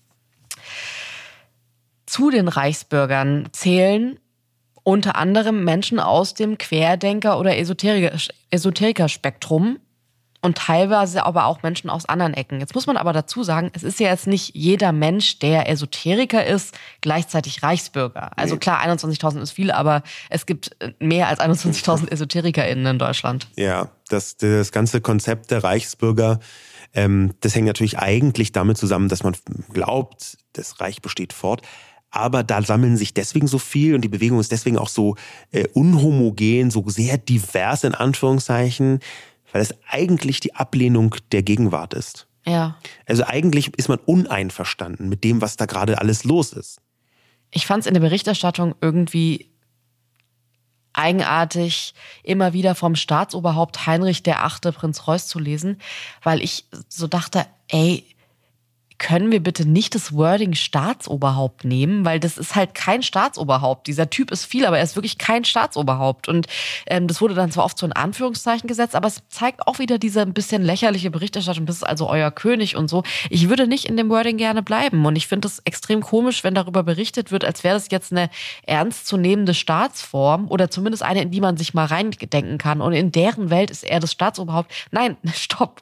Zu 2.06 2.30
den 2.30 2.48
Reichsbürgern 2.48 3.50
zählen 3.52 4.18
unter 4.84 5.15
anderem 5.15 5.63
Menschen 5.63 6.00
aus 6.00 6.34
dem 6.34 6.58
Querdenker- 6.58 7.39
oder 7.39 7.58
Esoteriker-Spektrum 7.58 9.78
und 10.43 10.58
teilweise 10.58 11.26
aber 11.26 11.46
auch 11.46 11.63
Menschen 11.63 11.89
aus 11.89 12.06
anderen 12.06 12.34
Ecken. 12.34 12.60
Jetzt 12.60 12.76
muss 12.76 12.86
man 12.86 12.98
aber 12.98 13.13
dazu 13.13 13.43
sagen, 13.43 13.72
es 13.74 13.82
ist 13.82 14.02
ja 14.02 14.10
jetzt 14.10 14.28
nicht 14.28 14.54
jeder 14.54 14.91
Mensch, 14.91 15.39
der 15.39 15.69
Esoteriker 15.69 16.46
ist, 16.46 16.78
gleichzeitig 17.00 17.63
Reichsbürger. 17.63 18.38
Also 18.38 18.58
klar, 18.58 18.86
21.000 18.86 19.41
ist 19.41 19.52
viel, 19.52 19.72
aber 19.72 20.04
es 20.30 20.46
gibt 20.46 20.76
mehr 21.00 21.30
als 21.30 21.39
21.000 21.39 22.12
EsoterikerInnen 22.12 22.86
in 22.86 23.00
Deutschland. 23.00 23.48
Ja, 23.56 23.89
das, 24.10 24.36
das 24.36 24.74
ganze 24.74 25.00
Konzept 25.00 25.50
der 25.50 25.63
Reichsbürger, 25.63 26.41
ähm, 26.93 27.34
das 27.39 27.56
hängt 27.56 27.67
natürlich 27.67 28.00
eigentlich 28.00 28.52
damit 28.52 28.78
zusammen, 28.78 29.08
dass 29.08 29.24
man 29.24 29.38
glaubt, 29.72 30.38
das 30.52 30.82
Reich 30.82 31.02
besteht 31.02 31.32
fort 31.32 31.62
aber 32.13 32.43
da 32.43 32.62
sammeln 32.62 32.95
sich 32.95 33.13
deswegen 33.13 33.47
so 33.47 33.58
viel 33.58 33.95
und 33.95 34.02
die 34.02 34.10
Bewegung 34.10 34.39
ist 34.39 34.52
deswegen 34.52 34.78
auch 34.78 34.88
so 34.88 35.15
äh, 35.52 35.67
unhomogen, 35.73 36.69
so 36.69 36.88
sehr 36.88 37.17
divers 37.17 37.84
in 37.84 37.95
Anführungszeichen, 37.95 38.99
weil 39.52 39.62
es 39.62 39.73
eigentlich 39.89 40.39
die 40.39 40.54
Ablehnung 40.54 41.15
der 41.32 41.41
Gegenwart 41.41 41.95
ist. 41.95 42.28
Ja. 42.45 42.78
Also 43.08 43.23
eigentlich 43.23 43.76
ist 43.78 43.89
man 43.89 43.97
uneinverstanden 44.06 45.10
mit 45.10 45.23
dem, 45.23 45.41
was 45.41 45.58
da 45.58 45.65
gerade 45.65 45.99
alles 45.99 46.23
los 46.23 46.54
ist. 46.54 46.80
Ich 47.49 47.65
fand 47.65 47.82
es 47.82 47.88
in 47.88 47.95
der 47.95 48.02
Berichterstattung 48.02 48.76
irgendwie 48.80 49.49
eigenartig, 50.93 51.95
immer 52.21 52.54
wieder 52.54 52.76
vom 52.76 52.95
Staatsoberhaupt 52.95 53.88
Heinrich 53.88 54.21
der 54.21 54.43
Achte 54.43 54.71
Prinz 54.71 55.08
Reuß 55.08 55.28
zu 55.28 55.39
lesen, 55.39 55.80
weil 56.21 56.43
ich 56.43 56.65
so 56.89 57.08
dachte, 57.08 57.47
ey, 57.69 58.06
können 59.04 59.34
wir 59.34 59.44
bitte 59.44 59.68
nicht 59.68 59.96
das 59.96 60.13
Wording 60.13 60.54
Staatsoberhaupt 60.54 61.66
nehmen, 61.66 62.06
weil 62.06 62.22
das 62.22 62.38
ist 62.38 62.56
halt 62.56 62.74
kein 62.74 63.04
Staatsoberhaupt. 63.04 63.86
Dieser 63.88 64.10
Typ 64.10 64.32
ist 64.32 64.46
viel, 64.46 64.66
aber 64.66 64.78
er 64.78 64.84
ist 64.84 64.96
wirklich 64.96 65.18
kein 65.18 65.44
Staatsoberhaupt. 65.44 66.30
Und 66.30 66.48
ähm, 66.88 67.10
das 67.10 67.20
wurde 67.20 67.34
dann 67.34 67.52
zwar 67.52 67.66
oft 67.66 67.78
so 67.78 67.86
in 67.86 67.92
Anführungszeichen 67.92 68.66
gesetzt, 68.66 68.96
aber 68.96 69.10
es 69.10 69.22
zeigt 69.28 69.68
auch 69.68 69.78
wieder 69.78 69.98
diese 69.98 70.22
ein 70.22 70.34
bisschen 70.34 70.63
lächerliche 70.63 71.12
Berichterstattung, 71.12 71.66
das 71.66 71.76
ist 71.76 71.84
also 71.84 72.10
euer 72.10 72.32
König 72.32 72.78
und 72.78 72.89
so. 72.89 73.04
Ich 73.30 73.50
würde 73.50 73.68
nicht 73.68 73.84
in 73.86 73.98
dem 73.98 74.10
Wording 74.10 74.38
gerne 74.38 74.63
bleiben. 74.63 75.06
Und 75.06 75.18
ich 75.18 75.28
finde 75.28 75.50
es 75.50 75.60
extrem 75.66 76.00
komisch, 76.00 76.46
wenn 76.46 76.56
darüber 76.56 76.84
berichtet 76.84 77.30
wird, 77.30 77.44
als 77.44 77.66
wäre 77.66 77.76
das 77.76 77.92
jetzt 77.92 78.13
eine 78.13 78.30
ernstzunehmende 78.66 79.54
Staatsform 79.54 80.48
oder 80.48 80.72
zumindest 80.72 81.04
eine, 81.04 81.24
in 81.24 81.30
die 81.30 81.42
man 81.42 81.58
sich 81.58 81.74
mal 81.74 81.86
reindenken 81.86 82.58
kann. 82.58 82.80
Und 82.80 82.94
in 82.94 83.12
deren 83.12 83.50
Welt 83.50 83.70
ist 83.70 83.84
er 83.84 84.00
das 84.00 84.13
Staatsoberhaupt. 84.13 84.72
Nein, 84.92 85.18
stopp. 85.34 85.82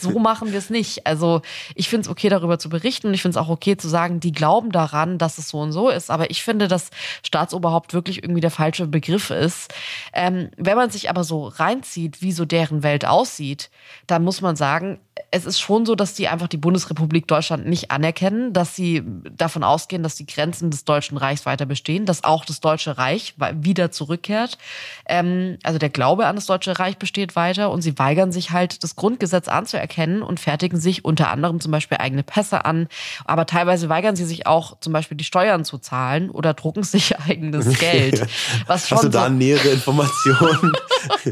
So 0.00 0.20
machen 0.20 0.52
wir 0.52 0.58
es 0.60 0.70
nicht. 0.70 1.04
Also 1.08 1.42
ich 1.74 1.88
finde 1.88 2.02
es 2.02 2.08
okay, 2.08 2.28
darüber 2.28 2.59
zu 2.60 2.68
berichten. 2.68 3.08
Und 3.08 3.14
ich 3.14 3.22
finde 3.22 3.38
es 3.38 3.44
auch 3.44 3.48
okay 3.48 3.76
zu 3.76 3.88
sagen, 3.88 4.20
die 4.20 4.32
glauben 4.32 4.70
daran, 4.70 5.18
dass 5.18 5.38
es 5.38 5.48
so 5.48 5.58
und 5.58 5.72
so 5.72 5.88
ist. 5.88 6.10
Aber 6.10 6.30
ich 6.30 6.42
finde, 6.42 6.68
dass 6.68 6.90
Staatsoberhaupt 7.24 7.94
wirklich 7.94 8.22
irgendwie 8.22 8.40
der 8.40 8.50
falsche 8.50 8.86
Begriff 8.86 9.30
ist. 9.30 9.72
Ähm, 10.12 10.50
wenn 10.56 10.76
man 10.76 10.90
sich 10.90 11.10
aber 11.10 11.24
so 11.24 11.48
reinzieht, 11.48 12.22
wie 12.22 12.32
so 12.32 12.44
deren 12.44 12.82
Welt 12.82 13.04
aussieht, 13.04 13.70
dann 14.06 14.22
muss 14.22 14.40
man 14.40 14.56
sagen, 14.56 15.00
es 15.30 15.46
ist 15.46 15.60
schon 15.60 15.86
so, 15.86 15.94
dass 15.94 16.14
die 16.14 16.28
einfach 16.28 16.48
die 16.48 16.56
Bundesrepublik 16.56 17.26
Deutschland 17.26 17.66
nicht 17.66 17.90
anerkennen, 17.90 18.52
dass 18.52 18.74
sie 18.74 19.02
davon 19.36 19.64
ausgehen, 19.64 20.02
dass 20.02 20.16
die 20.16 20.26
Grenzen 20.26 20.70
des 20.70 20.84
Deutschen 20.84 21.16
Reichs 21.16 21.46
weiter 21.46 21.66
bestehen, 21.66 22.06
dass 22.06 22.24
auch 22.24 22.44
das 22.44 22.60
Deutsche 22.60 22.98
Reich 22.98 23.34
wieder 23.52 23.90
zurückkehrt. 23.90 24.58
Ähm, 25.06 25.58
also 25.62 25.78
der 25.78 25.90
Glaube 25.90 26.26
an 26.26 26.36
das 26.36 26.46
Deutsche 26.46 26.78
Reich 26.78 26.98
besteht 26.98 27.36
weiter 27.36 27.70
und 27.70 27.82
sie 27.82 27.98
weigern 27.98 28.32
sich 28.32 28.50
halt, 28.50 28.82
das 28.82 28.96
Grundgesetz 28.96 29.48
anzuerkennen 29.48 30.22
und 30.22 30.40
fertigen 30.40 30.78
sich 30.78 31.04
unter 31.04 31.30
anderem 31.30 31.60
zum 31.60 31.72
Beispiel 31.72 31.98
eigene 31.98 32.22
Pässe 32.22 32.64
an. 32.64 32.88
Aber 33.24 33.46
teilweise 33.46 33.88
weigern 33.88 34.16
sie 34.16 34.24
sich 34.24 34.46
auch 34.46 34.78
zum 34.80 34.92
Beispiel 34.92 35.16
die 35.16 35.24
Steuern 35.24 35.64
zu 35.64 35.78
zahlen 35.78 36.30
oder 36.30 36.54
drucken 36.54 36.82
sich 36.82 37.18
eigenes 37.28 37.78
Geld. 37.78 38.26
Was 38.66 38.88
schon 38.88 38.96
Hast 38.96 39.04
du 39.04 39.08
da 39.08 39.26
so 39.26 39.32
nähere 39.32 39.68
Informationen? 39.68 40.72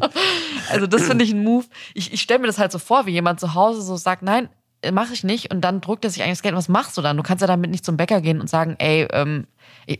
also 0.70 0.86
das 0.86 1.02
finde 1.04 1.24
ich 1.24 1.32
ein 1.32 1.42
Move. 1.42 1.66
Ich, 1.94 2.12
ich 2.12 2.20
stelle 2.20 2.40
mir 2.40 2.46
das 2.46 2.58
halt 2.58 2.72
so 2.72 2.78
vor, 2.78 3.06
wie 3.06 3.12
jemand 3.12 3.40
zu 3.40 3.54
Hause 3.54 3.77
so 3.80 3.96
sagt, 3.96 4.22
nein, 4.22 4.48
mache 4.92 5.12
ich 5.12 5.24
nicht. 5.24 5.52
Und 5.52 5.62
dann 5.62 5.80
druckt 5.80 6.04
er 6.04 6.10
sich 6.10 6.22
eigentlich 6.22 6.38
das 6.38 6.42
Geld. 6.42 6.54
Was 6.54 6.68
machst 6.68 6.96
du 6.96 7.02
dann? 7.02 7.16
Du 7.16 7.22
kannst 7.22 7.40
ja 7.40 7.46
damit 7.46 7.70
nicht 7.70 7.84
zum 7.84 7.96
Bäcker 7.96 8.20
gehen 8.20 8.40
und 8.40 8.48
sagen, 8.48 8.76
ey, 8.78 9.08
ähm, 9.12 9.46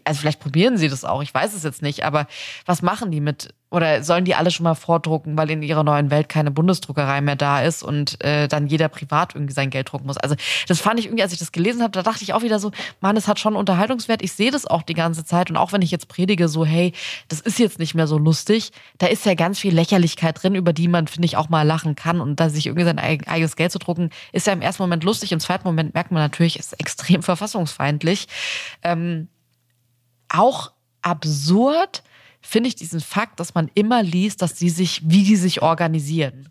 also 0.04 0.20
vielleicht 0.20 0.40
probieren 0.40 0.76
sie 0.76 0.88
das 0.88 1.04
auch, 1.04 1.22
ich 1.22 1.32
weiß 1.32 1.54
es 1.54 1.62
jetzt 1.62 1.82
nicht, 1.82 2.04
aber 2.04 2.26
was 2.66 2.82
machen 2.82 3.10
die 3.10 3.20
mit 3.20 3.54
oder 3.70 4.02
sollen 4.02 4.24
die 4.24 4.34
alle 4.34 4.50
schon 4.50 4.64
mal 4.64 4.74
vordrucken, 4.74 5.36
weil 5.36 5.50
in 5.50 5.62
ihrer 5.62 5.84
neuen 5.84 6.10
Welt 6.10 6.28
keine 6.28 6.50
Bundesdruckerei 6.50 7.20
mehr 7.20 7.36
da 7.36 7.62
ist 7.62 7.82
und 7.82 8.22
äh, 8.24 8.48
dann 8.48 8.66
jeder 8.66 8.88
privat 8.88 9.34
irgendwie 9.34 9.52
sein 9.52 9.68
Geld 9.70 9.92
drucken 9.92 10.06
muss? 10.06 10.16
Also 10.16 10.36
das 10.66 10.80
fand 10.80 10.98
ich 10.98 11.06
irgendwie, 11.06 11.22
als 11.22 11.32
ich 11.32 11.38
das 11.38 11.52
gelesen 11.52 11.82
habe, 11.82 11.90
da 11.90 12.02
dachte 12.02 12.22
ich 12.22 12.32
auch 12.32 12.42
wieder 12.42 12.58
so, 12.58 12.70
Mann, 13.00 13.16
es 13.16 13.28
hat 13.28 13.38
schon 13.38 13.56
Unterhaltungswert. 13.56 14.22
Ich 14.22 14.32
sehe 14.32 14.50
das 14.50 14.66
auch 14.66 14.82
die 14.82 14.94
ganze 14.94 15.24
Zeit 15.24 15.50
und 15.50 15.56
auch 15.56 15.72
wenn 15.72 15.82
ich 15.82 15.90
jetzt 15.90 16.08
predige, 16.08 16.48
so 16.48 16.64
hey, 16.64 16.92
das 17.28 17.40
ist 17.40 17.58
jetzt 17.58 17.78
nicht 17.78 17.94
mehr 17.94 18.06
so 18.06 18.16
lustig, 18.16 18.72
da 18.96 19.06
ist 19.06 19.26
ja 19.26 19.34
ganz 19.34 19.58
viel 19.58 19.74
Lächerlichkeit 19.74 20.42
drin, 20.42 20.54
über 20.54 20.72
die 20.72 20.88
man 20.88 21.06
finde 21.06 21.26
ich 21.26 21.36
auch 21.36 21.50
mal 21.50 21.62
lachen 21.62 21.94
kann 21.94 22.20
und 22.20 22.40
da 22.40 22.48
sich 22.48 22.66
irgendwie 22.66 22.84
sein 22.84 22.98
eigenes 22.98 23.56
Geld 23.56 23.72
zu 23.72 23.78
drucken, 23.78 24.10
ist 24.32 24.46
ja 24.46 24.54
im 24.54 24.62
ersten 24.62 24.82
Moment 24.82 25.04
lustig, 25.04 25.32
im 25.32 25.40
zweiten 25.40 25.66
Moment 25.66 25.92
merkt 25.92 26.10
man 26.10 26.22
natürlich, 26.22 26.58
ist 26.58 26.78
extrem 26.80 27.22
verfassungsfeindlich. 27.22 28.28
Ähm, 28.82 29.28
auch 30.28 30.72
absurd 31.02 32.02
finde 32.40 32.68
ich 32.68 32.76
diesen 32.76 33.00
Fakt, 33.00 33.40
dass 33.40 33.54
man 33.54 33.70
immer 33.74 34.02
liest, 34.02 34.42
dass 34.42 34.54
die 34.54 34.70
sich, 34.70 35.02
wie 35.04 35.24
die 35.24 35.36
sich 35.36 35.62
organisieren. 35.62 36.48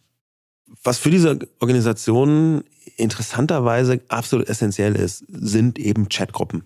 Was 0.84 0.98
für 0.98 1.10
diese 1.10 1.40
Organisationen 1.60 2.63
interessanterweise 2.98 4.02
absolut 4.10 4.48
essentiell 4.50 4.96
ist, 4.96 5.24
sind 5.28 5.80
eben 5.80 6.10
Chatgruppen. 6.10 6.63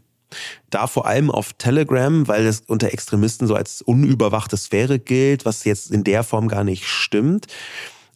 Da 0.69 0.87
vor 0.87 1.05
allem 1.05 1.29
auf 1.29 1.53
Telegram, 1.53 2.27
weil 2.27 2.45
es 2.45 2.61
unter 2.61 2.93
Extremisten 2.93 3.47
so 3.47 3.55
als 3.55 3.81
unüberwachte 3.81 4.57
Sphäre 4.57 4.97
gilt, 4.97 5.45
was 5.45 5.65
jetzt 5.65 5.91
in 5.91 6.03
der 6.03 6.23
Form 6.23 6.47
gar 6.47 6.63
nicht 6.63 6.87
stimmt. 6.87 7.47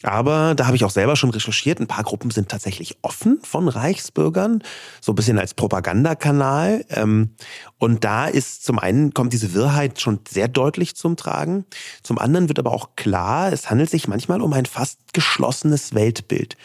Aber 0.02 0.54
da 0.54 0.66
habe 0.66 0.76
ich 0.76 0.84
auch 0.84 0.90
selber 0.90 1.16
schon 1.16 1.30
recherchiert. 1.30 1.80
Ein 1.80 1.86
paar 1.86 2.04
Gruppen 2.04 2.30
sind 2.30 2.48
tatsächlich 2.48 2.98
offen 3.02 3.40
von 3.42 3.68
Reichsbürgern, 3.68 4.62
so 5.00 5.12
ein 5.12 5.14
bisschen 5.14 5.38
als 5.38 5.54
Propagandakanal. 5.54 6.84
Ähm, 6.90 7.30
und 7.78 8.04
da 8.04 8.26
ist 8.26 8.64
zum 8.64 8.78
einen 8.78 9.14
kommt 9.14 9.32
diese 9.32 9.54
Wirrheit 9.54 10.00
schon 10.00 10.20
sehr 10.28 10.48
deutlich 10.48 10.96
zum 10.96 11.16
Tragen. 11.16 11.64
Zum 12.02 12.18
anderen 12.18 12.48
wird 12.48 12.58
aber 12.58 12.72
auch 12.72 12.90
klar, 12.96 13.52
es 13.52 13.70
handelt 13.70 13.90
sich 13.90 14.06
manchmal 14.06 14.42
um 14.42 14.52
ein 14.52 14.66
fast 14.66 14.98
geschlossenes 15.14 15.94
Weltbild. 15.94 16.56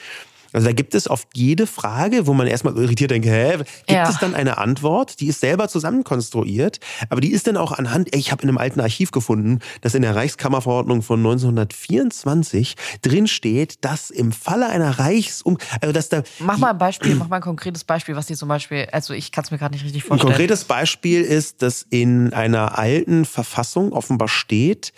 Also 0.54 0.68
da 0.68 0.74
gibt 0.74 0.96
es 0.96 1.08
auf 1.08 1.28
jede 1.34 1.68
Frage, 1.68 2.28
wo 2.28 2.34
man 2.34 2.48
erstmal 2.48 2.76
irritiert 2.76 3.12
denkt, 3.12 3.28
hä, 3.28 3.58
gibt 3.58 3.90
ja. 3.90 4.10
es 4.10 4.18
dann 4.18 4.36
eine 4.36 4.58
Antwort, 4.58 5.20
die 5.20 5.28
ist 5.28 5.40
selber 5.40 5.68
zusammenkonstruiert, 5.68 6.80
aber 7.10 7.22
die 7.22 7.32
ist 7.32 7.48
dann 7.48 7.58
auch 7.58 7.72
anhand, 7.72 8.14
ey, 8.14 8.20
ich 8.20 8.32
habe 8.32 8.44
in 8.44 8.50
einem 8.50 8.58
alten 8.58 8.80
Archiv 8.80 9.12
gefunden, 9.12 9.60
dass 9.82 9.96
in 9.96 10.02
der 10.02 10.16
Reichskammerverordnung 10.16 11.02
von 11.02 11.20
1924 11.20 12.76
drin 13.02 13.28
steht, 13.28 13.84
dass 13.86 14.10
im 14.10 14.32
Falle 14.32 14.68
einer 14.68 15.00
Reichsum, 15.00 15.58
also 15.82 15.94
dass 15.94 16.10
da 16.10 16.24
Mach 16.40 16.58
mal 16.58 16.72
ein 16.72 16.78
Beispiel, 16.78 17.16
mach 17.16 17.30
mal 17.30 17.38
ein 17.38 17.42
konkretes 17.42 17.84
Beispiel, 17.84 18.16
was 18.16 18.26
die 18.26 18.36
zum 18.36 18.50
Beispiel, 18.50 18.88
also 18.92 19.14
ich 19.14 19.32
kann 19.32 19.44
es 19.44 19.52
mir 19.52 19.58
gerade 19.58 19.74
nicht 19.74 19.86
richtig 19.86 20.04
vorstellen. 20.04 20.30
Ein 20.30 20.38
konkretes 20.38 20.66
Beispiel 20.66 21.22
ist, 21.22 21.62
dass 21.62 21.86
in 21.90 22.34
einer 22.34 22.78
alten 22.78 23.26
Verfassung 23.26 23.94
offenbar 23.94 24.28
steht, 24.28 24.94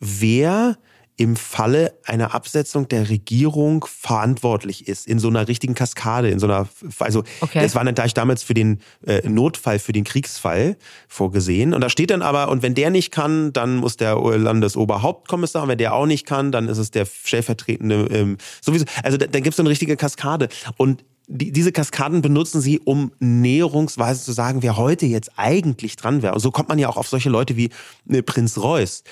wer 0.00 0.76
im 1.18 1.34
Falle 1.34 1.94
einer 2.04 2.34
Absetzung 2.34 2.88
der 2.88 3.08
Regierung 3.08 3.86
verantwortlich 3.88 4.86
ist, 4.86 5.06
in 5.06 5.18
so 5.18 5.28
einer 5.28 5.48
richtigen 5.48 5.74
Kaskade, 5.74 6.28
in 6.28 6.38
so 6.38 6.46
einer, 6.46 6.68
also 6.98 7.24
okay. 7.40 7.60
das 7.62 7.74
war 7.74 7.84
natürlich 7.84 8.12
damals 8.12 8.42
für 8.42 8.52
den 8.52 8.80
äh, 9.06 9.26
Notfall, 9.26 9.78
für 9.78 9.92
den 9.92 10.04
Kriegsfall 10.04 10.76
vorgesehen. 11.08 11.72
Und 11.72 11.80
da 11.80 11.88
steht 11.88 12.10
dann 12.10 12.20
aber, 12.20 12.48
und 12.50 12.62
wenn 12.62 12.74
der 12.74 12.90
nicht 12.90 13.12
kann, 13.12 13.52
dann 13.54 13.76
muss 13.76 13.96
der 13.96 14.16
Landesoberhauptkommissar, 14.16 15.62
und 15.62 15.68
wenn 15.70 15.78
der 15.78 15.94
auch 15.94 16.06
nicht 16.06 16.26
kann, 16.26 16.52
dann 16.52 16.68
ist 16.68 16.78
es 16.78 16.90
der 16.90 17.06
stellvertretende, 17.06 18.08
ähm, 18.10 18.36
sowieso, 18.60 18.84
also 19.02 19.16
da, 19.16 19.26
da 19.26 19.40
gibt 19.40 19.54
es 19.54 19.56
so 19.56 19.62
eine 19.62 19.70
richtige 19.70 19.96
Kaskade. 19.96 20.48
Und 20.76 21.02
die, 21.28 21.50
diese 21.50 21.72
Kaskaden 21.72 22.22
benutzen 22.22 22.60
sie, 22.60 22.78
um 22.78 23.12
näherungsweise 23.18 24.22
zu 24.22 24.32
sagen, 24.32 24.62
wer 24.62 24.76
heute 24.76 25.06
jetzt 25.06 25.32
eigentlich 25.36 25.96
dran 25.96 26.22
wäre. 26.22 26.34
Und 26.34 26.40
so 26.40 26.50
kommt 26.50 26.68
man 26.68 26.78
ja 26.78 26.88
auch 26.88 26.96
auf 26.96 27.08
solche 27.08 27.30
Leute 27.30 27.56
wie 27.56 27.70
äh, 28.08 28.22
Prinz 28.22 28.58
Reuß. 28.58 29.02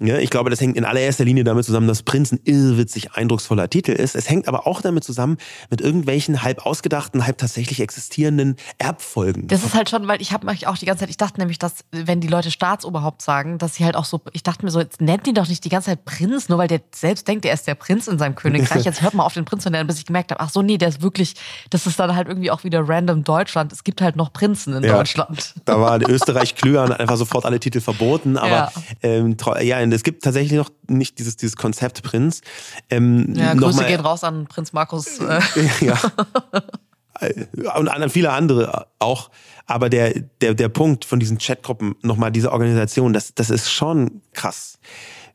Ja, 0.00 0.18
ich 0.18 0.30
glaube, 0.30 0.48
das 0.48 0.60
hängt 0.60 0.76
in 0.76 0.84
allererster 0.84 1.24
Linie 1.24 1.42
damit 1.42 1.64
zusammen, 1.64 1.88
dass 1.88 2.04
Prinz 2.04 2.30
ein 2.30 2.38
irrwitzig 2.44 3.14
eindrucksvoller 3.14 3.68
Titel 3.68 3.90
ist. 3.90 4.14
Es 4.14 4.30
hängt 4.30 4.46
aber 4.46 4.64
auch 4.66 4.80
damit 4.80 5.02
zusammen 5.02 5.38
mit 5.70 5.80
irgendwelchen 5.80 6.42
halb 6.42 6.64
ausgedachten, 6.64 7.26
halb 7.26 7.38
tatsächlich 7.38 7.80
existierenden 7.80 8.56
Erbfolgen. 8.78 9.48
Das 9.48 9.64
ist 9.64 9.74
halt 9.74 9.90
schon, 9.90 10.06
weil 10.06 10.22
ich 10.22 10.32
habe 10.32 10.46
mich 10.46 10.68
auch 10.68 10.78
die 10.78 10.86
ganze 10.86 11.00
Zeit, 11.00 11.10
ich 11.10 11.16
dachte 11.16 11.40
nämlich, 11.40 11.58
dass 11.58 11.84
wenn 11.90 12.20
die 12.20 12.28
Leute 12.28 12.52
Staatsoberhaupt 12.52 13.22
sagen, 13.22 13.58
dass 13.58 13.74
sie 13.74 13.84
halt 13.84 13.96
auch 13.96 14.04
so, 14.04 14.20
ich 14.32 14.44
dachte 14.44 14.64
mir 14.64 14.70
so, 14.70 14.78
jetzt 14.78 15.00
nennt 15.00 15.26
ihn 15.26 15.34
doch 15.34 15.48
nicht 15.48 15.64
die 15.64 15.68
ganze 15.68 15.90
Zeit 15.90 16.04
Prinz, 16.04 16.48
nur 16.48 16.58
weil 16.58 16.68
der 16.68 16.80
selbst 16.94 17.26
denkt, 17.26 17.44
er 17.44 17.54
ist 17.54 17.66
der 17.66 17.74
Prinz 17.74 18.06
in 18.06 18.18
seinem 18.18 18.36
Königreich. 18.36 18.84
Jetzt 18.84 19.02
hört 19.02 19.14
mal 19.14 19.24
auf 19.24 19.34
den 19.34 19.46
Prinz 19.46 19.64
zu 19.64 19.70
nennen, 19.70 19.88
bis 19.88 19.98
ich 19.98 20.06
gemerkt 20.06 20.30
habe, 20.30 20.40
ach 20.40 20.50
so, 20.50 20.62
nee, 20.62 20.78
der 20.78 20.90
ist 20.90 21.02
wirklich, 21.02 21.34
das 21.70 21.88
ist 21.88 21.98
dann 21.98 22.14
halt 22.14 22.28
irgendwie 22.28 22.52
auch 22.52 22.62
wieder 22.62 22.88
random 22.88 23.24
Deutschland. 23.24 23.72
Es 23.72 23.82
gibt 23.82 24.00
halt 24.00 24.14
noch 24.14 24.32
Prinzen 24.32 24.74
in 24.74 24.84
ja, 24.84 24.96
Deutschland. 24.96 25.54
Da 25.64 25.80
war 25.80 26.00
Österreich 26.08 26.54
klüger 26.54 26.84
und 26.84 26.92
einfach 26.92 27.16
sofort 27.16 27.44
alle 27.44 27.58
Titel 27.58 27.80
verboten, 27.80 28.36
aber 28.36 28.48
ja, 28.48 28.72
ähm, 29.02 29.36
ja 29.60 29.87
es 29.92 30.02
gibt 30.02 30.24
tatsächlich 30.24 30.58
noch 30.58 30.70
nicht 30.88 31.18
dieses, 31.18 31.36
dieses 31.36 31.56
Konzept 31.56 32.02
Prinz. 32.02 32.40
Ähm, 32.90 33.34
ja, 33.34 33.54
Grüße 33.54 33.84
gehen 33.84 34.00
raus 34.00 34.24
an 34.24 34.46
Prinz 34.46 34.72
Markus. 34.72 35.18
Äh. 35.20 35.40
ja. 35.80 35.98
Und 37.76 37.88
an 37.88 38.10
viele 38.10 38.30
andere 38.30 38.86
auch. 38.98 39.30
Aber 39.66 39.90
der, 39.90 40.14
der, 40.40 40.54
der 40.54 40.68
Punkt 40.68 41.04
von 41.04 41.18
diesen 41.18 41.38
Chatgruppen, 41.38 41.96
nochmal 42.02 42.30
diese 42.30 42.52
Organisation, 42.52 43.12
das, 43.12 43.34
das 43.34 43.50
ist 43.50 43.70
schon 43.70 44.22
krass. 44.32 44.78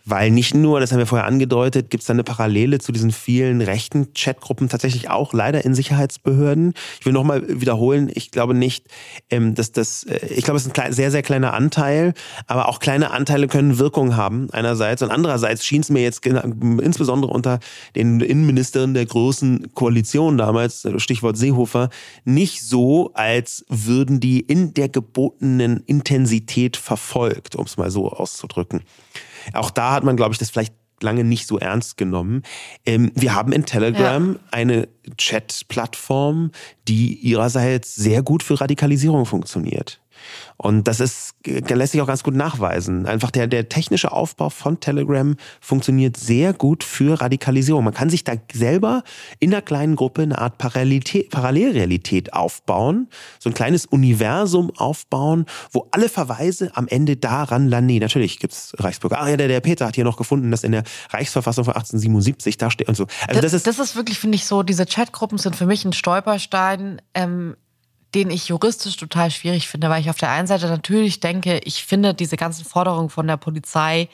Weil 0.05 0.31
nicht 0.31 0.53
nur, 0.53 0.81
das 0.81 0.91
haben 0.91 0.99
wir 0.99 1.05
vorher 1.05 1.27
angedeutet, 1.27 1.89
gibt 1.89 2.01
es 2.01 2.07
da 2.07 2.13
eine 2.13 2.25
Parallele 2.25 2.79
zu 2.79 2.91
diesen 2.91 3.11
vielen 3.11 3.61
rechten 3.61 4.13
Chatgruppen 4.13 4.67
tatsächlich 4.67 5.09
auch 5.09 5.31
leider 5.31 5.63
in 5.63 5.73
Sicherheitsbehörden. 5.75 6.73
Ich 6.99 7.05
will 7.05 7.13
nochmal 7.13 7.43
wiederholen, 7.61 8.11
ich 8.13 8.29
glaube 8.31 8.53
nicht, 8.53 8.87
ähm, 9.29 9.55
dass 9.55 9.71
das, 9.71 10.03
äh, 10.03 10.25
ich 10.27 10.43
glaube, 10.43 10.57
es 10.57 10.65
ist 10.65 10.77
ein 10.77 10.91
sehr, 10.91 11.09
sehr 11.09 11.21
kleiner 11.21 11.53
Anteil, 11.53 12.13
aber 12.47 12.67
auch 12.67 12.79
kleine 12.79 13.11
Anteile 13.11 13.47
können 13.47 13.77
Wirkung 13.79 14.17
haben 14.17 14.49
einerseits 14.51 15.01
und 15.01 15.09
andererseits 15.09 15.65
schien 15.65 15.81
es 15.81 15.89
mir 15.89 16.01
jetzt 16.01 16.25
insbesondere 16.25 17.31
unter 17.31 17.59
den 17.95 18.19
Innenministerinnen 18.19 18.93
der 18.93 19.05
großen 19.05 19.73
Koalition 19.73 20.37
damals, 20.37 20.85
Stichwort 20.97 21.37
Seehofer, 21.37 21.89
nicht 22.25 22.61
so, 22.61 23.11
als 23.13 23.65
würden 23.69 24.19
die 24.19 24.41
in 24.41 24.73
der 24.73 24.89
gebotenen 24.89 25.83
Intensität 25.85 26.75
verfolgt, 26.75 27.55
um 27.55 27.65
es 27.65 27.77
mal 27.77 27.89
so 27.89 28.09
auszudrücken. 28.09 28.81
Auch 29.53 29.71
da 29.71 29.91
hat 29.91 30.03
man, 30.03 30.15
glaube 30.15 30.33
ich, 30.33 30.39
das 30.39 30.49
vielleicht 30.49 30.73
lange 31.01 31.23
nicht 31.23 31.47
so 31.47 31.59
ernst 31.59 31.97
genommen. 31.97 32.43
Ähm, 32.85 33.11
wir 33.13 33.35
haben 33.35 33.51
in 33.51 33.65
Telegram 33.65 34.33
ja. 34.33 34.39
eine 34.51 34.87
Chat-Plattform, 35.17 36.51
die 36.87 37.15
ihrerseits 37.15 37.95
sehr 37.95 38.23
gut 38.23 38.41
für 38.41 38.59
Radikalisierung 38.59 39.25
funktioniert. 39.25 40.02
Und 40.57 40.87
das 40.87 40.99
ist, 40.99 41.35
lässt 41.45 41.91
sich 41.93 42.01
auch 42.01 42.07
ganz 42.07 42.23
gut 42.23 42.35
nachweisen. 42.35 43.05
Einfach 43.05 43.31
der, 43.31 43.47
der 43.47 43.69
technische 43.69 44.11
Aufbau 44.11 44.49
von 44.49 44.79
Telegram 44.79 45.35
funktioniert 45.61 46.17
sehr 46.17 46.53
gut 46.53 46.83
für 46.83 47.19
Radikalisierung. 47.19 47.83
Man 47.83 47.93
kann 47.93 48.09
sich 48.09 48.23
da 48.23 48.33
selber 48.51 49.03
in 49.39 49.53
einer 49.53 49.61
kleinen 49.61 49.95
Gruppe 49.95 50.23
eine 50.23 50.37
Art 50.37 50.57
Parallelrealität 50.57 52.33
aufbauen, 52.33 53.07
so 53.39 53.49
ein 53.49 53.53
kleines 53.53 53.85
Universum 53.85 54.71
aufbauen, 54.77 55.45
wo 55.71 55.87
alle 55.91 56.09
Verweise 56.09 56.71
am 56.75 56.87
Ende 56.87 57.17
daran 57.17 57.67
landen. 57.67 57.87
Nee, 57.87 57.99
natürlich 57.99 58.39
gibt's 58.39 58.73
Reichsbürger. 58.77 59.19
Ah 59.19 59.29
ja, 59.29 59.37
der, 59.37 59.47
der 59.47 59.59
Peter 59.59 59.85
hat 59.85 59.95
hier 59.95 60.03
noch 60.03 60.17
gefunden, 60.17 60.51
dass 60.51 60.63
in 60.63 60.71
der 60.71 60.83
Reichsverfassung 61.09 61.65
von 61.65 61.73
1877 61.73 62.57
da 62.57 62.71
steht 62.71 62.87
und 62.87 62.95
so. 62.95 63.07
Also 63.27 63.41
das, 63.41 63.51
das 63.51 63.53
ist, 63.53 63.67
das 63.67 63.79
ist 63.79 63.95
wirklich, 63.95 64.19
finde 64.19 64.35
ich, 64.35 64.45
so, 64.45 64.63
diese 64.63 64.85
Chatgruppen 64.85 65.37
sind 65.37 65.55
für 65.55 65.65
mich 65.65 65.85
ein 65.85 65.93
Stolperstein. 65.93 67.01
Ähm, 67.13 67.55
den 68.15 68.29
ich 68.29 68.47
juristisch 68.47 68.97
total 68.97 69.31
schwierig 69.31 69.67
finde, 69.67 69.89
weil 69.89 70.01
ich 70.01 70.09
auf 70.09 70.17
der 70.17 70.29
einen 70.29 70.47
Seite 70.47 70.67
natürlich 70.67 71.19
denke, 71.19 71.59
ich 71.63 71.83
finde 71.83 72.13
diese 72.13 72.37
ganzen 72.37 72.65
Forderungen 72.65 73.09
von 73.09 73.27
der 73.27 73.37
Polizei 73.37 74.09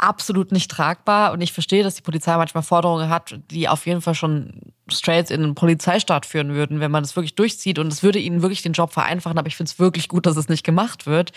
absolut 0.00 0.50
nicht 0.50 0.70
tragbar. 0.70 1.32
Und 1.32 1.40
ich 1.40 1.52
verstehe, 1.52 1.82
dass 1.82 1.94
die 1.94 2.02
Polizei 2.02 2.36
manchmal 2.36 2.62
Forderungen 2.62 3.08
hat, 3.08 3.38
die 3.50 3.68
auf 3.68 3.86
jeden 3.86 4.00
Fall 4.00 4.14
schon 4.14 4.72
straight 4.88 5.30
in 5.30 5.42
einen 5.42 5.54
Polizeistaat 5.54 6.26
führen 6.26 6.54
würden, 6.54 6.80
wenn 6.80 6.90
man 6.90 7.02
das 7.02 7.14
wirklich 7.16 7.34
durchzieht. 7.34 7.78
Und 7.78 7.92
es 7.92 8.02
würde 8.02 8.18
ihnen 8.18 8.42
wirklich 8.42 8.62
den 8.62 8.72
Job 8.72 8.92
vereinfachen, 8.92 9.38
aber 9.38 9.48
ich 9.48 9.56
finde 9.56 9.70
es 9.70 9.78
wirklich 9.78 10.08
gut, 10.08 10.26
dass 10.26 10.36
es 10.36 10.48
nicht 10.48 10.64
gemacht 10.64 11.06
wird. 11.06 11.32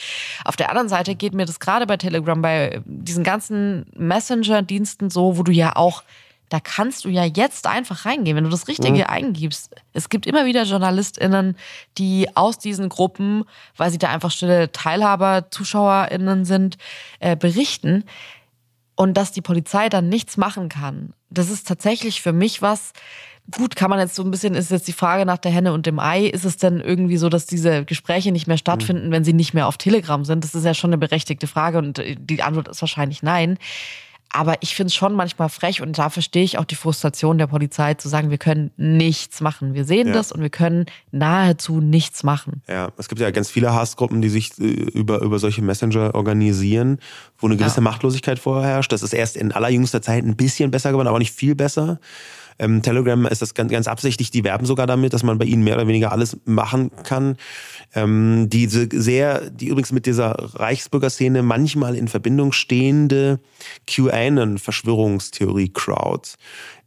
Auf 0.46 0.56
der 0.56 0.70
anderen 0.70 0.90
Seite 0.90 1.16
geht 1.16 1.34
mir 1.34 1.46
das 1.46 1.60
gerade 1.60 1.86
bei 1.86 1.98
Telegram, 1.98 2.42
bei 2.42 2.82
diesen 2.86 3.24
ganzen 3.24 3.86
Messenger-Diensten 3.96 5.10
so, 5.10 5.38
wo 5.38 5.44
du 5.44 5.52
ja 5.52 5.76
auch 5.76 6.04
da 6.54 6.60
kannst 6.60 7.04
du 7.04 7.10
ja 7.10 7.26
jetzt 7.26 7.66
einfach 7.66 8.06
reingehen, 8.06 8.38
wenn 8.38 8.44
du 8.44 8.50
das 8.52 8.68
Richtige 8.68 9.00
mhm. 9.00 9.08
eingibst. 9.08 9.74
Es 9.92 10.08
gibt 10.10 10.28
immer 10.28 10.46
wieder 10.46 10.66
JournalistInnen, 10.66 11.58
die 11.98 12.28
aus 12.36 12.60
diesen 12.60 12.90
Gruppen, 12.90 13.46
weil 13.76 13.90
sie 13.90 13.98
da 13.98 14.10
einfach 14.10 14.30
stille 14.30 14.72
Teilhaber, 14.72 15.50
ZuschauerInnen 15.50 16.46
sind, 16.46 16.78
äh, 17.20 17.36
berichten. 17.36 18.04
Und 18.94 19.16
dass 19.16 19.32
die 19.32 19.42
Polizei 19.42 19.90
dann 19.90 20.10
nichts 20.10 20.38
machen 20.38 20.70
kann. 20.70 21.14
Das 21.32 21.50
ist 21.50 21.68
tatsächlich 21.68 22.22
für 22.22 22.34
mich 22.34 22.62
was, 22.62 22.94
Gut, 23.52 23.76
kann 23.76 23.90
man 23.90 24.00
jetzt 24.00 24.16
so 24.16 24.24
ein 24.24 24.32
bisschen, 24.32 24.54
ist 24.54 24.72
jetzt 24.72 24.88
die 24.88 24.94
Frage 24.94 25.26
nach 25.26 25.38
der 25.38 25.52
Henne 25.52 25.74
und 25.74 25.86
dem 25.86 26.00
Ei. 26.00 26.28
Ist 26.28 26.46
es 26.46 26.56
denn 26.56 26.80
irgendwie 26.80 27.18
so, 27.18 27.28
dass 27.28 27.46
diese 27.46 27.84
Gespräche 27.84 28.32
nicht 28.32 28.48
mehr 28.48 28.58
stattfinden, 28.58 29.08
mhm. 29.08 29.12
wenn 29.12 29.26
sie 29.26 29.34
nicht 29.34 29.54
mehr 29.54 29.68
auf 29.68 29.78
Telegram 29.78 30.24
sind? 30.24 30.46
Das 30.46 30.56
ist 30.56 30.64
ja 30.64 30.74
schon 30.74 30.92
eine 30.92 30.98
berechtigte 30.98 31.48
Frage 31.48 31.80
und 31.80 32.02
die 32.18 32.42
Antwort 32.42 32.70
ist 32.70 32.80
wahrscheinlich 32.80 33.22
nein. 33.22 33.58
Aber 34.36 34.56
ich 34.62 34.76
finde 34.76 34.88
es 34.88 34.96
schon 34.96 35.14
manchmal 35.14 35.48
frech 35.48 35.82
und 35.82 35.98
da 35.98 36.10
verstehe 36.10 36.44
ich 36.44 36.58
auch 36.58 36.66
die 36.66 36.76
Frustration 36.76 37.38
der 37.38 37.46
Polizei 37.46 37.94
zu 37.94 38.10
sagen, 38.10 38.32
wir 38.32 38.40
können 38.40 38.72
nichts 38.78 39.42
machen. 39.42 39.76
Wir 39.76 39.86
sehen 39.86 40.08
ja. 40.08 40.14
das 40.14 40.32
und 40.32 40.42
wir 40.42 40.50
können 40.50 40.88
nahezu 41.12 41.80
nichts 41.80 42.24
machen. 42.24 42.64
Ja, 42.68 42.92
es 42.98 43.08
gibt 43.10 43.22
ja 43.22 43.30
ganz 43.30 43.52
viele 43.52 43.74
Hassgruppen, 43.74 44.24
die 44.24 44.30
sich 44.30 44.60
äh, 44.60 44.64
über, 44.64 45.22
über 45.22 45.38
solche 45.38 45.62
Messenger 45.62 46.16
organisieren, 46.16 46.98
wo 47.38 47.46
eine 47.46 47.58
gewisse 47.58 47.78
ja. 47.78 47.82
Machtlosigkeit 47.82 48.40
vorherrscht. 48.40 48.92
Das 48.92 49.04
ist 49.04 49.14
erst 49.14 49.38
in 49.38 49.52
allerjüngster 49.52 50.02
Zeit 50.02 50.26
ein 50.26 50.36
bisschen 50.36 50.72
besser 50.72 50.90
geworden, 50.90 51.08
aber 51.08 51.20
nicht 51.20 51.34
viel 51.34 51.54
besser. 51.54 52.00
Ähm, 52.60 52.82
Telegram 52.82 53.26
ist 53.26 53.42
das 53.42 53.54
ganz, 53.54 53.72
ganz 53.72 53.88
absichtlich, 53.88 54.32
die 54.32 54.44
werben 54.44 54.66
sogar 54.66 54.88
damit, 54.88 55.14
dass 55.14 55.24
man 55.24 55.38
bei 55.38 55.46
ihnen 55.46 55.64
mehr 55.64 55.76
oder 55.76 55.88
weniger 55.88 56.12
alles 56.12 56.38
machen 56.46 56.92
kann. 57.04 57.38
Ähm, 57.96 58.50
diese 58.50 58.90
sehr, 58.92 59.50
die 59.50 59.68
übrigens 59.68 59.92
mit 59.92 60.06
dieser 60.06 60.60
Reichsbürgerszene 60.60 61.44
manchmal 61.44 61.96
in 61.96 62.08
Verbindung 62.08 62.52
stehende 62.52 63.40
QAnon-Verschwörungstheorie-Crowd 63.88 66.30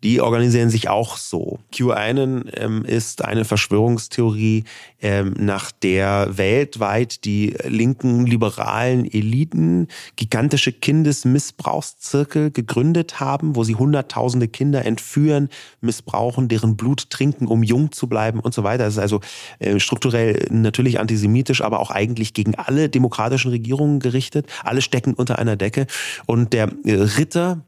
die 0.07 0.20
organisieren 0.20 0.70
sich 0.70 0.88
auch 0.88 1.16
so. 1.16 1.59
QAnon 1.72 2.44
ähm, 2.54 2.84
ist 2.84 3.24
eine 3.24 3.44
Verschwörungstheorie, 3.44 4.62
ähm, 5.02 5.34
nach 5.36 5.72
der 5.72 6.38
weltweit 6.38 7.24
die 7.24 7.57
linken 7.64 8.24
liberalen 8.24 9.04
Eliten 9.04 9.88
gigantische 10.14 10.70
Kindesmissbrauchszirkel 10.70 12.52
gegründet 12.52 13.18
haben, 13.18 13.57
wo 13.57 13.64
sie 13.64 13.74
hunderttausende 13.74 14.46
Kinder 14.46 14.84
entführen, 14.84 15.48
missbrauchen, 15.80 16.46
deren 16.46 16.76
Blut 16.76 17.11
trinken, 17.11 17.48
um 17.48 17.64
jung 17.64 17.90
zu 17.90 18.07
bleiben 18.07 18.38
und 18.38 18.54
so 18.54 18.62
weiter. 18.62 18.84
Das 18.84 18.94
ist 18.94 19.00
also 19.00 19.20
äh, 19.59 19.80
strukturell 19.80 20.46
natürlich 20.50 21.00
antisemitisch, 21.00 21.62
aber 21.62 21.80
auch 21.80 21.90
eigentlich 21.90 22.32
gegen 22.32 22.54
alle 22.54 22.88
demokratischen 22.88 23.50
Regierungen 23.50 23.98
gerichtet. 23.98 24.46
Alle 24.62 24.82
stecken 24.82 25.14
unter 25.14 25.40
einer 25.40 25.57
Decke. 25.57 25.88
Und 26.26 26.52
der 26.52 26.70
äh, 26.84 26.92
Ritter 26.92 27.64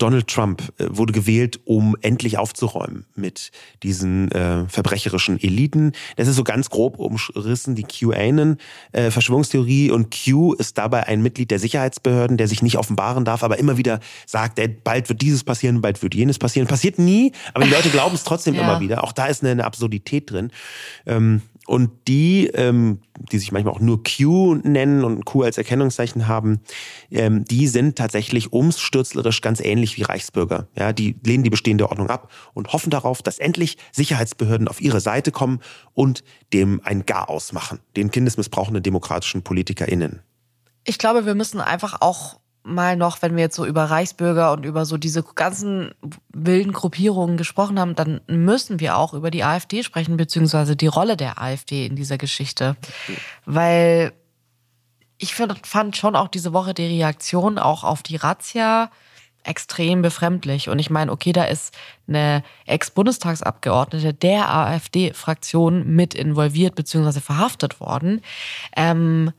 Donald 0.00 0.28
Trump 0.28 0.62
äh, 0.78 0.86
wurde 0.88 1.12
gewählt, 1.12 1.60
um 1.64 1.96
endlich 2.00 2.38
aufzuräumen 2.38 3.04
mit 3.14 3.52
diesen 3.82 4.32
äh, 4.32 4.66
verbrecherischen 4.68 5.40
Eliten. 5.40 5.92
Das 6.16 6.26
ist 6.26 6.36
so 6.36 6.44
ganz 6.44 6.70
grob 6.70 6.98
umrissen 6.98 7.74
die 7.74 7.84
QAnon-Verschwörungstheorie 7.84 9.88
äh, 9.88 9.92
und 9.92 10.10
Q 10.10 10.54
ist 10.54 10.78
dabei 10.78 11.06
ein 11.06 11.22
Mitglied 11.22 11.50
der 11.50 11.58
Sicherheitsbehörden, 11.58 12.38
der 12.38 12.48
sich 12.48 12.62
nicht 12.62 12.78
offenbaren 12.78 13.24
darf, 13.24 13.42
aber 13.42 13.58
immer 13.58 13.76
wieder 13.76 14.00
sagt, 14.26 14.58
ey, 14.58 14.68
bald 14.68 15.08
wird 15.08 15.20
dieses 15.20 15.44
passieren, 15.44 15.82
bald 15.82 16.02
wird 16.02 16.14
jenes 16.14 16.38
passieren. 16.38 16.66
Passiert 16.66 16.98
nie, 16.98 17.32
aber 17.52 17.64
die 17.64 17.70
Leute 17.70 17.90
glauben 17.90 18.14
es 18.14 18.24
trotzdem 18.24 18.54
ja. 18.54 18.62
immer 18.62 18.80
wieder. 18.80 19.04
Auch 19.04 19.12
da 19.12 19.26
ist 19.26 19.42
eine, 19.42 19.52
eine 19.52 19.64
Absurdität 19.64 20.30
drin. 20.30 20.50
Ähm, 21.06 21.42
und 21.70 22.08
die, 22.08 22.48
ähm, 22.48 22.98
die 23.30 23.38
sich 23.38 23.52
manchmal 23.52 23.72
auch 23.72 23.78
nur 23.78 24.02
Q 24.02 24.56
nennen 24.56 25.04
und 25.04 25.24
Q 25.24 25.42
als 25.42 25.56
Erkennungszeichen 25.56 26.26
haben, 26.26 26.62
ähm, 27.12 27.44
die 27.44 27.68
sind 27.68 27.94
tatsächlich 27.94 28.52
umstürzlerisch 28.52 29.40
ganz 29.40 29.60
ähnlich 29.60 29.96
wie 29.96 30.02
Reichsbürger. 30.02 30.66
Ja, 30.76 30.92
die 30.92 31.14
lehnen 31.24 31.44
die 31.44 31.50
bestehende 31.50 31.88
Ordnung 31.88 32.10
ab 32.10 32.32
und 32.54 32.72
hoffen 32.72 32.90
darauf, 32.90 33.22
dass 33.22 33.38
endlich 33.38 33.76
Sicherheitsbehörden 33.92 34.66
auf 34.66 34.80
ihre 34.80 34.98
Seite 34.98 35.30
kommen 35.30 35.60
und 35.94 36.24
dem 36.52 36.80
ein 36.82 37.06
Garaus 37.06 37.52
machen, 37.52 37.78
den 37.94 38.10
kindesmissbrauchenden 38.10 38.82
demokratischen 38.82 39.42
PolitikerInnen. 39.42 40.22
Ich 40.84 40.98
glaube, 40.98 41.24
wir 41.24 41.36
müssen 41.36 41.60
einfach 41.60 41.98
auch 42.00 42.39
mal 42.62 42.96
noch, 42.96 43.22
wenn 43.22 43.36
wir 43.36 43.42
jetzt 43.44 43.56
so 43.56 43.64
über 43.64 43.84
Reichsbürger 43.84 44.52
und 44.52 44.64
über 44.64 44.84
so 44.84 44.96
diese 44.96 45.22
ganzen 45.22 45.94
wilden 46.32 46.72
Gruppierungen 46.72 47.36
gesprochen 47.36 47.80
haben, 47.80 47.94
dann 47.94 48.20
müssen 48.26 48.80
wir 48.80 48.96
auch 48.96 49.14
über 49.14 49.30
die 49.30 49.44
AfD 49.44 49.82
sprechen, 49.82 50.16
beziehungsweise 50.16 50.76
die 50.76 50.86
Rolle 50.86 51.16
der 51.16 51.40
AfD 51.40 51.86
in 51.86 51.96
dieser 51.96 52.18
Geschichte. 52.18 52.76
Weil 53.46 54.12
ich 55.18 55.34
fand 55.34 55.96
schon 55.96 56.16
auch 56.16 56.28
diese 56.28 56.52
Woche 56.52 56.74
die 56.74 56.86
Reaktion 56.86 57.58
auch 57.58 57.84
auf 57.84 58.02
die 58.02 58.16
Razzia 58.16 58.90
extrem 59.42 60.02
befremdlich. 60.02 60.68
Und 60.68 60.78
ich 60.78 60.90
meine, 60.90 61.12
okay, 61.12 61.32
da 61.32 61.44
ist 61.44 61.76
eine 62.08 62.42
Ex-Bundestagsabgeordnete 62.66 64.12
der 64.12 64.50
AfD-Fraktion 64.50 65.86
mit 65.94 66.14
involviert 66.14 66.74
beziehungsweise 66.74 67.20
verhaftet 67.20 67.80
worden. 67.80 68.22
Ähm, 68.76 69.32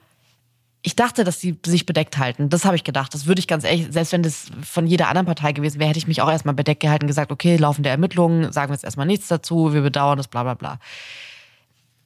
ich 0.83 0.95
dachte, 0.95 1.23
dass 1.23 1.39
sie 1.39 1.57
sich 1.65 1.85
bedeckt 1.85 2.17
halten. 2.17 2.49
Das 2.49 2.65
habe 2.65 2.75
ich 2.75 2.83
gedacht. 2.83 3.13
Das 3.13 3.27
würde 3.27 3.39
ich 3.39 3.47
ganz 3.47 3.63
ehrlich, 3.63 3.87
selbst 3.91 4.13
wenn 4.13 4.23
das 4.23 4.47
von 4.63 4.87
jeder 4.87 5.09
anderen 5.09 5.27
Partei 5.27 5.51
gewesen 5.51 5.79
wäre, 5.79 5.89
hätte 5.89 5.99
ich 5.99 6.07
mich 6.07 6.21
auch 6.21 6.31
erstmal 6.31 6.55
bedeckt 6.55 6.81
gehalten 6.81 7.07
gesagt, 7.07 7.31
okay, 7.31 7.57
laufende 7.57 7.89
Ermittlungen, 7.89 8.51
sagen 8.51 8.71
wir 8.71 8.75
jetzt 8.75 8.83
erstmal 8.83 9.05
nichts 9.05 9.27
dazu, 9.27 9.73
wir 9.73 9.81
bedauern 9.81 10.17
das, 10.17 10.27
bla 10.27 10.43
bla 10.43 10.55
bla. 10.55 10.79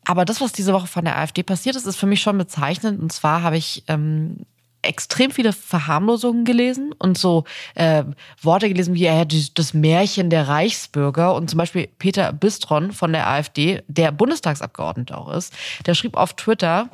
Aber 0.05 0.25
das, 0.25 0.41
was 0.41 0.51
diese 0.51 0.73
Woche 0.73 0.87
von 0.87 1.05
der 1.05 1.17
AfD 1.17 1.41
passiert 1.41 1.75
ist, 1.75 1.85
ist 1.85 1.95
für 1.95 2.05
mich 2.05 2.21
schon 2.21 2.37
bezeichnend. 2.37 3.01
Und 3.01 3.11
zwar 3.11 3.41
habe 3.43 3.57
ich 3.57 3.83
ähm, 3.87 4.45
extrem 4.81 5.31
viele 5.31 5.53
Verharmlosungen 5.53 6.45
gelesen 6.45 6.93
und 6.99 7.17
so 7.17 7.45
äh, 7.75 8.03
Worte 8.41 8.67
gelesen 8.67 8.93
wie 8.93 9.03
ja, 9.03 9.25
das 9.25 9.73
Märchen 9.73 10.29
der 10.29 10.47
Reichsbürger. 10.47 11.33
Und 11.33 11.49
zum 11.49 11.57
Beispiel 11.57 11.87
Peter 11.97 12.33
Bistron 12.33 12.91
von 12.91 13.13
der 13.13 13.27
AfD, 13.27 13.83
der 13.87 14.11
Bundestagsabgeordnete 14.11 15.17
auch 15.17 15.31
ist, 15.31 15.53
der 15.85 15.95
schrieb 15.95 16.17
auf 16.17 16.33
Twitter, 16.33 16.89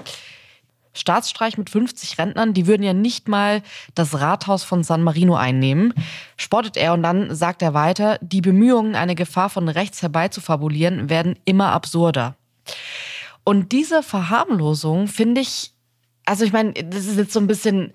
Staatsstreich 0.93 1.57
mit 1.57 1.69
50 1.69 2.17
Rentnern, 2.17 2.53
die 2.53 2.67
würden 2.67 2.83
ja 2.83 2.93
nicht 2.93 3.27
mal 3.27 3.61
das 3.95 4.19
Rathaus 4.19 4.63
von 4.63 4.83
San 4.83 5.03
Marino 5.03 5.35
einnehmen, 5.35 5.93
spottet 6.37 6.77
er 6.77 6.93
und 6.93 7.03
dann 7.03 7.33
sagt 7.33 7.61
er 7.61 7.73
weiter, 7.73 8.17
die 8.21 8.41
Bemühungen, 8.41 8.95
eine 8.95 9.15
Gefahr 9.15 9.49
von 9.49 9.69
rechts 9.69 10.01
herbeizufabulieren, 10.01 11.09
werden 11.09 11.37
immer 11.45 11.71
absurder. 11.71 12.35
Und 13.43 13.71
diese 13.71 14.03
Verharmlosung 14.03 15.07
finde 15.07 15.41
ich, 15.41 15.71
also 16.25 16.45
ich 16.45 16.53
meine, 16.53 16.73
das 16.73 17.05
ist 17.05 17.17
jetzt 17.17 17.33
so 17.33 17.39
ein 17.39 17.47
bisschen 17.47 17.93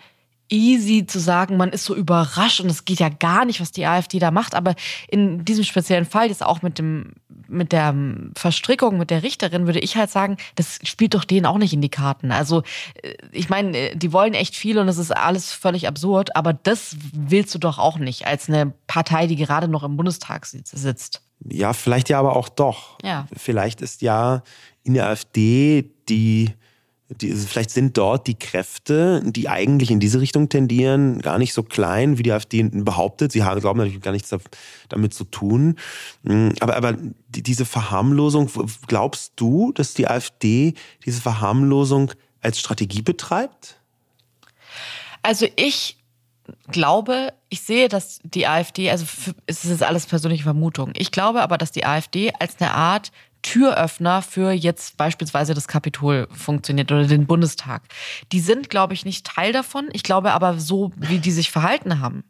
easy 0.49 1.07
zu 1.07 1.19
sagen, 1.19 1.57
man 1.57 1.71
ist 1.71 1.85
so 1.85 1.95
überrascht 1.95 2.61
und 2.61 2.71
es 2.71 2.85
geht 2.85 3.01
ja 3.01 3.09
gar 3.09 3.45
nicht, 3.45 3.61
was 3.61 3.73
die 3.73 3.87
AfD 3.87 4.19
da 4.19 4.31
macht. 4.31 4.55
Aber 4.55 4.75
in 5.09 5.45
diesem 5.45 5.65
speziellen 5.65 6.05
Fall, 6.05 6.29
jetzt 6.29 6.45
auch 6.45 6.63
mit 6.63 6.79
dem, 6.79 7.13
mit 7.49 7.73
der 7.73 7.95
Verstrickung 8.35 8.99
mit 8.99 9.11
der 9.11 9.23
Richterin, 9.23 9.67
würde 9.67 9.81
ich 9.81 9.97
halt 9.97 10.11
sagen, 10.11 10.37
das 10.55 10.79
spielt 10.83 11.15
doch 11.15 11.25
denen 11.25 11.47
auch 11.47 11.59
nicht 11.59 11.73
in 11.73 11.81
die 11.81 11.89
Karten. 11.89 12.33
Also, 12.33 12.63
äh, 13.03 13.15
ich 13.33 13.49
meine, 13.49 13.77
äh, 13.77 13.97
die 13.97 14.13
wollen 14.13 14.35
echt 14.35 14.57
viel 14.57 14.79
und 14.79 14.89
es 14.89 14.99
ist 14.99 15.11
alles 15.11 15.53
völlig 15.53 15.89
absurd, 15.89 16.37
aber 16.37 16.53
das 16.53 16.97
willst 17.13 17.55
du 17.55 17.59
doch 17.59 17.79
auch 17.79 17.99
nicht 17.99 18.27
als 18.27 18.49
eine 18.49 18.73
Partei, 18.87 19.27
die 19.27 19.37
gerade 19.37 19.69
noch 19.69 19.83
im 19.83 19.97
Bundestag 19.97 20.47
sitzt. 20.47 21.23
Ja, 21.45 21.73
vielleicht 21.73 22.09
ja 22.09 22.19
aber 22.19 22.37
auch 22.37 22.49
doch. 22.49 22.99
Ja. 23.03 23.27
Vielleicht 23.37 23.81
ist 23.81 24.03
ja 24.03 24.43
in 24.83 24.95
der 24.95 25.07
AfD 25.09 25.91
die 26.09 26.53
die, 27.09 27.33
vielleicht 27.33 27.71
sind 27.71 27.97
dort 27.97 28.27
die 28.27 28.39
Kräfte, 28.39 29.23
die 29.25 29.49
eigentlich 29.49 29.91
in 29.91 30.01
diese 30.01 30.21
Richtung 30.21 30.49
tendieren, 30.49 31.21
gar 31.21 31.39
nicht 31.39 31.53
so 31.53 31.63
klein, 31.63 32.19
wie 32.19 32.25
die 32.25 32.33
AfD 32.33 32.63
behauptet. 32.65 33.31
Sie 33.33 33.45
haben, 33.45 33.61
glauben 33.61 33.79
natürlich 33.79 34.01
gar 34.01 34.13
nichts 34.13 34.35
damit 34.89 35.15
zu 35.15 35.25
tun. 35.25 35.77
Mm, 36.23 36.51
aber, 36.61 36.77
aber 36.77 36.97
diese 37.29 37.65
Verharmlosung, 37.65 38.51
glaubst 38.89 39.35
du, 39.37 39.73
dass 39.73 39.95
die 39.95 40.09
AfD 40.09 40.75
diese 41.05 41.21
Verharmlosung 41.21 42.13
als 42.41 42.59
Strategie 42.59 43.03
betreibt? 43.03 43.77
Also 45.23 45.47
ich 45.57 45.99
glaube, 46.71 47.33
ich 47.49 47.61
sehe, 47.63 47.89
dass 47.89 48.21
die 48.23 48.47
AfD, 48.47 48.91
also 48.91 49.05
es 49.47 49.65
ist 49.65 49.83
alles 49.83 50.07
persönliche 50.07 50.43
Vermutung. 50.43 50.93
Ich 50.97 51.11
glaube 51.11 51.43
aber, 51.43 51.59
dass 51.59 51.73
die 51.73 51.85
AfD 51.85 52.33
als 52.39 52.57
eine 52.61 52.73
Art 52.73 53.13
Türöffner 53.47 54.23
für 54.23 54.51
jetzt 54.51 54.97
beispielsweise 54.97 55.55
das 55.55 55.69
Kapitol 55.69 56.27
funktioniert 56.33 56.91
oder 56.91 57.07
den 57.07 57.27
Bundestag. 57.27 57.83
Die 58.33 58.41
sind, 58.41 58.71
glaube 58.71 58.93
ich, 58.93 59.05
nicht 59.05 59.25
Teil 59.25 59.53
davon. 59.53 59.89
Ich 59.93 60.03
glaube 60.03 60.33
aber, 60.33 60.59
so 60.59 60.91
wie 60.97 61.19
die 61.19 61.31
sich 61.31 61.53
verhalten 61.53 62.01
haben, 62.01 62.25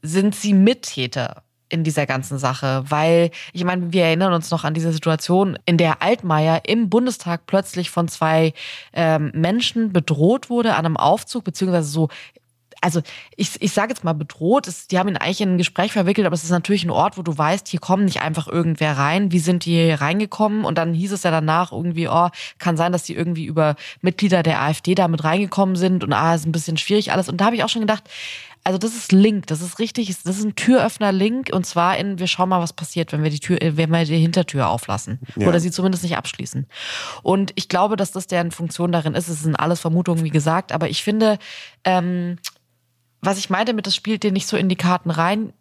sind 0.00 0.34
sie 0.34 0.54
Mittäter 0.54 1.42
in 1.68 1.84
dieser 1.84 2.06
ganzen 2.06 2.38
Sache, 2.38 2.84
weil 2.88 3.32
ich 3.52 3.64
meine, 3.64 3.92
wir 3.92 4.04
erinnern 4.04 4.32
uns 4.32 4.50
noch 4.50 4.64
an 4.64 4.72
diese 4.72 4.92
Situation, 4.92 5.58
in 5.66 5.76
der 5.76 6.00
Altmaier 6.00 6.62
im 6.66 6.88
Bundestag 6.88 7.46
plötzlich 7.46 7.90
von 7.90 8.08
zwei 8.08 8.54
ähm, 8.94 9.30
Menschen 9.34 9.92
bedroht 9.92 10.48
wurde 10.48 10.74
an 10.74 10.86
einem 10.86 10.96
Aufzug, 10.96 11.44
beziehungsweise 11.44 11.88
so 11.88 12.08
also 12.84 13.00
ich, 13.34 13.62
ich 13.62 13.72
sage 13.72 13.94
jetzt 13.94 14.04
mal 14.04 14.12
bedroht, 14.12 14.68
es, 14.68 14.88
die 14.88 14.98
haben 14.98 15.08
ihn 15.08 15.16
eigentlich 15.16 15.40
in 15.40 15.54
ein 15.54 15.58
Gespräch 15.58 15.92
verwickelt, 15.92 16.26
aber 16.26 16.34
es 16.34 16.44
ist 16.44 16.50
natürlich 16.50 16.84
ein 16.84 16.90
Ort, 16.90 17.16
wo 17.16 17.22
du 17.22 17.36
weißt, 17.36 17.66
hier 17.66 17.80
kommen 17.80 18.04
nicht 18.04 18.20
einfach 18.20 18.46
irgendwer 18.46 18.98
rein. 18.98 19.32
Wie 19.32 19.38
sind 19.38 19.64
die 19.64 19.70
hier 19.70 20.02
reingekommen? 20.02 20.66
Und 20.66 20.76
dann 20.76 20.92
hieß 20.92 21.12
es 21.12 21.22
ja 21.22 21.30
danach 21.30 21.72
irgendwie, 21.72 22.08
oh, 22.08 22.28
kann 22.58 22.76
sein, 22.76 22.92
dass 22.92 23.04
die 23.04 23.14
irgendwie 23.14 23.46
über 23.46 23.76
Mitglieder 24.02 24.42
der 24.42 24.60
AfD 24.60 24.94
da 24.94 25.08
mit 25.08 25.24
reingekommen 25.24 25.76
sind 25.76 26.04
und 26.04 26.12
ah, 26.12 26.34
ist 26.34 26.46
ein 26.46 26.52
bisschen 26.52 26.76
schwierig 26.76 27.10
alles. 27.10 27.30
Und 27.30 27.40
da 27.40 27.46
habe 27.46 27.56
ich 27.56 27.64
auch 27.64 27.70
schon 27.70 27.80
gedacht, 27.80 28.04
also 28.64 28.78
das 28.78 28.94
ist 28.94 29.12
Link, 29.12 29.46
das 29.46 29.60
ist 29.60 29.78
richtig, 29.78 30.08
das 30.08 30.38
ist 30.38 30.44
ein 30.44 30.56
Türöffner-Link 30.56 31.50
und 31.52 31.66
zwar 31.66 31.98
in, 31.98 32.18
wir 32.18 32.26
schauen 32.26 32.48
mal, 32.48 32.62
was 32.62 32.72
passiert, 32.72 33.12
wenn 33.12 33.22
wir 33.22 33.28
die 33.28 33.38
Tür, 33.38 33.58
wenn 33.60 33.90
wir 33.90 34.04
die 34.06 34.16
Hintertür 34.16 34.68
auflassen 34.68 35.20
ja. 35.36 35.46
oder 35.46 35.60
sie 35.60 35.70
zumindest 35.70 36.02
nicht 36.02 36.16
abschließen. 36.16 36.66
Und 37.22 37.52
ich 37.56 37.68
glaube, 37.68 37.96
dass 37.96 38.10
das 38.10 38.26
deren 38.26 38.50
Funktion 38.50 38.90
darin 38.90 39.14
ist. 39.14 39.28
Es 39.28 39.42
sind 39.42 39.54
alles 39.54 39.80
Vermutungen, 39.80 40.24
wie 40.24 40.30
gesagt, 40.30 40.72
aber 40.72 40.88
ich 40.88 41.04
finde, 41.04 41.38
ähm, 41.84 42.38
was 43.24 43.38
ich 43.38 43.50
meinte 43.50 43.72
mit, 43.72 43.86
das 43.86 43.94
spielt 43.94 44.22
dir 44.22 44.32
nicht 44.32 44.46
so 44.46 44.56
in 44.56 44.68
die 44.68 44.76
Karten 44.76 45.10
rein, 45.10 45.52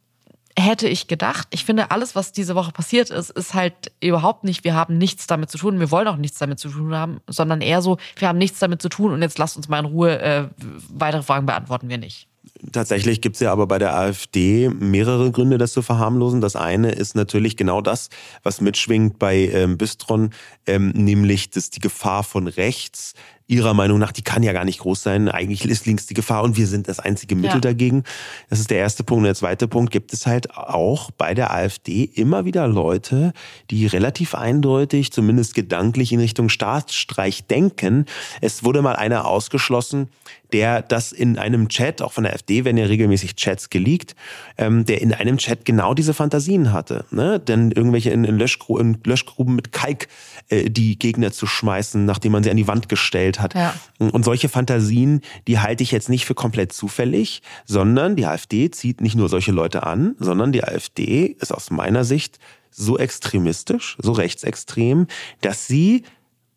hätte 0.57 0.88
ich 0.88 1.07
gedacht. 1.07 1.47
Ich 1.51 1.66
finde, 1.66 1.91
alles, 1.91 2.16
was 2.16 2.32
diese 2.32 2.55
Woche 2.55 2.72
passiert 2.72 3.09
ist, 3.09 3.32
ist 3.32 3.53
halt 3.53 3.91
überhaupt 4.01 4.43
nicht, 4.43 4.64
wir 4.64 4.76
haben 4.76 4.97
nichts 4.97 5.28
damit 5.28 5.49
zu 5.49 5.57
tun, 5.57 5.80
wir 5.80 5.91
wollen 5.91 6.07
auch 6.07 6.18
nichts 6.18 6.38
damit 6.38 6.59
zu 6.59 6.70
tun 6.70 6.95
haben, 6.95 7.22
sondern 7.28 7.61
eher 7.61 7.82
so, 7.82 7.97
wir 8.18 8.28
haben 8.28 8.38
nichts 8.38 8.59
damit 8.59 8.82
zu 8.82 8.89
tun 8.89 9.11
und 9.11 9.22
jetzt 9.22 9.38
lasst 9.38 9.57
uns 9.57 9.68
mal 9.68 9.80
in 9.80 9.86
Ruhe, 9.86 10.20
äh, 10.20 10.47
weitere 10.89 11.24
Fragen 11.24 11.45
beantworten 11.45 11.89
wir 11.89 11.97
nicht. 11.97 12.28
Tatsächlich 12.72 13.22
gibt 13.22 13.36
es 13.36 13.39
ja 13.39 13.51
aber 13.51 13.68
bei 13.68 13.80
der 13.80 13.95
AfD 13.95 14.70
mehrere 14.70 15.32
Gründe, 15.32 15.57
das 15.57 15.74
zu 15.74 15.82
verharmlosen. 15.82 16.41
Das 16.41 16.55
eine 16.55 16.91
ist 16.91 17.16
natürlich 17.16 17.57
genau 17.57 17.82
das, 17.82 18.09
was 18.43 18.61
mitschwingt 18.61 19.18
bei 19.18 19.47
ähm, 19.47 19.78
Bistron, 19.78 20.32
ähm, 20.66 20.89
nämlich 20.89 21.49
dass 21.49 21.70
die 21.70 21.80
Gefahr 21.80 22.24
von 22.24 22.47
rechts 22.47 23.14
ihrer 23.47 23.73
Meinung 23.73 23.99
nach, 23.99 24.11
die 24.11 24.21
kann 24.21 24.43
ja 24.43 24.53
gar 24.53 24.65
nicht 24.65 24.79
groß 24.79 25.03
sein. 25.03 25.29
Eigentlich 25.29 25.65
ist 25.65 25.85
links 25.85 26.05
die 26.05 26.13
Gefahr 26.13 26.43
und 26.43 26.57
wir 26.57 26.67
sind 26.67 26.87
das 26.87 26.99
einzige 26.99 27.35
Mittel 27.35 27.55
ja. 27.55 27.59
dagegen. 27.61 28.03
Das 28.49 28.59
ist 28.59 28.69
der 28.69 28.77
erste 28.77 29.03
Punkt. 29.03 29.19
Und 29.19 29.25
der 29.25 29.35
zweite 29.35 29.67
Punkt 29.67 29.91
gibt 29.91 30.13
es 30.13 30.25
halt 30.25 30.55
auch 30.55 31.11
bei 31.11 31.33
der 31.33 31.53
AfD 31.53 32.03
immer 32.03 32.45
wieder 32.45 32.67
Leute, 32.67 33.33
die 33.69 33.85
relativ 33.85 34.35
eindeutig, 34.35 35.11
zumindest 35.11 35.55
gedanklich 35.55 36.11
in 36.11 36.19
Richtung 36.19 36.49
Staatsstreich 36.49 37.45
denken. 37.45 38.05
Es 38.41 38.63
wurde 38.63 38.81
mal 38.81 38.95
einer 38.95 39.25
ausgeschlossen, 39.25 40.09
der 40.53 40.81
das 40.81 41.11
in 41.11 41.37
einem 41.37 41.67
Chat, 41.67 42.01
auch 42.01 42.13
von 42.13 42.23
der 42.23 42.33
AfD 42.33 42.63
werden 42.63 42.77
ja 42.77 42.85
regelmäßig 42.85 43.35
Chats 43.35 43.69
geleakt, 43.69 44.15
ähm, 44.57 44.85
der 44.85 45.01
in 45.01 45.13
einem 45.13 45.37
Chat 45.37 45.65
genau 45.65 45.93
diese 45.93 46.13
Fantasien 46.13 46.71
hatte. 46.71 47.05
Ne? 47.11 47.39
Denn 47.39 47.71
irgendwelche 47.71 48.11
in, 48.11 48.23
in, 48.23 48.37
Löschgru 48.37 48.77
in 48.77 48.99
Löschgruben 49.03 49.55
mit 49.55 49.71
Kalk 49.71 50.07
äh, 50.49 50.69
die 50.69 50.97
Gegner 50.99 51.31
zu 51.31 51.47
schmeißen, 51.47 52.05
nachdem 52.05 52.31
man 52.31 52.43
sie 52.43 52.51
an 52.51 52.57
die 52.57 52.67
Wand 52.67 52.87
gestellt 52.87 53.41
hat. 53.41 53.55
Ja. 53.55 53.73
Und 53.97 54.23
solche 54.23 54.47
Fantasien, 54.47 55.21
die 55.47 55.59
halte 55.59 55.83
ich 55.83 55.91
jetzt 55.91 56.09
nicht 56.09 56.25
für 56.25 56.35
komplett 56.35 56.71
zufällig, 56.71 57.41
sondern 57.65 58.15
die 58.15 58.25
AfD 58.25 58.69
zieht 58.69 59.01
nicht 59.01 59.15
nur 59.15 59.29
solche 59.29 59.51
Leute 59.51 59.83
an, 59.83 60.15
sondern 60.19 60.51
die 60.51 60.63
AfD 60.63 61.35
ist 61.39 61.51
aus 61.51 61.71
meiner 61.71 62.03
Sicht 62.03 62.37
so 62.69 62.97
extremistisch, 62.97 63.97
so 64.01 64.11
rechtsextrem, 64.11 65.07
dass 65.41 65.67
sie 65.67 66.03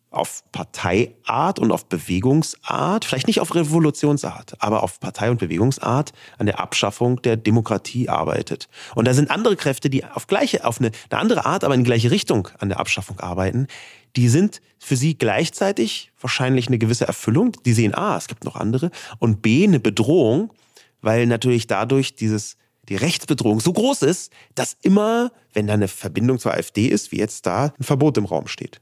auf 0.09 0.43
Parteiart 0.51 1.59
und 1.59 1.71
auf 1.71 1.87
Bewegungsart, 1.87 3.05
vielleicht 3.05 3.27
nicht 3.27 3.41
auf 3.41 3.53
Revolutionsart, 3.53 4.55
aber 4.59 4.83
auf 4.83 4.99
Partei- 4.99 5.29
und 5.29 5.39
Bewegungsart 5.39 6.13
an 6.37 6.45
der 6.45 6.59
Abschaffung 6.59 7.21
der 7.21 7.35
Demokratie 7.35 8.07
arbeitet. 8.07 8.69
Und 8.95 9.05
da 9.05 9.13
sind 9.13 9.29
andere 9.29 9.55
Kräfte, 9.55 9.89
die 9.89 10.05
auf 10.05 10.27
gleiche, 10.27 10.65
auf 10.65 10.79
eine, 10.79 10.91
eine 11.09 11.19
andere 11.19 11.45
Art, 11.45 11.63
aber 11.63 11.73
in 11.73 11.81
die 11.81 11.87
gleiche 11.87 12.11
Richtung 12.11 12.47
an 12.59 12.69
der 12.69 12.79
Abschaffung 12.79 13.19
arbeiten. 13.19 13.67
Die 14.15 14.29
sind 14.29 14.61
für 14.79 14.95
sie 14.95 15.17
gleichzeitig 15.17 16.11
wahrscheinlich 16.19 16.67
eine 16.67 16.77
gewisse 16.77 17.05
Erfüllung. 17.05 17.51
Die 17.65 17.73
sehen 17.73 17.93
A, 17.93 18.17
es 18.17 18.27
gibt 18.27 18.45
noch 18.45 18.55
andere 18.55 18.91
und 19.19 19.41
B, 19.41 19.65
eine 19.65 19.79
Bedrohung, 19.79 20.53
weil 21.01 21.27
natürlich 21.27 21.67
dadurch 21.67 22.15
dieses 22.15 22.55
die 22.89 22.95
Rechtsbedrohung 22.95 23.59
so 23.59 23.73
groß 23.73 24.03
ist, 24.03 24.31
dass 24.55 24.77
immer, 24.81 25.31
wenn 25.53 25.67
da 25.67 25.73
eine 25.73 25.89
Verbindung 25.89 26.39
zur 26.39 26.53
AfD 26.53 26.87
ist, 26.87 27.11
wie 27.11 27.17
jetzt 27.17 27.45
da, 27.45 27.73
ein 27.77 27.83
Verbot 27.83 28.17
im 28.17 28.25
Raum 28.25 28.47
steht. 28.47 28.79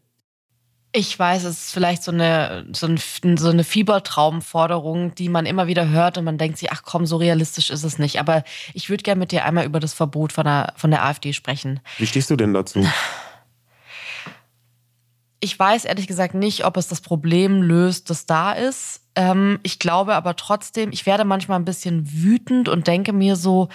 Ich 0.98 1.20
weiß, 1.20 1.44
es 1.44 1.66
ist 1.66 1.74
vielleicht 1.74 2.04
so 2.04 2.12
eine, 2.12 2.66
so, 2.72 2.88
ein, 2.88 3.38
so 3.38 3.50
eine 3.50 3.66
Fiebertraumforderung, 3.66 5.14
die 5.14 5.28
man 5.28 5.46
immer 5.46 5.68
wieder 5.68 5.90
hört 5.90 6.18
und 6.18 6.24
man 6.24 6.38
denkt 6.38 6.58
sich, 6.58 6.72
ach 6.72 6.84
komm, 6.86 7.06
so 7.06 7.18
realistisch 7.18 7.70
ist 7.70 7.84
es 7.84 8.00
nicht. 8.00 8.18
Aber 8.18 8.46
ich 8.74 8.90
würde 8.90 9.04
gerne 9.04 9.20
mit 9.20 9.34
dir 9.34 9.44
einmal 9.44 9.66
über 9.66 9.82
das 9.82 9.94
Verbot 9.94 10.32
von 10.32 10.46
der, 10.46 10.74
von 10.78 10.92
der 10.92 11.04
AfD 11.04 11.34
sprechen. 11.34 11.82
Wie 11.98 12.08
stehst 12.08 12.30
du 12.30 12.38
denn 12.38 12.54
dazu? 12.54 12.88
Ich 15.42 15.60
weiß 15.60 15.84
ehrlich 15.84 16.08
gesagt 16.08 16.34
nicht, 16.34 16.66
ob 16.66 16.78
es 16.78 16.88
das 16.88 17.02
Problem 17.02 17.62
löst, 17.62 18.10
das 18.10 18.26
da 18.26 18.54
ist. 18.54 19.02
Ähm, 19.16 19.60
ich 19.64 19.80
glaube 19.80 20.16
aber 20.16 20.38
trotzdem, 20.38 20.92
ich 20.94 21.06
werde 21.06 21.26
manchmal 21.26 21.60
ein 21.60 21.66
bisschen 21.66 22.10
wütend 22.10 22.70
und 22.70 22.88
denke 22.88 23.12
mir 23.12 23.36
so, 23.36 23.68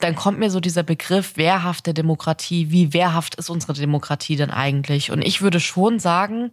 dann 0.00 0.14
kommt 0.16 0.38
mir 0.38 0.50
so 0.50 0.60
dieser 0.60 0.82
Begriff 0.82 1.36
wehrhafte 1.36 1.94
Demokratie. 1.94 2.70
Wie 2.70 2.92
wehrhaft 2.92 3.36
ist 3.36 3.48
unsere 3.48 3.74
Demokratie 3.74 4.36
denn 4.36 4.50
eigentlich? 4.50 5.10
Und 5.10 5.22
ich 5.22 5.40
würde 5.40 5.60
schon 5.60 5.98
sagen, 5.98 6.50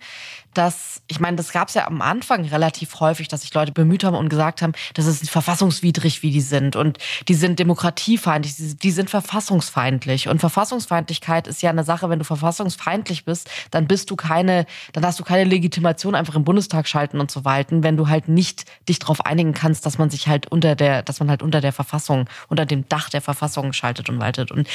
dass, 0.54 1.02
ich 1.08 1.20
meine, 1.20 1.38
das 1.38 1.52
gab 1.52 1.70
es 1.70 1.76
ja 1.76 1.88
am 1.88 2.02
Anfang 2.02 2.46
relativ 2.46 3.00
häufig, 3.00 3.28
dass 3.28 3.42
sich 3.42 3.54
Leute 3.54 3.72
bemüht 3.72 4.04
haben 4.04 4.16
und 4.16 4.30
gesagt 4.30 4.62
haben, 4.62 4.74
das 4.94 5.06
ist 5.06 5.30
verfassungswidrig, 5.30 6.24
wie 6.24 6.32
die 6.32 6.42
sind. 6.42 6.76
Und 6.76 6.98
die 7.28 7.34
sind 7.34 7.60
demokratiefeindlich, 7.60 8.56
die 8.78 8.92
sind 8.92 9.10
verfassungsfeindlich. 9.10 10.28
Und 10.28 10.40
Verfassungsfeindlichkeit 10.40 11.48
ist 11.48 11.62
ja 11.62 11.70
eine 11.70 11.84
Sache, 11.84 12.10
wenn 12.10 12.20
du 12.20 12.26
verfassungsfeindlich 12.26 13.26
bist, 13.26 13.50
dann 13.72 13.88
bist 13.88 14.10
du 14.10 14.16
keine, 14.16 14.66
dann 14.94 15.06
hast 15.06 15.20
du 15.20 15.24
keine 15.24 15.44
Legitimation, 15.46 16.16
einfach 16.16 16.36
im 16.36 16.44
Bundestag 16.44 16.88
schalten 16.88 17.20
und 17.20 17.32
so 17.32 17.46
walten, 17.46 17.84
wenn 17.84 17.98
du 17.98 18.08
halt 18.08 18.28
nicht 18.28 18.66
dich 18.90 19.00
darauf 19.00 19.26
einigen 19.26 19.54
kannst, 19.54 19.86
dass 19.86 19.98
man 19.98 20.10
sich 20.10 20.28
halt 20.28 20.52
unter 20.52 20.76
der, 20.76 21.04
dass 21.04 21.20
man 21.20 21.30
halt 21.30 21.42
unter 21.42 21.62
der 21.62 21.74
Verfassung, 21.74 22.30
unter 22.48 22.66
dem 22.66 22.88
Dach 22.90 23.10
der 23.10 23.22
Verfassung 23.22 23.74
schaltet 23.74 24.10
und 24.10 24.20
waltet. 24.20 24.52
Und 24.52 24.68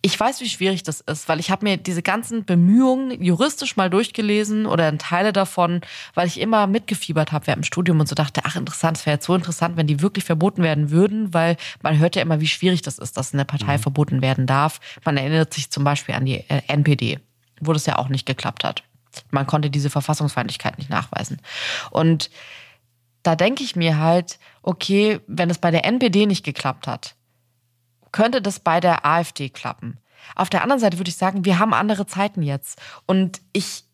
ich 0.00 0.18
weiß, 0.18 0.40
wie 0.40 0.48
schwierig 0.48 0.84
das 0.84 1.00
ist, 1.00 1.28
weil 1.28 1.40
ich 1.40 1.50
habe 1.50 1.66
mir 1.66 1.76
diese 1.76 2.02
ganzen 2.02 2.44
Bemühungen 2.44 3.22
juristisch 3.22 3.76
mal 3.76 3.90
durchgelesen 3.90 4.66
oder 4.66 4.96
Teile 4.96 5.32
davon, 5.32 5.80
weil 6.14 6.28
ich 6.28 6.40
immer 6.40 6.68
mitgefiebert 6.68 7.32
habe 7.32 7.48
während 7.48 7.64
dem 7.64 7.66
Studium 7.66 7.98
und 7.98 8.08
so 8.08 8.14
dachte, 8.14 8.42
ach 8.44 8.54
interessant, 8.54 8.98
es 8.98 9.06
wäre 9.06 9.16
jetzt 9.16 9.26
so 9.26 9.34
interessant, 9.34 9.76
wenn 9.76 9.88
die 9.88 10.00
wirklich 10.00 10.24
verboten 10.24 10.62
werden 10.62 10.90
würden, 10.90 11.34
weil 11.34 11.56
man 11.82 11.98
hört 11.98 12.14
ja 12.14 12.22
immer, 12.22 12.40
wie 12.40 12.46
schwierig 12.46 12.82
das 12.82 12.98
ist, 12.98 13.16
dass 13.16 13.34
eine 13.34 13.44
Partei 13.44 13.76
mhm. 13.76 13.82
verboten 13.82 14.22
werden 14.22 14.46
darf. 14.46 14.80
Man 15.04 15.16
erinnert 15.16 15.52
sich 15.52 15.70
zum 15.70 15.82
Beispiel 15.82 16.14
an 16.14 16.26
die 16.26 16.44
äh, 16.48 16.62
NPD, 16.68 17.18
wo 17.60 17.72
das 17.72 17.86
ja 17.86 17.98
auch 17.98 18.08
nicht 18.08 18.26
geklappt 18.26 18.62
hat. 18.62 18.84
Man 19.30 19.48
konnte 19.48 19.68
diese 19.68 19.90
Verfassungsfeindlichkeit 19.90 20.78
nicht 20.78 20.90
nachweisen. 20.90 21.40
Und 21.90 22.30
da 23.24 23.34
denke 23.34 23.64
ich 23.64 23.74
mir 23.74 23.98
halt, 23.98 24.38
okay, 24.62 25.18
wenn 25.26 25.50
es 25.50 25.58
bei 25.58 25.72
der 25.72 25.84
NPD 25.84 26.26
nicht 26.26 26.44
geklappt 26.44 26.86
hat, 26.86 27.16
könnte 28.12 28.42
das 28.42 28.60
bei 28.60 28.80
der 28.80 29.04
AfD 29.04 29.48
klappen. 29.48 29.98
Auf 30.34 30.50
der 30.50 30.62
anderen 30.62 30.80
Seite 30.80 30.98
würde 30.98 31.10
ich 31.10 31.16
sagen, 31.16 31.44
wir 31.44 31.58
haben 31.58 31.74
andere 31.74 32.06
Zeiten 32.06 32.42
jetzt. 32.42 32.80
Und 33.06 33.40
ich 33.52 33.84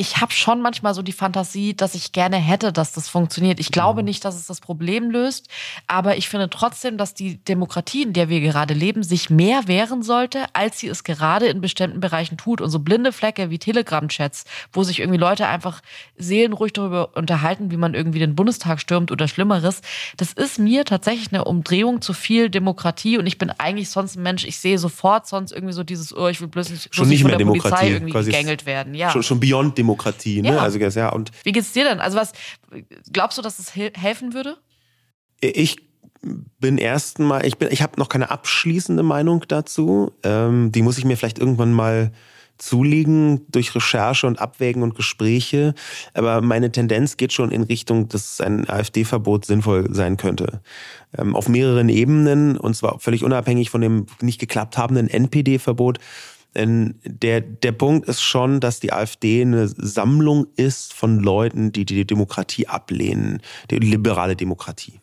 ich 0.00 0.18
habe 0.18 0.32
schon 0.32 0.62
manchmal 0.62 0.94
so 0.94 1.02
die 1.02 1.12
Fantasie, 1.12 1.74
dass 1.74 1.96
ich 1.96 2.12
gerne 2.12 2.36
hätte, 2.36 2.72
dass 2.72 2.92
das 2.92 3.08
funktioniert. 3.08 3.58
Ich 3.58 3.72
glaube 3.72 4.00
mhm. 4.02 4.06
nicht, 4.06 4.24
dass 4.24 4.36
es 4.36 4.46
das 4.46 4.60
Problem 4.60 5.10
löst, 5.10 5.48
aber 5.88 6.16
ich 6.16 6.28
finde 6.28 6.48
trotzdem, 6.48 6.96
dass 6.96 7.14
die 7.14 7.42
Demokratie, 7.44 8.04
in 8.04 8.12
der 8.12 8.28
wir 8.28 8.40
gerade 8.40 8.74
leben, 8.74 9.02
sich 9.02 9.28
mehr 9.28 9.66
wehren 9.66 10.04
sollte, 10.04 10.44
als 10.52 10.78
sie 10.78 10.86
es 10.86 11.02
gerade 11.02 11.46
in 11.46 11.60
bestimmten 11.60 11.98
Bereichen 11.98 12.36
tut. 12.36 12.60
Und 12.60 12.70
so 12.70 12.78
blinde 12.78 13.10
Flecke 13.10 13.50
wie 13.50 13.58
Telegram-Chats, 13.58 14.44
wo 14.72 14.84
sich 14.84 15.00
irgendwie 15.00 15.18
Leute 15.18 15.48
einfach 15.48 15.82
seelenruhig 16.16 16.72
darüber 16.74 17.16
unterhalten, 17.16 17.72
wie 17.72 17.76
man 17.76 17.94
irgendwie 17.94 18.20
den 18.20 18.36
Bundestag 18.36 18.80
stürmt 18.80 19.10
oder 19.10 19.26
Schlimmeres, 19.26 19.82
das 20.16 20.32
ist 20.32 20.60
mir 20.60 20.84
tatsächlich 20.84 21.32
eine 21.32 21.44
Umdrehung 21.44 22.02
zu 22.02 22.12
viel 22.12 22.50
Demokratie. 22.50 23.18
Und 23.18 23.26
ich 23.26 23.36
bin 23.36 23.50
eigentlich 23.50 23.90
sonst 23.90 24.16
ein 24.16 24.22
Mensch, 24.22 24.44
ich 24.44 24.60
sehe 24.60 24.78
sofort 24.78 25.26
sonst 25.26 25.50
irgendwie 25.50 25.74
so 25.74 25.82
dieses, 25.82 26.16
oh, 26.16 26.28
ich 26.28 26.40
will 26.40 26.48
bloß 26.48 26.70
nicht, 26.70 26.94
schon 26.94 27.08
nicht 27.08 27.22
von 27.22 27.30
mehr 27.30 27.38
der 27.38 27.46
Demokratie, 27.46 27.74
Polizei 27.74 27.92
irgendwie 27.92 28.12
gegängelt 28.12 28.64
werden. 28.64 28.94
Ja. 28.94 29.10
Schon, 29.10 29.24
schon 29.24 29.40
beyond 29.40 29.76
Demokratie. 29.76 29.87
Demokratie. 29.88 30.42
Ne? 30.42 30.54
Ja. 30.54 30.58
Also, 30.58 30.78
ja, 30.78 31.08
und 31.08 31.30
Wie 31.44 31.52
geht's 31.52 31.72
dir 31.72 31.84
denn? 31.84 32.00
Also 32.00 32.16
was 32.18 32.32
glaubst 33.10 33.38
du, 33.38 33.42
dass 33.42 33.58
es 33.58 33.74
helfen 33.74 34.34
würde? 34.34 34.56
Ich 35.40 35.76
bin 36.58 36.78
erst 36.78 37.18
mal, 37.18 37.44
ich 37.46 37.58
bin, 37.58 37.68
ich 37.70 37.82
habe 37.82 37.98
noch 37.98 38.08
keine 38.08 38.30
abschließende 38.30 39.02
Meinung 39.02 39.44
dazu. 39.48 40.12
Ähm, 40.24 40.72
die 40.72 40.82
muss 40.82 40.98
ich 40.98 41.04
mir 41.04 41.16
vielleicht 41.16 41.38
irgendwann 41.38 41.72
mal 41.72 42.12
zulegen 42.58 43.46
durch 43.52 43.72
Recherche 43.74 44.26
und 44.26 44.40
Abwägen 44.40 44.82
und 44.82 44.96
Gespräche. 44.96 45.74
Aber 46.12 46.42
meine 46.42 46.72
Tendenz 46.72 47.16
geht 47.16 47.32
schon 47.32 47.52
in 47.52 47.62
Richtung, 47.62 48.08
dass 48.08 48.40
ein 48.40 48.68
AfD-Verbot 48.68 49.46
sinnvoll 49.46 49.94
sein 49.94 50.16
könnte. 50.16 50.60
Ähm, 51.16 51.36
auf 51.36 51.48
mehreren 51.48 51.88
Ebenen 51.88 52.56
und 52.56 52.74
zwar 52.74 52.98
völlig 52.98 53.22
unabhängig 53.22 53.70
von 53.70 53.80
dem 53.80 54.06
nicht 54.20 54.40
geklappt 54.40 54.76
habenden 54.76 55.08
NPD-Verbot 55.08 56.00
der, 56.54 57.40
der 57.40 57.72
Punkt 57.72 58.08
ist 58.08 58.22
schon, 58.22 58.60
dass 58.60 58.80
die 58.80 58.92
AfD 58.92 59.42
eine 59.42 59.68
Sammlung 59.68 60.46
ist 60.56 60.92
von 60.92 61.20
Leuten, 61.20 61.72
die 61.72 61.84
die 61.84 62.06
Demokratie 62.06 62.66
ablehnen, 62.66 63.40
die 63.70 63.78
liberale 63.78 64.34
Demokratie. 64.34 65.00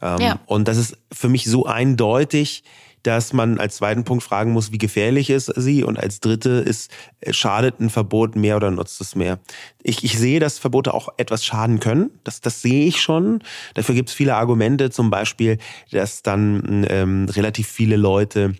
Ähm, 0.00 0.18
ja. 0.20 0.40
Und 0.46 0.66
das 0.68 0.76
ist 0.76 0.96
für 1.12 1.28
mich 1.28 1.44
so 1.44 1.66
eindeutig, 1.66 2.64
dass 3.04 3.34
man 3.34 3.58
als 3.58 3.76
zweiten 3.76 4.04
Punkt 4.04 4.24
fragen 4.24 4.52
muss, 4.52 4.72
wie 4.72 4.78
gefährlich 4.78 5.28
ist 5.28 5.52
sie? 5.56 5.84
Und 5.84 5.98
als 5.98 6.20
dritte 6.20 6.50
ist, 6.50 6.90
schadet 7.30 7.78
ein 7.78 7.90
Verbot 7.90 8.34
mehr 8.34 8.56
oder 8.56 8.70
nutzt 8.70 9.00
es 9.00 9.14
mehr? 9.14 9.38
Ich, 9.82 10.04
ich 10.04 10.18
sehe, 10.18 10.40
dass 10.40 10.58
Verbote 10.58 10.94
auch 10.94 11.10
etwas 11.18 11.44
schaden 11.44 11.80
können. 11.80 12.18
Das, 12.24 12.40
das 12.40 12.62
sehe 12.62 12.86
ich 12.86 13.02
schon. 13.02 13.42
Dafür 13.74 13.94
gibt 13.94 14.08
es 14.08 14.14
viele 14.14 14.34
Argumente, 14.34 14.88
zum 14.88 15.10
Beispiel, 15.10 15.58
dass 15.90 16.22
dann 16.22 16.86
ähm, 16.88 17.26
relativ 17.28 17.68
viele 17.68 17.96
Leute 17.96 18.54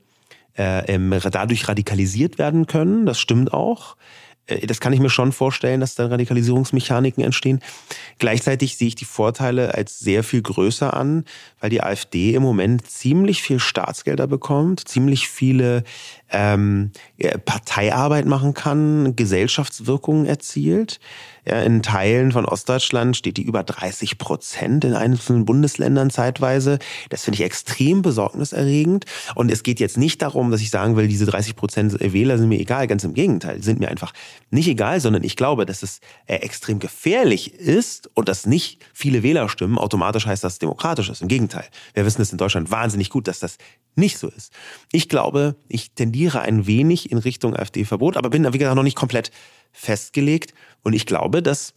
äh, 0.57 0.99
dadurch 1.31 1.69
radikalisiert 1.69 2.39
werden 2.39 2.67
können. 2.67 3.07
Das 3.07 3.19
stimmt 3.19 3.53
auch. 3.53 3.97
Äh, 4.47 4.67
das 4.67 4.81
kann 4.81 4.93
ich 4.93 5.01
mir 5.01 5.11
schon 5.11 5.33
vorstellen, 5.33 5.81
dass 5.81 5.95
da 5.95 6.07
Radikalisierungsmechaniken 6.07 7.23
entstehen. 7.25 7.61
Gleichzeitig 8.19 8.77
sehe 8.77 8.89
ich 8.89 8.95
die 8.95 9.05
Vorteile 9.05 9.75
als 9.75 9.99
sehr 9.99 10.23
viel 10.23 10.43
größer 10.43 10.95
an, 10.95 11.25
weil 11.61 11.71
die 11.71 11.83
AfD 11.83 12.35
im 12.35 12.43
Moment 12.43 12.89
ziemlich 12.89 13.43
viel 13.43 13.59
Staatsgelder 13.59 14.27
bekommt, 14.27 14.89
ziemlich 14.89 15.29
viele 15.29 15.85
ähm, 16.31 16.91
Parteiarbeit 17.45 18.27
machen 18.27 18.55
kann, 18.55 19.17
Gesellschaftswirkungen 19.17 20.27
erzielt. 20.27 21.01
Ja, 21.47 21.61
in 21.61 21.83
Teilen 21.83 22.33
von 22.33 22.47
Ostdeutschland 22.47 23.19
steht 23.19 23.37
die 23.37 23.43
über 23.43 23.63
30 23.63 24.17
Prozent 24.17 24.85
in 24.85 24.95
einzelnen 24.95 25.45
Bundesländern 25.45 26.09
zeitweise. 26.09 26.79
Das 27.11 27.25
finde 27.25 27.37
ich 27.37 27.45
extrem 27.45 28.01
besorgniserregend. 28.01 29.05
Und 29.35 29.51
es 29.51 29.63
geht 29.63 29.79
jetzt 29.79 29.99
nicht 29.99 30.23
darum, 30.23 30.51
dass 30.51 30.63
ich 30.63 30.71
sagen 30.71 30.97
will, 30.97 31.07
diese 31.07 31.27
30 31.27 31.55
Prozent 31.55 32.01
Wähler 32.01 32.39
sind 32.39 32.49
mir 32.49 32.59
egal. 32.59 32.87
Ganz 32.87 33.05
im 33.05 33.13
Gegenteil, 33.13 33.63
sind 33.63 33.79
mir 33.79 33.89
einfach 33.89 34.15
nicht 34.51 34.69
egal, 34.69 35.01
sondern 35.01 35.25
ich 35.25 35.37
glaube, 35.37 35.67
dass 35.67 35.83
es 35.83 36.01
äh, 36.27 36.37
extrem 36.37 36.79
gefährlich 36.79 37.55
ist 37.55 38.11
und 38.15 38.29
dass 38.29 38.47
nicht 38.47 38.85
viele 38.93 39.23
Wähler 39.23 39.49
stimmen, 39.49 39.79
automatisch 39.79 40.27
heißt 40.27 40.45
das 40.45 40.59
demokratisch 40.59 41.09
ist. 41.09 41.23
Im 41.23 41.29
Gegenteil. 41.29 41.67
Wir 41.95 42.05
wissen 42.05 42.23
es 42.23 42.33
in 42.33 42.39
Deutschland 42.39 42.71
wahnsinnig 42.71 43.11
gut, 43.11 43.29
dass 43.29 43.41
das 43.41 43.59
nicht 43.97 44.19
so 44.19 44.29
ist. 44.29 44.53
Ich 44.93 45.09
glaube, 45.09 45.57
ich 45.69 45.93
tendiere 45.93 46.41
ein 46.41 46.67
wenig 46.67 47.11
in 47.11 47.19
Richtung 47.19 47.57
AfD-Verbot, 47.57 48.17
aber 48.17 48.31
bin, 48.31 48.53
wie 48.53 48.59
gesagt, 48.59 48.77
noch 48.77 48.83
nicht 48.83 48.97
komplett 48.97 49.31
festgelegt. 49.73 50.55
Und 50.83 50.93
ich 50.93 51.07
glaube, 51.07 51.43
dass 51.43 51.75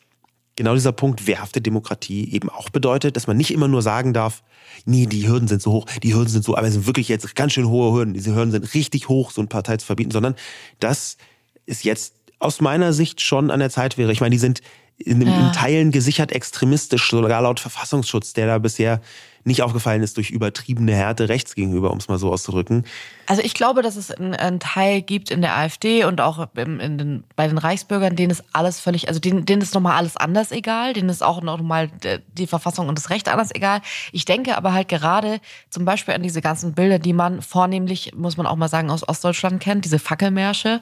genau 0.58 0.74
dieser 0.74 0.92
Punkt 0.92 1.26
wehrhafte 1.26 1.62
Demokratie 1.62 2.34
eben 2.34 2.50
auch 2.50 2.70
bedeutet, 2.70 3.16
dass 3.16 3.28
man 3.28 3.38
nicht 3.38 3.52
immer 3.52 3.70
nur 3.70 3.82
sagen 3.82 4.14
darf, 4.14 4.44
nee, 4.86 5.06
die 5.06 5.28
Hürden 5.28 5.48
sind 5.48 5.62
so 5.62 5.72
hoch, 5.72 5.86
die 6.04 6.14
Hürden 6.14 6.30
sind 6.30 6.44
so, 6.44 6.58
aber 6.58 6.68
es 6.68 6.74
sind 6.74 6.88
wirklich 6.88 7.08
jetzt 7.08 7.36
ganz 7.36 7.54
schön 7.54 7.70
hohe 7.70 7.96
Hürden, 7.96 8.14
diese 8.14 8.36
Hürden 8.36 8.52
sind 8.52 8.74
richtig 8.74 9.08
hoch, 9.08 9.32
so 9.32 9.40
eine 9.40 9.48
Partei 9.48 9.78
zu 9.78 9.86
verbieten, 9.86 10.12
sondern 10.12 10.36
das 10.80 11.18
ist 11.66 11.84
jetzt 11.84 12.16
aus 12.40 12.62
meiner 12.62 12.94
Sicht 12.94 13.22
schon 13.22 13.52
an 13.52 13.60
der 13.60 13.70
Zeit 13.70 13.98
wäre. 13.98 14.12
Ich 14.12 14.22
meine, 14.22 14.34
die 14.34 14.40
sind 14.40 14.62
in, 14.98 15.22
ja. 15.22 15.40
in 15.40 15.54
Teilen 15.54 15.92
gesichert 15.92 16.32
extremistisch, 16.32 17.10
sogar 17.10 17.42
laut 17.42 17.60
Verfassungsschutz, 17.60 18.34
der 18.34 18.48
da 18.48 18.58
bisher 18.58 19.02
nicht 19.44 19.62
aufgefallen 19.62 20.04
ist 20.04 20.18
durch 20.18 20.30
übertriebene 20.30 20.94
Härte 20.94 21.30
rechts 21.30 21.56
gegenüber, 21.56 21.92
um 21.92 22.00
es 22.00 22.10
mal 22.10 22.18
so 22.18 22.32
auszudrücken. 22.32 22.84
Also 23.28 23.42
ich 23.42 23.54
glaube, 23.54 23.82
dass 23.82 23.96
es 23.96 24.12
einen, 24.12 24.60
Teil 24.60 25.02
gibt 25.02 25.32
in 25.32 25.42
der 25.42 25.56
AfD 25.56 26.04
und 26.04 26.20
auch 26.20 26.50
in 26.58 26.98
den, 26.98 27.24
bei 27.38 27.48
den 27.48 27.58
Reichsbürgern, 27.58 28.18
denen 28.18 28.32
ist 28.32 28.44
alles 28.52 28.80
völlig, 28.80 29.08
also 29.08 29.22
denen, 29.22 29.46
denen 29.46 29.62
ist 29.62 29.74
nochmal 29.74 29.96
alles 29.96 30.18
anders 30.18 30.52
egal, 30.52 30.92
denen 30.94 31.08
ist 31.08 31.24
auch 31.24 31.42
nochmal 31.42 31.90
die 32.34 32.48
Verfassung 32.48 32.90
und 32.90 32.98
das 32.98 33.10
Recht 33.10 33.30
anders 33.30 33.56
egal. 33.56 33.82
Ich 34.12 34.26
denke 34.26 34.58
aber 34.58 34.74
halt 34.74 34.90
gerade 34.90 35.40
zum 35.70 35.86
Beispiel 35.86 36.14
an 36.14 36.24
diese 36.24 36.42
ganzen 36.42 36.74
Bilder, 36.74 37.00
die 37.00 37.14
man 37.14 37.42
vornehmlich, 37.42 38.14
muss 38.16 38.36
man 38.36 38.48
auch 38.48 38.58
mal 38.58 38.68
sagen, 38.68 38.90
aus 38.92 39.08
Ostdeutschland 39.08 39.62
kennt, 39.62 39.86
diese 39.86 40.00
Fackelmärsche 40.00 40.82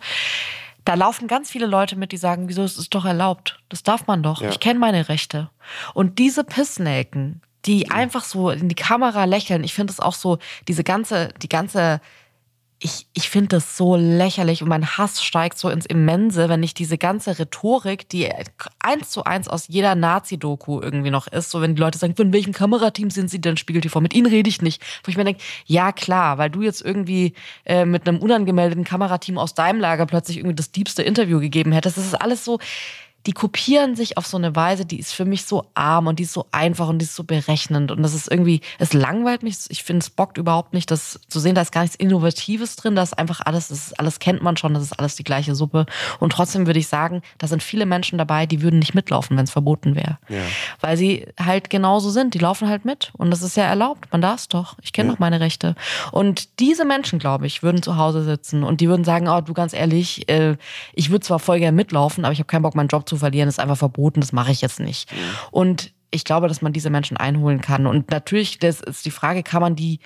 Da 0.86 0.94
laufen 0.94 1.28
ganz 1.28 1.50
viele 1.50 1.66
Leute 1.66 1.96
mit, 1.96 2.12
die 2.12 2.18
sagen, 2.18 2.48
wieso 2.48 2.64
ist 2.64 2.78
es 2.78 2.90
doch 2.90 3.06
erlaubt? 3.06 3.60
Das 3.70 3.84
darf 3.84 4.06
man 4.08 4.22
doch. 4.22 4.42
Ja. 4.42 4.50
Ich 4.50 4.60
kenne 4.60 4.80
meine 4.80 5.10
Rechte. 5.10 5.50
Und 5.96 6.20
diese 6.20 6.44
Pissnelken, 6.44 7.42
die 7.66 7.90
einfach 7.90 8.24
so 8.24 8.52
in 8.52 8.70
die 8.70 8.76
Kamera 8.76 9.26
lächeln, 9.26 9.64
ich 9.64 9.74
finde 9.74 9.92
es 9.92 10.00
auch 10.00 10.14
so, 10.14 10.38
diese 10.68 10.84
ganze, 10.84 11.30
die 11.42 11.50
ganze 11.50 12.02
ich, 12.86 13.08
ich 13.14 13.30
finde 13.32 13.56
das 13.56 13.78
so 13.78 13.96
lächerlich 13.96 14.62
und 14.62 14.70
mein 14.70 14.86
Hass 14.86 15.24
steigt 15.24 15.58
so 15.58 15.70
ins 15.70 15.88
Immense, 15.88 16.50
wenn 16.50 16.62
ich 16.62 16.76
diese 16.76 17.00
ganze 17.00 17.40
Rhetorik, 17.40 18.08
die 18.10 18.30
eins 18.80 19.10
zu 19.10 19.24
eins 19.24 19.48
aus 19.48 19.68
jeder 19.68 19.96
Nazi-Doku 19.96 20.82
irgendwie 20.82 21.10
noch 21.10 21.26
ist, 21.26 21.50
so 21.50 21.62
wenn 21.62 21.74
die 21.74 21.82
Leute 21.82 21.98
sagen, 21.98 22.16
von 22.16 22.32
welchem 22.32 22.54
Kamerateam 22.54 23.10
sind 23.10 23.32
sie 23.32 23.42
denn, 23.42 23.58
Spiegel 23.58 23.82
TV, 23.82 24.00
mit 24.02 24.14
ihnen 24.14 24.28
rede 24.28 24.48
ich 24.48 24.62
nicht. 24.62 24.84
Wo 25.04 25.10
ich 25.10 25.18
mir 25.18 25.24
denke, 25.24 25.42
ja 25.66 25.92
klar, 25.92 26.38
weil 26.38 26.52
du 26.52 26.62
jetzt 26.62 26.84
irgendwie 26.84 27.34
äh, 27.66 27.86
mit 27.86 28.08
einem 28.08 28.20
unangemeldeten 28.20 28.84
Kamerateam 28.84 29.40
aus 29.40 29.56
deinem 29.56 29.80
Lager 29.80 30.06
plötzlich 30.06 30.38
irgendwie 30.38 30.56
das 30.56 30.72
diebste 30.72 31.02
Interview 31.02 31.40
gegeben 31.40 31.72
hättest. 31.72 31.98
Das 31.98 32.06
ist 32.06 32.14
alles 32.14 32.46
so, 32.46 32.60
die 33.26 33.34
kopieren 33.34 33.96
sich 33.96 34.18
auf 34.18 34.28
so 34.28 34.38
eine 34.38 34.56
Weise, 34.56 34.86
die 34.86 35.00
ist 35.00 35.14
für 35.14 35.26
mich 35.26 35.46
so 35.46 35.66
arm 35.74 36.08
und 36.08 36.20
die 36.20 36.24
ist 36.24 36.34
so 36.34 36.46
einfach 36.52 36.88
und 36.90 37.00
die 37.00 37.06
ist 37.06 37.16
so 37.16 37.24
berechnend. 37.24 37.92
Und 37.92 38.04
das 38.04 38.14
ist 38.14 38.32
irgendwie, 38.32 38.62
es 38.78 38.94
langweilt 38.94 39.42
mich. 39.42 39.58
Ich 39.70 39.84
finde, 39.84 40.04
es 40.04 40.10
bockt 40.12 40.38
überhaupt 40.38 40.74
nicht, 40.74 40.92
das 40.92 41.20
zu 41.28 41.40
sehen, 41.40 41.56
da 41.56 41.62
ist 41.62 41.72
gar 41.72 41.82
nichts 41.82 41.96
Innovatives 41.96 42.76
drin. 42.76 42.96
Da 42.96 43.02
ist 43.02 43.18
einfach 43.18 43.42
alles, 43.44 43.70
das 43.70 43.88
ist, 43.88 44.00
alles 44.00 44.20
kennt 44.20 44.44
man 44.44 44.58
schon, 44.58 44.74
das 44.74 44.84
ist 44.84 44.94
alles 44.94 45.16
die 45.16 45.24
gleiche 45.24 45.56
Suppe. 45.56 45.86
Und 46.20 46.32
trotzdem 46.34 46.68
würde 46.68 46.80
ich 46.80 46.88
sagen, 46.88 47.22
da 47.40 47.48
sind 47.48 47.64
viele 47.64 47.86
Menschen 47.86 48.18
dabei, 48.18 48.46
die 48.46 48.62
würden 48.62 48.80
nicht 48.80 48.94
mitlaufen, 48.94 49.36
wenn 49.38 49.46
es 49.46 49.52
verboten 49.52 49.96
wäre. 49.96 50.20
Ja. 50.30 50.42
Weil 50.82 50.96
sie 50.98 51.28
halt 51.40 51.70
genauso 51.70 52.12
sind. 52.12 52.34
Die 52.36 52.40
laufen 52.40 52.70
halt 52.70 52.86
mit. 52.86 53.12
Und 53.18 53.32
das 53.32 53.42
ist 53.42 53.58
ja 53.58 53.64
erlaubt. 53.64 54.08
Man 54.12 54.22
darf 54.22 54.42
es 54.42 54.48
doch. 54.50 54.76
Ich 54.84 54.94
kenne 54.94 55.10
Ja. 55.10 55.14
doch 55.14 55.20
meine 55.20 55.40
Rechte. 55.40 55.76
Und 56.12 56.60
diese 56.60 56.86
Menschen, 56.86 57.18
glaube 57.18 57.48
ich, 57.48 57.64
würden 57.64 57.82
zu 57.82 57.98
Hause 57.98 58.24
sitzen 58.24 58.64
und 58.64 58.82
die 58.82 58.88
würden 58.88 59.04
sagen, 59.04 59.28
oh, 59.28 59.42
du 59.42 59.54
ganz 59.54 59.74
ehrlich, 59.74 60.30
äh, 60.30 60.58
ich 60.94 61.10
würde 61.10 61.26
zwar 61.26 61.40
voll 61.40 61.60
gerne 61.60 61.76
mitlaufen, 61.76 62.24
aber 62.24 62.34
ich 62.34 62.40
habe 62.40 62.48
keinen 62.48 62.62
Bock, 62.62 62.76
meinen 62.76 62.88
Job 62.88 63.08
zu 63.10 63.15
verlieren. 63.18 63.48
Das 63.48 63.56
ist 63.56 63.60
einfach 63.60 63.78
verboten, 63.78 64.22
das 64.22 64.32
mache 64.32 64.52
ich 64.52 64.62
jetzt 64.62 64.80
nicht. 64.80 65.12
Und 65.52 65.94
ich 66.12 66.24
glaube, 66.24 66.48
dass 66.48 66.62
man 66.62 66.72
diese 66.74 66.90
Menschen 66.90 67.18
einholen 67.18 67.62
kann. 67.62 67.88
Und 67.88 68.10
natürlich, 68.12 68.60
das 68.60 68.80
ist 68.82 69.06
die 69.06 69.12
Frage, 69.12 69.44
kann 69.44 69.62
man 69.62 69.76
die 69.76 70.00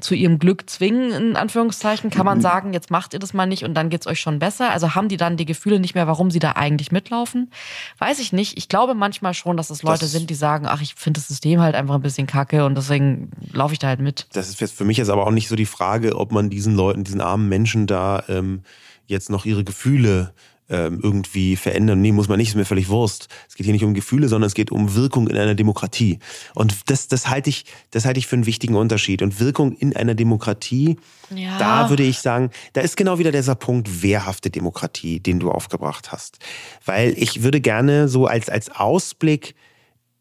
zu 0.00 0.14
ihrem 0.14 0.38
Glück 0.38 0.70
zwingen, 0.70 1.12
in 1.12 1.36
Anführungszeichen? 1.36 2.08
Kann 2.08 2.24
man 2.24 2.40
sagen, 2.40 2.72
jetzt 2.72 2.90
macht 2.90 3.12
ihr 3.12 3.18
das 3.18 3.34
mal 3.34 3.44
nicht 3.44 3.62
und 3.62 3.74
dann 3.74 3.90
geht's 3.90 4.06
euch 4.06 4.20
schon 4.20 4.38
besser? 4.38 4.70
Also 4.70 4.94
haben 4.94 5.08
die 5.08 5.18
dann 5.18 5.36
die 5.36 5.44
Gefühle 5.44 5.78
nicht 5.78 5.94
mehr, 5.94 6.06
warum 6.06 6.30
sie 6.30 6.38
da 6.38 6.52
eigentlich 6.52 6.90
mitlaufen? 6.92 7.50
Weiß 7.98 8.18
ich 8.18 8.32
nicht. 8.32 8.56
Ich 8.56 8.68
glaube 8.70 8.94
manchmal 8.94 9.34
schon, 9.34 9.58
dass 9.58 9.68
es 9.68 9.82
Leute 9.82 10.00
Das- 10.00 10.10
sind, 10.12 10.30
die 10.30 10.34
sagen, 10.34 10.64
ach, 10.66 10.80
ich 10.80 10.94
finde 10.94 11.20
das 11.20 11.28
System 11.28 11.60
halt 11.60 11.74
einfach 11.74 11.94
ein 11.94 12.00
bisschen 12.02 12.26
kacke 12.26 12.64
und 12.64 12.74
deswegen 12.74 13.30
laufe 13.52 13.74
ich 13.74 13.78
da 13.78 13.88
halt 13.88 14.00
mit. 14.00 14.26
Das 14.32 14.48
ist 14.48 14.62
jetzt 14.62 14.74
für 14.74 14.84
mich 14.86 14.96
jetzt 14.96 15.10
aber 15.10 15.26
auch 15.26 15.30
nicht 15.30 15.48
so 15.48 15.56
die 15.56 15.66
Frage, 15.66 16.16
ob 16.16 16.32
man 16.32 16.48
diesen 16.48 16.74
Leuten, 16.74 17.04
diesen 17.04 17.20
armen 17.20 17.50
Menschen 17.50 17.86
da 17.86 18.24
ähm, 18.28 18.62
jetzt 19.06 19.28
noch 19.28 19.44
ihre 19.44 19.62
Gefühle 19.62 20.32
ähm, 20.72 21.00
irgendwie 21.02 21.54
verändern. 21.56 22.00
Nee, 22.00 22.12
muss 22.12 22.28
man 22.28 22.38
nicht, 22.38 22.48
ist 22.48 22.54
mir 22.54 22.64
völlig 22.64 22.88
Wurst. 22.88 23.28
Es 23.48 23.54
geht 23.54 23.66
hier 23.66 23.74
nicht 23.74 23.84
um 23.84 23.92
Gefühle, 23.92 24.26
sondern 24.28 24.46
es 24.46 24.54
geht 24.54 24.72
um 24.72 24.94
Wirkung 24.94 25.28
in 25.28 25.36
einer 25.36 25.54
Demokratie. 25.54 26.18
Und 26.54 26.90
das, 26.90 27.08
das 27.08 27.28
halte 27.28 27.50
ich, 27.50 27.66
das 27.90 28.06
halte 28.06 28.18
ich 28.18 28.26
für 28.26 28.36
einen 28.36 28.46
wichtigen 28.46 28.74
Unterschied. 28.74 29.20
Und 29.20 29.38
Wirkung 29.38 29.72
in 29.76 29.94
einer 29.94 30.14
Demokratie, 30.14 30.96
Ja. 31.34 31.58
da 31.58 31.90
würde 31.90 32.02
ich 32.02 32.18
sagen, 32.20 32.50
da 32.72 32.80
ist 32.80 32.96
genau 32.96 33.18
wieder 33.18 33.30
dieser 33.32 33.54
Punkt 33.54 34.02
wehrhafte 34.02 34.48
Demokratie, 34.50 35.20
den 35.20 35.38
du 35.38 35.50
aufgebracht 35.50 36.10
hast. 36.10 36.38
Weil 36.86 37.14
ich 37.18 37.42
würde 37.42 37.60
gerne 37.60 38.08
so 38.08 38.26
als, 38.26 38.48
als 38.48 38.70
Ausblick 38.70 39.54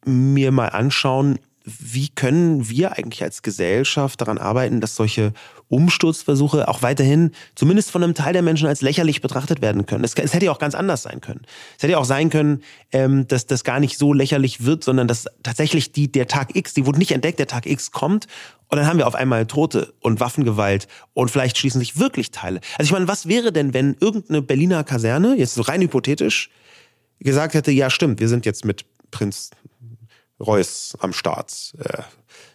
mir 0.05 0.51
mal 0.51 0.67
anschauen, 0.67 1.39
wie 1.63 2.09
können 2.09 2.69
wir 2.69 2.97
eigentlich 2.97 3.23
als 3.23 3.41
Gesellschaft 3.41 4.19
daran 4.21 4.37
arbeiten, 4.37 4.81
dass 4.81 4.95
solche 4.95 5.33
Umsturzversuche 5.67 6.67
auch 6.67 6.81
weiterhin 6.81 7.31
zumindest 7.55 7.91
von 7.91 8.03
einem 8.03 8.13
Teil 8.13 8.33
der 8.33 8.41
Menschen 8.41 8.67
als 8.67 8.81
lächerlich 8.81 9.21
betrachtet 9.21 9.61
werden 9.61 9.85
können. 9.85 10.03
Es, 10.03 10.13
es 10.15 10.33
hätte 10.33 10.45
ja 10.45 10.51
auch 10.51 10.59
ganz 10.59 10.75
anders 10.75 11.03
sein 11.03 11.21
können. 11.21 11.41
Es 11.77 11.83
hätte 11.83 11.93
ja 11.93 11.97
auch 11.97 12.05
sein 12.05 12.29
können, 12.29 12.61
ähm, 12.91 13.27
dass 13.27 13.45
das 13.45 13.63
gar 13.63 13.79
nicht 13.79 13.97
so 13.97 14.13
lächerlich 14.13 14.65
wird, 14.65 14.83
sondern 14.83 15.07
dass 15.07 15.25
tatsächlich 15.43 15.91
die, 15.91 16.11
der 16.11 16.27
Tag 16.27 16.55
X, 16.55 16.73
die 16.73 16.85
wurde 16.85 16.99
nicht 16.99 17.11
entdeckt, 17.11 17.39
der 17.39 17.47
Tag 17.47 17.65
X 17.65 17.91
kommt 17.91 18.27
und 18.67 18.77
dann 18.77 18.87
haben 18.87 18.97
wir 18.97 19.07
auf 19.07 19.15
einmal 19.15 19.45
Tote 19.45 19.93
und 19.99 20.19
Waffengewalt 20.19 20.87
und 21.13 21.29
vielleicht 21.29 21.57
schließen 21.57 21.79
sich 21.79 21.99
wirklich 21.99 22.31
Teile. 22.31 22.61
Also 22.77 22.87
ich 22.87 22.91
meine, 22.91 23.07
was 23.07 23.27
wäre 23.27 23.51
denn, 23.51 23.73
wenn 23.73 23.95
irgendeine 23.99 24.41
Berliner 24.41 24.83
Kaserne, 24.83 25.35
jetzt 25.37 25.53
so 25.53 25.61
rein 25.61 25.81
hypothetisch, 25.81 26.49
gesagt 27.19 27.53
hätte, 27.53 27.71
ja 27.71 27.89
stimmt, 27.89 28.19
wir 28.19 28.27
sind 28.27 28.45
jetzt 28.45 28.65
mit 28.65 28.85
Prinz 29.11 29.51
Reuß 30.41 30.97
am 30.99 31.13
Start. 31.13 31.73
Äh, 31.79 32.03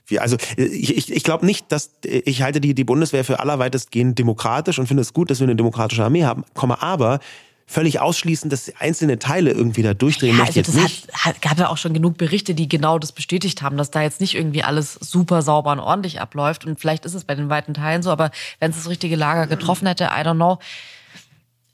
wir, 0.07 0.23
also 0.23 0.37
ich, 0.57 0.97
ich, 0.97 1.13
ich 1.13 1.25
glaube 1.25 1.45
nicht, 1.45 1.73
dass 1.73 1.91
ich 2.05 2.43
halte 2.43 2.61
die, 2.61 2.75
die 2.75 2.85
Bundeswehr 2.85 3.25
für 3.25 3.41
allerweitestgehend 3.41 4.19
demokratisch 4.19 4.79
und 4.79 4.87
finde 4.87 5.01
es 5.03 5.13
gut, 5.13 5.31
dass 5.31 5.41
wir 5.41 5.47
eine 5.47 5.57
demokratische 5.57 6.05
Armee 6.05 6.25
haben, 6.25 6.45
komme 6.55 6.81
aber 6.81 7.19
völlig 7.67 8.01
ausschließen, 8.01 8.49
dass 8.49 8.73
einzelne 8.79 9.19
Teile 9.19 9.51
irgendwie 9.51 9.83
da 9.83 9.93
durchdrehen 9.93 10.37
Ja, 10.37 10.45
möchte 10.45 10.61
also 10.61 10.79
ich 10.79 11.03
das 11.03 11.15
hat, 11.15 11.25
hat, 11.25 11.43
gab 11.43 11.59
ja 11.59 11.69
auch 11.69 11.77
schon 11.77 11.93
genug 11.93 12.17
Berichte, 12.17 12.55
die 12.55 12.69
genau 12.69 12.99
das 13.01 13.11
bestätigt 13.11 13.61
haben, 13.61 13.77
dass 13.77 13.91
da 13.91 14.03
jetzt 14.03 14.21
nicht 14.21 14.37
irgendwie 14.37 14.63
alles 14.63 14.95
super 14.95 15.43
sauber 15.43 15.73
und 15.73 15.81
ordentlich 15.81 16.21
abläuft. 16.21 16.65
Und 16.65 16.79
vielleicht 16.79 17.05
ist 17.05 17.15
es 17.15 17.25
bei 17.25 17.35
den 17.35 17.49
weiten 17.49 17.75
Teilen 17.75 18.03
so, 18.03 18.11
aber 18.11 18.31
wenn 18.61 18.71
es 18.71 18.77
das 18.77 18.89
richtige 18.89 19.17
Lager 19.17 19.49
getroffen 19.49 19.89
hätte, 19.89 20.05
I 20.05 20.21
don't 20.21 20.35
know. 20.35 20.59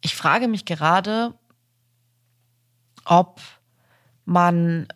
Ich 0.00 0.14
frage 0.14 0.48
mich 0.48 0.64
gerade, 0.64 1.34
ob 3.04 3.40
man 4.24 4.88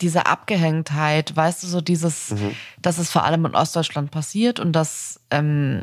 diese 0.00 0.26
Abgehängtheit, 0.26 1.34
weißt 1.34 1.62
du, 1.62 1.66
so 1.66 1.80
dieses, 1.80 2.34
dass 2.80 2.98
es 2.98 3.10
vor 3.10 3.24
allem 3.24 3.46
in 3.46 3.54
Ostdeutschland 3.54 4.10
passiert 4.10 4.60
und 4.60 4.72
dass 4.72 5.20
ähm, 5.30 5.82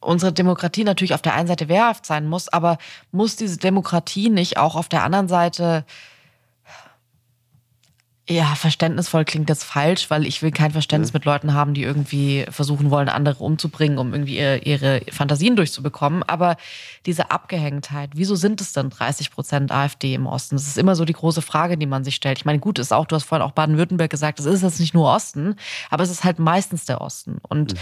unsere 0.00 0.32
Demokratie 0.32 0.84
natürlich 0.84 1.14
auf 1.14 1.22
der 1.22 1.34
einen 1.34 1.48
Seite 1.48 1.68
wehrhaft 1.68 2.04
sein 2.06 2.26
muss, 2.26 2.48
aber 2.48 2.78
muss 3.12 3.36
diese 3.36 3.58
Demokratie 3.58 4.28
nicht 4.28 4.58
auch 4.58 4.74
auf 4.74 4.88
der 4.88 5.02
anderen 5.02 5.28
Seite 5.28 5.84
ja, 8.26 8.54
verständnisvoll 8.54 9.26
klingt 9.26 9.50
jetzt 9.50 9.64
falsch, 9.64 10.08
weil 10.08 10.26
ich 10.26 10.40
will 10.40 10.50
kein 10.50 10.70
Verständnis 10.70 11.12
mit 11.12 11.26
Leuten 11.26 11.52
haben, 11.52 11.74
die 11.74 11.82
irgendwie 11.82 12.46
versuchen 12.48 12.90
wollen, 12.90 13.10
andere 13.10 13.44
umzubringen, 13.44 13.98
um 13.98 14.14
irgendwie 14.14 14.38
ihre, 14.38 14.58
ihre 14.58 15.02
Fantasien 15.12 15.56
durchzubekommen. 15.56 16.22
Aber 16.22 16.56
diese 17.04 17.30
Abgehängtheit, 17.30 18.10
wieso 18.14 18.34
sind 18.34 18.62
es 18.62 18.72
denn 18.72 18.88
30 18.88 19.30
Prozent 19.30 19.72
AfD 19.72 20.14
im 20.14 20.26
Osten? 20.26 20.56
Das 20.56 20.66
ist 20.66 20.78
immer 20.78 20.96
so 20.96 21.04
die 21.04 21.12
große 21.12 21.42
Frage, 21.42 21.76
die 21.76 21.84
man 21.84 22.02
sich 22.02 22.14
stellt. 22.14 22.38
Ich 22.38 22.46
meine, 22.46 22.60
gut, 22.60 22.78
ist 22.78 22.94
auch, 22.94 23.04
du 23.04 23.14
hast 23.14 23.24
vorhin 23.24 23.46
auch 23.46 23.52
Baden-Württemberg 23.52 24.10
gesagt, 24.10 24.40
es 24.40 24.46
ist 24.46 24.62
jetzt 24.62 24.80
nicht 24.80 24.94
nur 24.94 25.12
Osten, 25.12 25.56
aber 25.90 26.02
es 26.02 26.10
ist 26.10 26.24
halt 26.24 26.38
meistens 26.38 26.86
der 26.86 27.02
Osten. 27.02 27.40
Und 27.46 27.74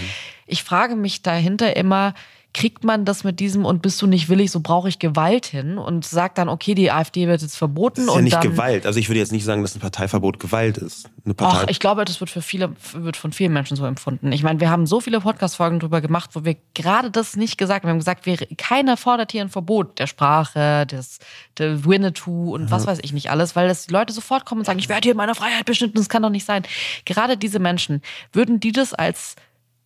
ich 0.47 0.65
frage 0.65 0.97
mich 0.97 1.23
dahinter 1.23 1.77
immer, 1.77 2.15
kriegt 2.55 2.85
man 2.85 3.05
das 3.05 3.25
mit 3.25 3.41
diesem 3.41 3.65
und 3.65 3.81
bist 3.81 4.01
du 4.03 4.07
nicht 4.07 4.29
willig, 4.29 4.51
so 4.51 4.61
brauche 4.61 4.89
ich 4.89 4.99
Gewalt 4.99 5.47
hin 5.47 5.79
und 5.79 6.05
sagt 6.05 6.37
dann, 6.37 6.51
okay, 6.51 6.75
die 6.75 6.91
AfD 6.91 7.27
wird 7.27 7.41
jetzt 7.41 7.57
verboten 7.57 8.07
Das 8.07 8.15
ist 8.15 8.15
ja 8.15 8.21
nicht 8.23 8.41
Gewalt. 8.43 8.85
Also 8.85 8.99
ich 8.99 9.09
würde 9.09 9.21
jetzt 9.21 9.33
nicht 9.33 9.45
sagen, 9.45 9.63
dass 9.63 9.75
ein 9.75 9.81
Parteiverbot 9.81 10.39
Gewalt 10.39 10.77
ist. 10.77 11.09
Eine 11.25 11.35
Partei 11.35 11.63
Ach, 11.65 11.69
ich 11.69 11.81
glaube, 11.81 12.05
das 12.05 12.21
wird 12.21 12.29
für 12.29 12.43
viele, 12.43 12.73
wird 12.93 13.17
von 13.17 13.33
vielen 13.33 13.55
Menschen 13.55 13.77
so 13.77 13.87
empfunden. 13.87 14.33
Ich 14.33 14.43
meine, 14.43 14.61
wir 14.61 14.69
haben 14.69 14.87
so 14.87 15.01
viele 15.01 15.21
Podcast-Folgen 15.21 15.81
drüber 15.81 16.03
gemacht, 16.03 16.31
wo 16.35 16.45
wir 16.45 16.57
gerade 16.75 17.11
das 17.11 17.37
nicht 17.37 17.57
gesagt 17.57 17.85
haben. 17.85 17.89
Wir 17.89 17.93
haben 17.93 17.99
gesagt, 17.99 18.27
wir, 18.27 18.37
keiner 18.59 18.99
fordert 18.99 19.33
hier 19.33 19.41
ein 19.41 19.49
Verbot 19.49 19.99
der 19.99 20.07
Sprache, 20.07 20.87
des, 20.87 21.21
der 21.57 21.85
Winnetou 21.87 22.55
und 22.55 22.71
was 22.71 22.87
weiß 22.87 22.99
ich 23.03 23.15
nicht 23.15 23.31
alles, 23.31 23.57
weil 23.57 23.69
das 23.69 23.87
die 23.87 23.93
Leute 23.93 24.13
sofort 24.13 24.45
kommen 24.45 24.61
und 24.61 24.65
sagen, 24.67 24.79
ich 24.79 24.89
werde 24.91 25.07
hier 25.07 25.13
in 25.13 25.17
meiner 25.17 25.35
Freiheit 25.35 25.65
beschnitten, 25.65 25.97
das 25.97 26.09
kann 26.09 26.23
doch 26.23 26.31
nicht 26.31 26.45
sein. 26.45 26.65
Gerade 27.07 27.37
diese 27.39 27.59
Menschen, 27.59 28.03
würden 28.33 28.61
die 28.61 28.73
das 28.73 28.93
als 28.93 29.37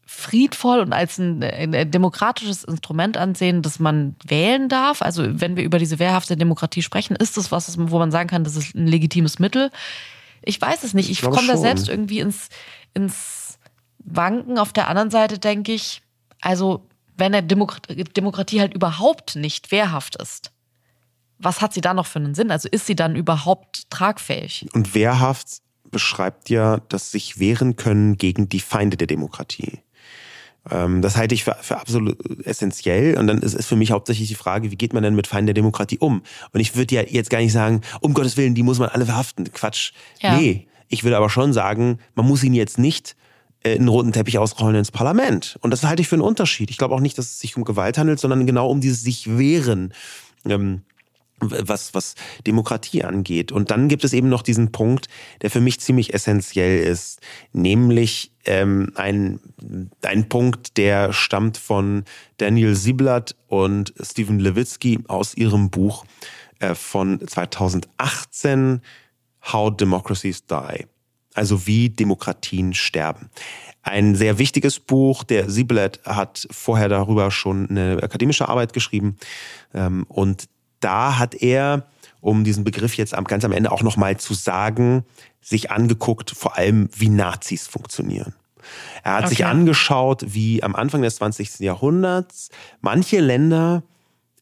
friedvoll 0.07 0.79
und 0.79 0.93
als 0.93 1.19
ein, 1.19 1.43
ein 1.43 1.91
demokratisches 1.91 2.63
Instrument 2.63 3.17
ansehen, 3.17 3.61
dass 3.61 3.81
man 3.81 4.15
wählen 4.25 4.69
darf. 4.69 5.03
Also 5.03 5.25
wenn 5.41 5.57
wir 5.57 5.65
über 5.65 5.79
diese 5.81 5.99
wehrhafte 5.99 6.37
Demokratie 6.37 6.83
sprechen, 6.83 7.17
ist 7.17 7.37
das 7.37 7.51
was, 7.51 7.77
wo 7.77 7.99
man 7.99 8.13
sagen 8.13 8.29
kann, 8.29 8.45
das 8.45 8.55
ist 8.55 8.75
ein 8.77 8.87
legitimes 8.87 9.41
Mittel. 9.41 9.71
Ich 10.43 10.61
weiß 10.61 10.85
es 10.85 10.95
nicht. 10.95 11.11
Ich, 11.11 11.21
glaube 11.21 11.37
komme 11.37 11.49
da 11.49 11.57
selbst 11.57 11.89
irgendwie 11.89 12.21
ins, 12.21 12.49
ins 12.95 13.59
Wanken. 13.99 14.59
Auf 14.59 14.73
der 14.73 14.87
anderen 14.87 15.11
Seite 15.11 15.41
denke 15.41 15.73
ich, 15.73 16.03
also 16.41 16.87
wenn 17.17 17.33
der 17.33 17.43
Demokrat 17.43 17.89
Demokratie 18.17 18.61
halt 18.61 18.75
überhaupt 18.75 19.35
nicht 19.35 19.73
wehrhaft 19.73 20.17
ist, 20.17 20.53
was 21.39 21.61
hat 21.61 21.75
sie 21.75 21.81
dann 21.81 21.97
noch 21.97 22.07
für 22.07 22.21
einen 22.21 22.35
Sinn? 22.35 22.53
Also 22.53 22.69
ist 22.71 22.87
sie 22.87 22.95
dann 22.95 23.17
überhaupt 23.17 23.91
tragfähig? 23.91 24.69
Und 24.73 24.95
wehrhaft 24.95 25.63
beschreibt 25.91 26.49
ja 26.49 26.79
das 26.89 27.11
sich 27.11 27.39
wehren 27.39 27.77
können 27.77 28.17
gegen 28.17 28.49
die 28.49 28.61
Feinde 28.61 28.97
der 28.97 29.07
Demokratie. 29.07 29.81
Ähm, 30.71 31.03
Das 31.03 31.17
halte 31.17 31.35
ich 31.35 31.45
für, 31.45 31.57
für 31.61 31.79
absolut 31.79 32.19
essentiell. 32.47 33.19
Und 33.19 33.27
dann 33.27 33.39
ist 33.39 33.55
es 33.55 33.67
für 33.67 33.77
mich 33.77 33.91
hauptsächlich 33.91 34.29
die 34.29 34.35
Frage, 34.35 34.71
wie 34.71 34.77
geht 34.77 34.93
man 34.93 35.03
denn 35.03 35.15
mit 35.15 35.27
Feinden 35.27 35.47
der 35.47 35.55
Demokratie 35.55 35.99
um? 35.99 36.23
Und 36.53 36.61
ich 36.61 36.77
würde 36.77 36.95
ja 36.95 37.03
jetzt 37.03 37.31
gar 37.31 37.39
nicht 37.39 37.53
sagen, 37.53 37.83
um 38.01 38.15
Gottes 38.15 38.37
Willen, 38.37 38.55
die 38.55 38.63
muss 38.63 38.79
man 38.79 38.89
alle 38.89 39.07
verhaften. 39.07 39.51
Quatsch. 39.53 39.93
Ja. 40.21 40.37
Nee. 40.37 40.67
Ich 40.89 41.05
würde 41.05 41.17
aber 41.17 41.31
schon 41.31 41.53
sagen, 41.53 41.99
man 42.15 42.27
muss 42.27 42.45
ihn 42.45 42.55
jetzt 42.55 42.79
nicht 42.79 43.17
äh, 43.65 43.75
einen 43.75 43.89
roten 43.89 44.13
Teppich 44.13 44.39
ausrollen 44.39 44.77
ins 44.77 44.93
Parlament. 44.93 45.59
Und 45.61 45.71
das 45.71 45.85
halte 45.85 46.03
ich 46.03 46.09
für 46.09 46.17
einen 46.17 46.23
Unterschied. 46.23 46.71
Ich 46.71 46.79
glaube 46.79 46.95
auch 46.95 47.01
nicht, 47.01 47.19
dass 47.19 47.27
es 47.27 47.41
sich 47.41 47.57
um 47.57 47.65
Gewalt 47.65 47.99
handelt, 47.99 48.21
sondern 48.21 48.47
genau 48.47 48.71
um 48.71 48.81
dieses 48.81 49.03
sich 49.03 49.37
wehren. 49.37 49.93
Ähm, 50.45 50.83
was, 51.41 51.95
was 51.95 52.15
Demokratie 52.47 53.05
angeht. 53.05 53.53
Und 53.53 53.71
dann 53.71 53.89
gibt 53.89 54.05
es 54.05 54.13
eben 54.13 54.29
noch 54.29 54.43
diesen 54.43 54.73
Punkt, 54.73 55.09
der 55.43 55.51
für 55.51 55.61
mich 55.61 55.81
ziemlich 55.81 56.15
essentiell 56.15 56.81
ist, 56.81 57.21
nämlich 57.53 58.33
ähm, 58.45 58.93
ein, 58.95 59.41
ein 60.03 60.29
Punkt, 60.29 60.77
der 60.77 61.13
stammt 61.13 61.59
von 61.59 62.05
Daniel 62.39 62.75
Sieblatt 62.75 63.37
und 63.49 63.93
Stephen 64.01 64.39
Levitsky 64.39 65.01
aus 65.09 65.35
ihrem 65.35 65.71
Buch 65.71 66.05
äh, 66.59 66.75
von 66.75 67.21
2018, 67.27 68.81
How 69.53 69.77
Democracies 69.77 70.47
Die. 70.47 70.87
Also 71.35 71.67
wie 71.67 71.91
Demokratien 71.91 72.73
sterben. 72.73 73.29
Ein 73.83 74.15
sehr 74.15 74.39
wichtiges 74.39 74.81
Buch. 74.81 75.23
Der 75.23 75.51
Sieblatt 75.51 76.01
hat 76.05 76.49
vorher 76.51 76.89
darüber 76.89 77.31
schon 77.31 77.69
eine 77.69 78.03
akademische 78.03 78.49
Arbeit 78.49 78.73
geschrieben. 78.73 79.19
Ähm, 79.75 80.05
und 80.09 80.49
da 80.87 81.19
hat 81.19 81.35
er, 81.35 81.89
um 82.21 82.45
diesen 82.45 82.63
Begriff 82.63 82.97
jetzt 82.97 83.15
ganz 83.27 83.45
am 83.45 83.53
Ende 83.53 83.73
auch 83.73 83.83
nochmal 83.83 84.17
zu 84.19 84.35
sagen, 84.35 85.05
sich 85.41 85.73
angeguckt, 85.73 86.31
vor 86.31 86.57
allem 86.57 86.89
wie 86.97 87.09
Nazis 87.09 87.67
funktionieren. 87.67 88.35
Er 89.03 89.15
hat 89.15 89.25
okay. 89.25 89.31
sich 89.31 89.45
angeschaut, 89.45 90.25
wie 90.29 90.63
am 90.63 90.75
Anfang 90.77 91.03
des 91.03 91.17
20. 91.17 91.59
Jahrhunderts 91.61 92.51
manche 92.81 93.21
Länder 93.21 93.83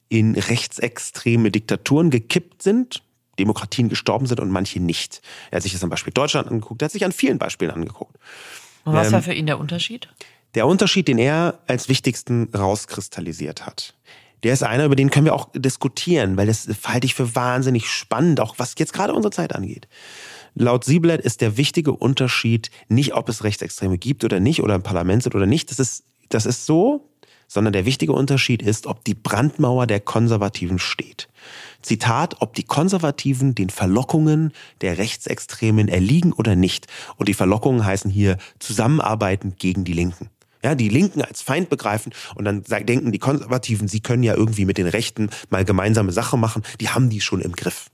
in 0.08 0.34
rechtsextreme 0.34 1.50
Diktaturen 1.50 2.10
gekippt 2.10 2.62
sind, 2.62 3.02
Demokratien 3.38 3.88
gestorben 3.88 4.26
sind 4.26 4.38
und 4.38 4.50
manche 4.50 4.80
nicht. 4.80 5.22
Er 5.50 5.56
hat 5.56 5.62
sich 5.62 5.72
das 5.72 5.82
am 5.82 5.90
Beispiel 5.90 6.12
Deutschland 6.12 6.48
angeguckt, 6.48 6.82
er 6.82 6.86
hat 6.86 6.92
sich 6.92 7.04
an 7.04 7.12
vielen 7.12 7.38
Beispielen 7.38 7.70
angeguckt. 7.70 8.16
Und 8.84 8.92
was 8.92 9.08
ähm, 9.08 9.12
war 9.14 9.22
für 9.22 9.34
ihn 9.34 9.46
der 9.46 9.58
Unterschied? 9.58 10.08
Der 10.54 10.66
Unterschied, 10.66 11.08
den 11.08 11.18
er 11.18 11.58
als 11.66 11.88
wichtigsten 11.88 12.48
rauskristallisiert 12.54 13.66
hat, 13.66 13.94
der 14.44 14.52
ist 14.52 14.62
einer, 14.62 14.84
über 14.84 14.96
den 14.96 15.10
können 15.10 15.26
wir 15.26 15.34
auch 15.34 15.48
diskutieren, 15.54 16.36
weil 16.36 16.46
das 16.46 16.68
halte 16.84 17.06
ich 17.06 17.14
für 17.14 17.34
wahnsinnig 17.34 17.88
spannend, 17.88 18.40
auch 18.40 18.54
was 18.58 18.74
jetzt 18.78 18.92
gerade 18.92 19.14
unsere 19.14 19.32
Zeit 19.32 19.54
angeht. 19.54 19.88
Laut 20.54 20.84
Sieblet 20.84 21.20
ist 21.20 21.40
der 21.40 21.56
wichtige 21.56 21.92
Unterschied 21.92 22.70
nicht, 22.88 23.14
ob 23.14 23.28
es 23.28 23.42
Rechtsextreme 23.42 23.98
gibt 23.98 24.22
oder 24.22 24.38
nicht 24.38 24.62
oder 24.62 24.76
im 24.76 24.82
Parlament 24.82 25.24
sind 25.24 25.34
oder 25.34 25.46
nicht. 25.46 25.70
Das 25.70 25.80
ist, 25.80 26.04
das 26.28 26.46
ist 26.46 26.66
so, 26.66 27.10
sondern 27.48 27.72
der 27.72 27.86
wichtige 27.86 28.12
Unterschied 28.12 28.62
ist, 28.62 28.86
ob 28.86 29.04
die 29.04 29.14
Brandmauer 29.14 29.86
der 29.86 30.00
Konservativen 30.00 30.78
steht. 30.78 31.28
Zitat, 31.82 32.40
ob 32.40 32.54
die 32.54 32.62
Konservativen 32.62 33.54
den 33.54 33.70
Verlockungen 33.70 34.52
der 34.80 34.98
Rechtsextremen 34.98 35.88
erliegen 35.88 36.32
oder 36.32 36.56
nicht. 36.56 36.86
Und 37.16 37.28
die 37.28 37.34
Verlockungen 37.34 37.84
heißen 37.84 38.10
hier 38.10 38.38
zusammenarbeiten 38.58 39.56
gegen 39.58 39.84
die 39.84 39.92
Linken. 39.92 40.30
Ja, 40.64 40.74
die 40.74 40.88
Linken 40.88 41.20
als 41.20 41.42
Feind 41.42 41.68
begreifen 41.68 42.12
und 42.36 42.46
dann 42.46 42.62
denken 42.64 43.12
die 43.12 43.18
Konservativen, 43.18 43.86
sie 43.86 44.00
können 44.00 44.22
ja 44.22 44.34
irgendwie 44.34 44.64
mit 44.64 44.78
den 44.78 44.86
Rechten 44.86 45.28
mal 45.50 45.64
gemeinsame 45.64 46.10
Sache 46.10 46.38
machen. 46.38 46.62
Die 46.80 46.88
haben 46.88 47.10
die 47.10 47.20
schon 47.20 47.42
im 47.42 47.52
Griff. 47.52 47.90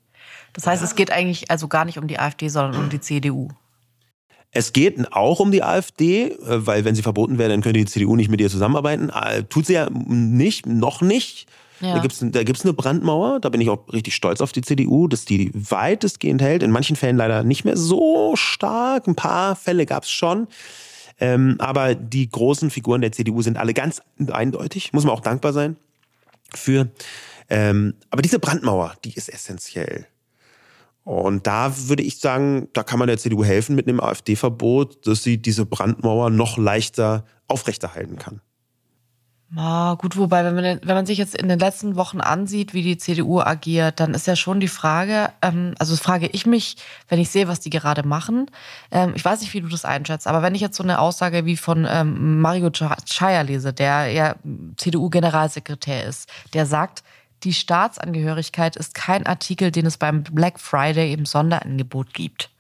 Das 0.53 0.68
heißt, 0.68 0.83
es 0.83 0.95
geht 0.95 1.11
eigentlich 1.11 1.51
also 1.51 1.66
gar 1.66 1.85
nicht 1.85 1.99
um 1.99 2.07
die 2.07 2.21
AfD, 2.21 2.49
sondern 2.49 2.81
um 2.81 2.89
die 2.89 3.01
CDU. 3.01 3.49
Es 4.53 4.73
geht 4.73 5.12
auch 5.12 5.41
um 5.41 5.51
die 5.51 5.62
AfD, 5.62 6.31
äh, 6.31 6.37
weil 6.66 6.85
wenn 6.85 6.95
sie 6.95 7.03
verboten 7.03 7.39
wäre, 7.39 7.51
dann 7.51 7.61
könnte 7.61 7.81
die 7.81 7.87
CDU 7.87 8.14
nicht 8.16 8.31
mit 8.31 8.41
ihr 8.41 8.51
zusammenarbeiten. 8.51 9.11
Äh, 9.11 9.45
tut 9.45 9.66
sie 9.66 9.75
ja 9.75 9.89
nicht, 9.91 10.66
noch 10.66 11.03
nicht. 11.03 11.47
Ja. 11.81 11.95
Da 11.95 12.01
gibt's 12.01 12.18
da 12.21 12.43
gibt's 12.45 12.62
eine 12.64 12.75
Brandmauer, 12.75 13.41
da 13.41 13.49
bin 13.49 13.61
ich 13.61 13.71
auch 13.71 13.91
richtig 13.93 14.14
stolz 14.14 14.41
auf 14.41 14.53
die 14.53 14.61
CDU, 14.61 15.09
dass 15.09 15.25
die 15.25 15.51
weitestgehend 15.55 16.43
hält. 16.43 16.62
In 16.62 16.71
manchen 16.71 16.95
Fällen 16.95 17.16
leider 17.16 17.43
nicht 17.43 17.64
mehr 17.64 17.77
so 17.77 18.37
stark. 18.37 19.09
Ein 19.09 19.14
paar 19.14 19.57
Fälle 19.57 19.87
gab's 19.87 20.11
schon. 20.11 20.47
Ähm, 21.21 21.57
aber 21.59 21.95
die 21.95 22.29
großen 22.29 22.71
Figuren 22.71 23.03
der 23.03 23.12
CDU 23.12 23.43
sind 23.43 23.59
alle 23.59 23.75
ganz 23.75 24.03
eindeutig, 24.33 24.93
muss 24.93 25.05
man 25.05 25.12
auch 25.12 25.21
dankbar 25.21 25.53
sein 25.53 25.77
für. 26.55 26.89
Ähm, 27.49 27.95
aber 28.11 28.23
diese 28.23 28.39
Brandmauer, 28.39 28.95
die 29.05 29.14
ist 29.14 29.29
essentiell. 29.29 30.07
Und 31.05 31.47
da 31.47 31.89
würde 31.89 32.03
ich 32.03 32.18
sagen, 32.18 32.68
da 32.73 32.83
kann 32.83 32.99
man 32.99 33.09
der 33.09 33.18
CDU 33.18 33.45
helfen 33.45 33.75
mit 33.75 33.89
einem 33.89 34.01
AfD-Verbot, 34.01 35.07
dass 35.07 35.23
sie 35.23 35.39
diese 35.39 35.66
Brandmauer 35.66 36.31
noch 36.31 36.57
leichter 36.57 37.25
aufrechterhalten 37.49 38.16
kann. 38.16 38.41
Ah, 39.57 39.94
gut, 39.94 40.16
wobei, 40.16 40.44
wenn 40.44 40.55
man, 40.55 40.80
wenn 40.84 40.94
man 40.94 41.07
sich 41.07 41.18
jetzt 41.18 41.34
in 41.34 41.48
den 41.48 41.59
letzten 41.59 41.96
Wochen 41.96 42.20
ansieht, 42.20 42.72
wie 42.72 42.82
die 42.82 42.98
CDU 42.98 43.40
agiert, 43.40 43.98
dann 43.98 44.14
ist 44.14 44.28
ja 44.28 44.36
schon 44.36 44.61
die 44.61 44.68
Frage, 44.68 45.30
ähm, 45.42 45.74
also 45.80 45.96
frage 45.96 46.28
ich 46.28 46.46
mich, 46.46 46.76
wenn 47.09 47.18
ich 47.18 47.30
sehe, 47.30 47.48
was 47.48 47.59
die 47.59 47.70
gerade 47.70 48.07
machen, 48.07 48.48
ähm, 48.92 49.12
ich 49.16 49.24
weiß 49.24 49.40
nicht, 49.40 49.53
wie 49.53 49.61
du 49.61 49.66
das 49.66 49.84
einschätzt, 49.84 50.28
aber 50.28 50.42
wenn 50.42 50.55
ich 50.55 50.61
jetzt 50.61 50.76
so 50.76 50.84
eine 50.84 51.01
Aussage 51.01 51.46
wie 51.46 51.57
von 51.57 51.84
ähm, 51.90 52.40
Mario 52.40 52.70
Chaya 52.70 53.40
lese, 53.42 53.72
der 53.72 54.07
ja 54.12 54.36
CDU-Generalsekretär 54.76 56.05
ist, 56.05 56.30
der 56.55 56.64
sagt, 56.64 57.03
die 57.42 57.55
Staatsangehörigkeit 57.55 58.76
ist 58.76 58.94
kein 58.94 59.26
Artikel, 59.26 59.72
den 59.72 59.86
es 59.86 59.96
beim 59.96 60.22
Black 60.22 60.61
Friday 60.61 61.12
im 61.12 61.26
Sonderangebot 61.26 62.14
gibt. 62.14 62.51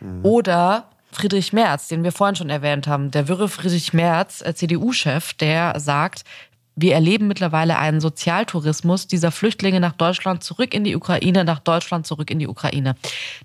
Mhm. 0.00 0.24
Oder 0.24 0.84
Friedrich 1.12 1.52
Merz, 1.52 1.88
den 1.88 2.04
wir 2.04 2.12
vorhin 2.12 2.36
schon 2.36 2.50
erwähnt 2.50 2.86
haben, 2.86 3.10
der 3.10 3.28
wirre 3.28 3.48
Friedrich 3.48 3.92
Merz, 3.92 4.42
äh, 4.42 4.54
CDU-Chef, 4.54 5.34
der 5.34 5.78
sagt, 5.78 6.24
wir 6.74 6.94
erleben 6.94 7.28
mittlerweile 7.28 7.78
einen 7.78 8.00
Sozialtourismus 8.00 9.06
dieser 9.06 9.30
Flüchtlinge 9.30 9.78
nach 9.78 9.92
Deutschland 9.92 10.42
zurück 10.42 10.72
in 10.72 10.84
die 10.84 10.96
Ukraine, 10.96 11.44
nach 11.44 11.58
Deutschland 11.58 12.06
zurück 12.06 12.30
in 12.30 12.38
die 12.38 12.48
Ukraine. 12.48 12.96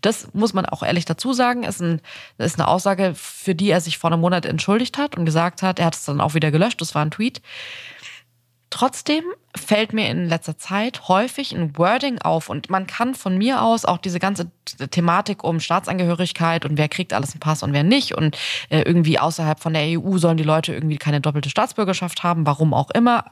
Das 0.02 0.34
muss 0.34 0.54
man 0.54 0.66
auch 0.66 0.82
ehrlich 0.82 1.04
dazu 1.04 1.34
sagen. 1.34 1.64
Ist, 1.64 1.82
ein, 1.82 2.02
ist 2.38 2.58
eine 2.58 2.70
Aussage, 2.70 3.14
für 3.16 3.54
die 3.54 3.70
er 3.70 3.82
sich 3.82 3.98
vor 3.98 4.12
einem 4.12 4.22
Monat 4.22 4.46
entschuldigt 4.46 4.98
hat 4.98 5.18
und 5.18 5.26
gesagt 5.26 5.62
hat, 5.62 5.80
er 5.80 5.88
hat 5.88 5.96
es 5.96 6.06
dann 6.06 6.22
auch 6.22 6.36
wieder 6.36 6.52
gelöscht. 6.52 6.80
Das 6.80 6.96
war 6.96 7.02
ein 7.02 7.12
Tweet. 7.12 7.42
Trotzdem 8.70 9.24
fällt 9.56 9.94
mir 9.94 10.10
in 10.10 10.28
letzter 10.28 10.58
Zeit 10.58 11.08
häufig 11.08 11.54
ein 11.54 11.78
Wording 11.78 12.20
auf 12.20 12.50
und 12.50 12.70
man 12.70 12.86
kann 12.86 13.16
von 13.16 13.38
mir 13.38 13.62
aus 13.62 13.86
auch 13.86 13.98
diese 13.98 14.20
ganze 14.20 14.52
Thematik 14.92 15.44
um 15.44 15.60
Staatsangehörigkeit 15.60 16.66
und 16.66 16.78
wer 16.78 16.90
kriegt 16.90 17.14
alles 17.14 17.32
einen 17.32 17.40
Pass 17.40 17.64
und 17.64 17.72
wer 17.72 17.84
nicht 17.84 18.14
und 18.16 18.38
äh, 18.70 18.82
irgendwie 18.82 19.20
außerhalb 19.20 19.60
von 19.60 19.74
der 19.74 20.00
EU 20.00 20.18
sollen 20.18 20.38
die 20.38 20.44
Leute 20.44 20.74
irgendwie 20.74 20.98
keine 20.98 21.22
doppelte 21.22 21.50
Staatsbürgerschaft 21.50 22.24
haben, 22.24 22.46
warum 22.46 22.74
auch 22.74 22.92
immer. 22.92 23.26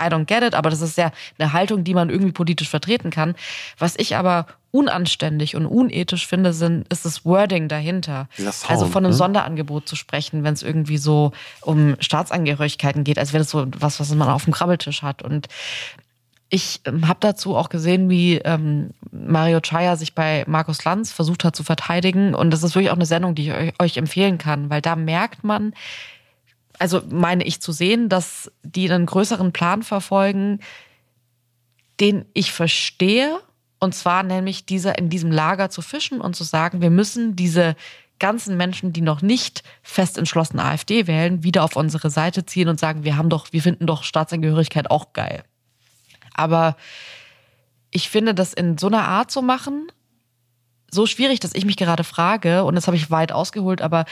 I 0.00 0.06
don't 0.06 0.26
get 0.26 0.42
it, 0.42 0.54
aber 0.54 0.70
das 0.70 0.80
ist 0.80 0.96
ja 0.96 1.10
eine 1.38 1.52
Haltung, 1.52 1.84
die 1.84 1.92
man 1.92 2.08
irgendwie 2.08 2.32
politisch 2.32 2.68
vertreten 2.68 3.10
kann. 3.10 3.34
Was 3.78 3.96
ich 3.96 4.16
aber 4.16 4.46
unanständig 4.70 5.56
und 5.56 5.66
unethisch 5.66 6.26
finde, 6.26 6.52
sind, 6.52 6.86
ist 6.92 7.04
das 7.04 7.24
Wording 7.24 7.68
dahinter. 7.68 8.28
Sound, 8.36 8.70
also 8.70 8.86
von 8.86 9.04
einem 9.04 9.12
ne? 9.12 9.16
Sonderangebot 9.16 9.88
zu 9.88 9.96
sprechen, 9.96 10.44
wenn 10.44 10.54
es 10.54 10.62
irgendwie 10.62 10.98
so 10.98 11.32
um 11.62 11.96
Staatsangehörigkeiten 12.00 13.04
geht, 13.04 13.18
als 13.18 13.32
wäre 13.32 13.42
das 13.42 13.50
so 13.50 13.66
was, 13.78 13.98
was 13.98 14.14
man 14.14 14.28
auf 14.28 14.44
dem 14.44 14.52
Krabbeltisch 14.52 15.02
hat. 15.02 15.22
Und 15.22 15.48
ich 16.50 16.80
ähm, 16.84 17.08
habe 17.08 17.18
dazu 17.20 17.56
auch 17.56 17.68
gesehen, 17.68 18.08
wie 18.08 18.36
ähm, 18.36 18.90
Mario 19.10 19.60
Chaya 19.60 19.96
sich 19.96 20.14
bei 20.14 20.44
Markus 20.46 20.84
Lanz 20.84 21.12
versucht 21.12 21.44
hat 21.44 21.56
zu 21.56 21.64
verteidigen. 21.64 22.34
Und 22.34 22.50
das 22.50 22.62
ist 22.62 22.74
wirklich 22.74 22.90
auch 22.90 22.96
eine 22.96 23.06
Sendung, 23.06 23.34
die 23.34 23.48
ich 23.48 23.52
euch, 23.52 23.72
euch 23.78 23.96
empfehlen 23.96 24.38
kann, 24.38 24.70
weil 24.70 24.80
da 24.80 24.96
merkt 24.96 25.44
man, 25.44 25.74
also 26.78 27.02
meine 27.10 27.44
ich 27.44 27.60
zu 27.60 27.72
sehen, 27.72 28.08
dass 28.08 28.50
die 28.62 28.90
einen 28.90 29.06
größeren 29.06 29.52
Plan 29.52 29.82
verfolgen, 29.82 30.60
den 32.00 32.24
ich 32.32 32.52
verstehe. 32.52 33.40
Und 33.78 33.94
zwar 33.94 34.22
nämlich 34.22 34.66
dieser 34.66 34.98
in 34.98 35.08
diesem 35.08 35.30
Lager 35.30 35.70
zu 35.70 35.82
fischen 35.82 36.20
und 36.20 36.34
zu 36.34 36.44
sagen, 36.44 36.80
wir 36.80 36.90
müssen 36.90 37.36
diese 37.36 37.76
ganzen 38.18 38.56
Menschen, 38.56 38.92
die 38.92 39.00
noch 39.00 39.22
nicht 39.22 39.62
fest 39.82 40.18
entschlossen 40.18 40.58
AfD 40.58 41.06
wählen, 41.06 41.44
wieder 41.44 41.62
auf 41.62 41.76
unsere 41.76 42.10
Seite 42.10 42.44
ziehen 42.44 42.68
und 42.68 42.80
sagen, 42.80 43.04
wir 43.04 43.16
haben 43.16 43.28
doch, 43.28 43.52
wir 43.52 43.62
finden 43.62 43.86
doch 43.86 44.02
Staatsangehörigkeit 44.02 44.90
auch 44.90 45.12
geil. 45.12 45.44
Aber 46.34 46.76
ich 47.90 48.10
finde, 48.10 48.34
das 48.34 48.52
in 48.52 48.78
so 48.78 48.88
einer 48.88 49.06
Art 49.06 49.30
zu 49.30 49.42
machen, 49.42 49.86
so 50.90 51.06
schwierig, 51.06 51.40
dass 51.40 51.54
ich 51.54 51.64
mich 51.64 51.76
gerade 51.76 52.04
frage, 52.04 52.64
und 52.64 52.74
das 52.74 52.86
habe 52.86 52.96
ich 52.96 53.10
weit 53.10 53.32
ausgeholt, 53.32 53.82
aber 53.82 54.04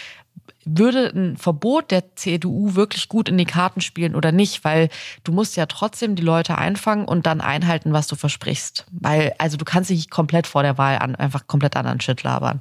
würde 0.66 1.12
ein 1.14 1.36
Verbot 1.36 1.90
der 1.90 2.16
CDU 2.16 2.74
wirklich 2.74 3.08
gut 3.08 3.28
in 3.28 3.38
die 3.38 3.44
Karten 3.44 3.80
spielen 3.80 4.14
oder 4.14 4.32
nicht? 4.32 4.64
Weil 4.64 4.88
du 5.24 5.32
musst 5.32 5.56
ja 5.56 5.66
trotzdem 5.66 6.16
die 6.16 6.22
Leute 6.22 6.58
einfangen 6.58 7.06
und 7.06 7.24
dann 7.24 7.40
einhalten, 7.40 7.92
was 7.92 8.08
du 8.08 8.16
versprichst. 8.16 8.84
Weil, 8.90 9.34
also 9.38 9.56
du 9.56 9.64
kannst 9.64 9.90
dich 9.90 10.10
komplett 10.10 10.46
vor 10.46 10.62
der 10.62 10.76
Wahl 10.76 10.98
an, 10.98 11.14
einfach 11.14 11.46
komplett 11.46 11.76
anderen 11.76 12.00
Shit 12.00 12.22
labern. 12.24 12.60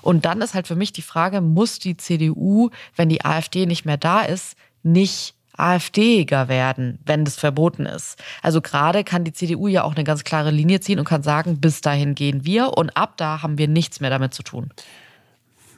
Und 0.00 0.24
dann 0.24 0.40
ist 0.40 0.54
halt 0.54 0.66
für 0.66 0.76
mich 0.76 0.92
die 0.92 1.02
Frage, 1.02 1.40
muss 1.42 1.78
die 1.78 1.96
CDU, 1.96 2.70
wenn 2.96 3.08
die 3.08 3.24
AfD 3.24 3.66
nicht 3.66 3.84
mehr 3.84 3.98
da 3.98 4.22
ist, 4.22 4.56
nicht 4.82 5.34
AfDiger 5.56 6.48
werden, 6.48 6.98
wenn 7.06 7.24
das 7.24 7.36
verboten 7.36 7.86
ist. 7.86 8.18
Also 8.42 8.60
gerade 8.60 9.04
kann 9.04 9.24
die 9.24 9.32
CDU 9.32 9.68
ja 9.68 9.84
auch 9.84 9.94
eine 9.94 10.04
ganz 10.04 10.24
klare 10.24 10.50
Linie 10.50 10.80
ziehen 10.80 10.98
und 10.98 11.04
kann 11.04 11.22
sagen, 11.22 11.60
bis 11.60 11.80
dahin 11.80 12.14
gehen 12.14 12.44
wir 12.44 12.76
und 12.76 12.96
ab 12.96 13.16
da 13.16 13.42
haben 13.42 13.58
wir 13.58 13.68
nichts 13.68 14.00
mehr 14.00 14.10
damit 14.10 14.34
zu 14.34 14.42
tun. 14.42 14.70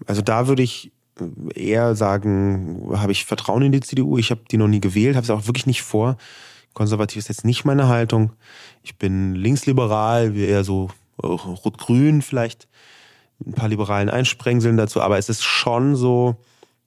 Also 0.06 0.22
da 0.22 0.46
würde 0.46 0.62
ich 0.62 0.92
eher 1.54 1.94
sagen, 1.96 2.88
habe 2.94 3.12
ich 3.12 3.24
Vertrauen 3.24 3.62
in 3.62 3.72
die 3.72 3.80
CDU. 3.80 4.18
Ich 4.18 4.30
habe 4.30 4.42
die 4.50 4.56
noch 4.56 4.68
nie 4.68 4.80
gewählt, 4.80 5.16
habe 5.16 5.24
es 5.24 5.30
auch 5.30 5.46
wirklich 5.46 5.66
nicht 5.66 5.82
vor. 5.82 6.16
Konservativ 6.74 7.18
ist 7.18 7.28
jetzt 7.28 7.44
nicht 7.44 7.64
meine 7.64 7.88
Haltung. 7.88 8.32
Ich 8.82 8.96
bin 8.96 9.34
linksliberal, 9.34 10.36
eher 10.36 10.62
so 10.62 10.90
äh, 11.22 11.26
rot-grün 11.26 12.22
vielleicht. 12.22 12.68
Ein 13.44 13.52
paar 13.52 13.68
liberalen 13.68 14.10
Einsprengseln 14.10 14.76
dazu. 14.76 15.00
Aber 15.00 15.18
es 15.18 15.28
ist 15.28 15.42
schon 15.42 15.96
so, 15.96 16.36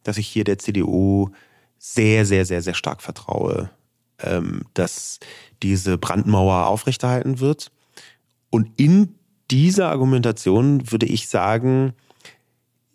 dass 0.03 0.17
ich 0.17 0.27
hier 0.27 0.43
der 0.43 0.59
CDU 0.59 1.29
sehr, 1.77 2.25
sehr, 2.25 2.45
sehr, 2.45 2.61
sehr 2.61 2.73
stark 2.73 3.01
vertraue, 3.01 3.71
ähm, 4.21 4.61
dass 4.73 5.19
diese 5.63 5.97
Brandmauer 5.97 6.67
aufrechterhalten 6.67 7.39
wird. 7.39 7.71
Und 8.49 8.69
in 8.77 9.15
dieser 9.49 9.89
Argumentation 9.89 10.91
würde 10.91 11.05
ich 11.05 11.27
sagen, 11.29 11.93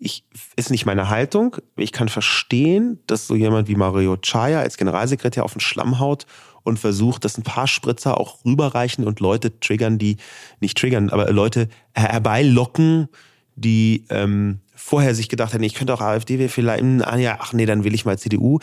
ich, 0.05 0.25
ist 0.57 0.71
nicht 0.71 0.85
meine 0.87 1.09
Haltung. 1.09 1.57
Ich 1.77 1.91
kann 1.91 2.09
verstehen, 2.09 3.01
dass 3.07 3.27
so 3.27 3.35
jemand 3.35 3.69
wie 3.69 3.75
Mario 3.75 4.17
Chaya 4.17 4.61
als 4.61 4.77
Generalsekretär 4.77 5.45
auf 5.45 5.53
den 5.55 5.61
Schlamm 5.61 5.99
haut 5.99 6.27
und 6.63 6.79
versucht, 6.79 7.25
dass 7.25 7.39
ein 7.39 7.43
paar 7.43 7.67
Spritzer 7.67 8.19
auch 8.19 8.45
rüberreichen 8.45 9.05
und 9.05 9.21
Leute 9.21 9.59
triggern, 9.61 9.99
die 9.99 10.19
nicht 10.61 10.77
triggern, 10.77 11.11
aber 11.11 11.33
Leute 11.33 11.69
herbeilocken, 11.95 13.09
die 13.57 14.05
ähm, 14.11 14.61
vorher 14.75 15.15
sich 15.15 15.29
gedacht 15.29 15.55
hätten, 15.55 15.65
ich 15.65 15.75
könnte 15.75 15.95
auch 15.95 16.01
AfD 16.01 16.49
vielleicht, 16.49 16.85
ah 17.03 17.17
ja, 17.17 17.39
ach 17.41 17.53
nee, 17.53 17.67
dann 17.67 17.85
will 17.85 17.95
ich 17.95 18.05
mal 18.05 18.19
CDU. 18.19 18.59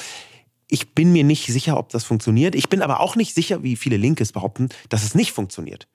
Ich 0.68 0.94
bin 0.94 1.12
mir 1.12 1.24
nicht 1.24 1.48
sicher, 1.48 1.78
ob 1.78 1.90
das 1.90 2.04
funktioniert. 2.04 2.56
Ich 2.56 2.70
bin 2.70 2.82
aber 2.82 3.00
auch 3.00 3.16
nicht 3.16 3.34
sicher, 3.34 3.64
wie 3.64 3.76
viele 3.76 3.98
Linkes 3.98 4.32
behaupten, 4.32 4.70
dass 4.90 5.04
es 5.04 5.16
nicht 5.16 5.32
funktioniert. 5.32 5.88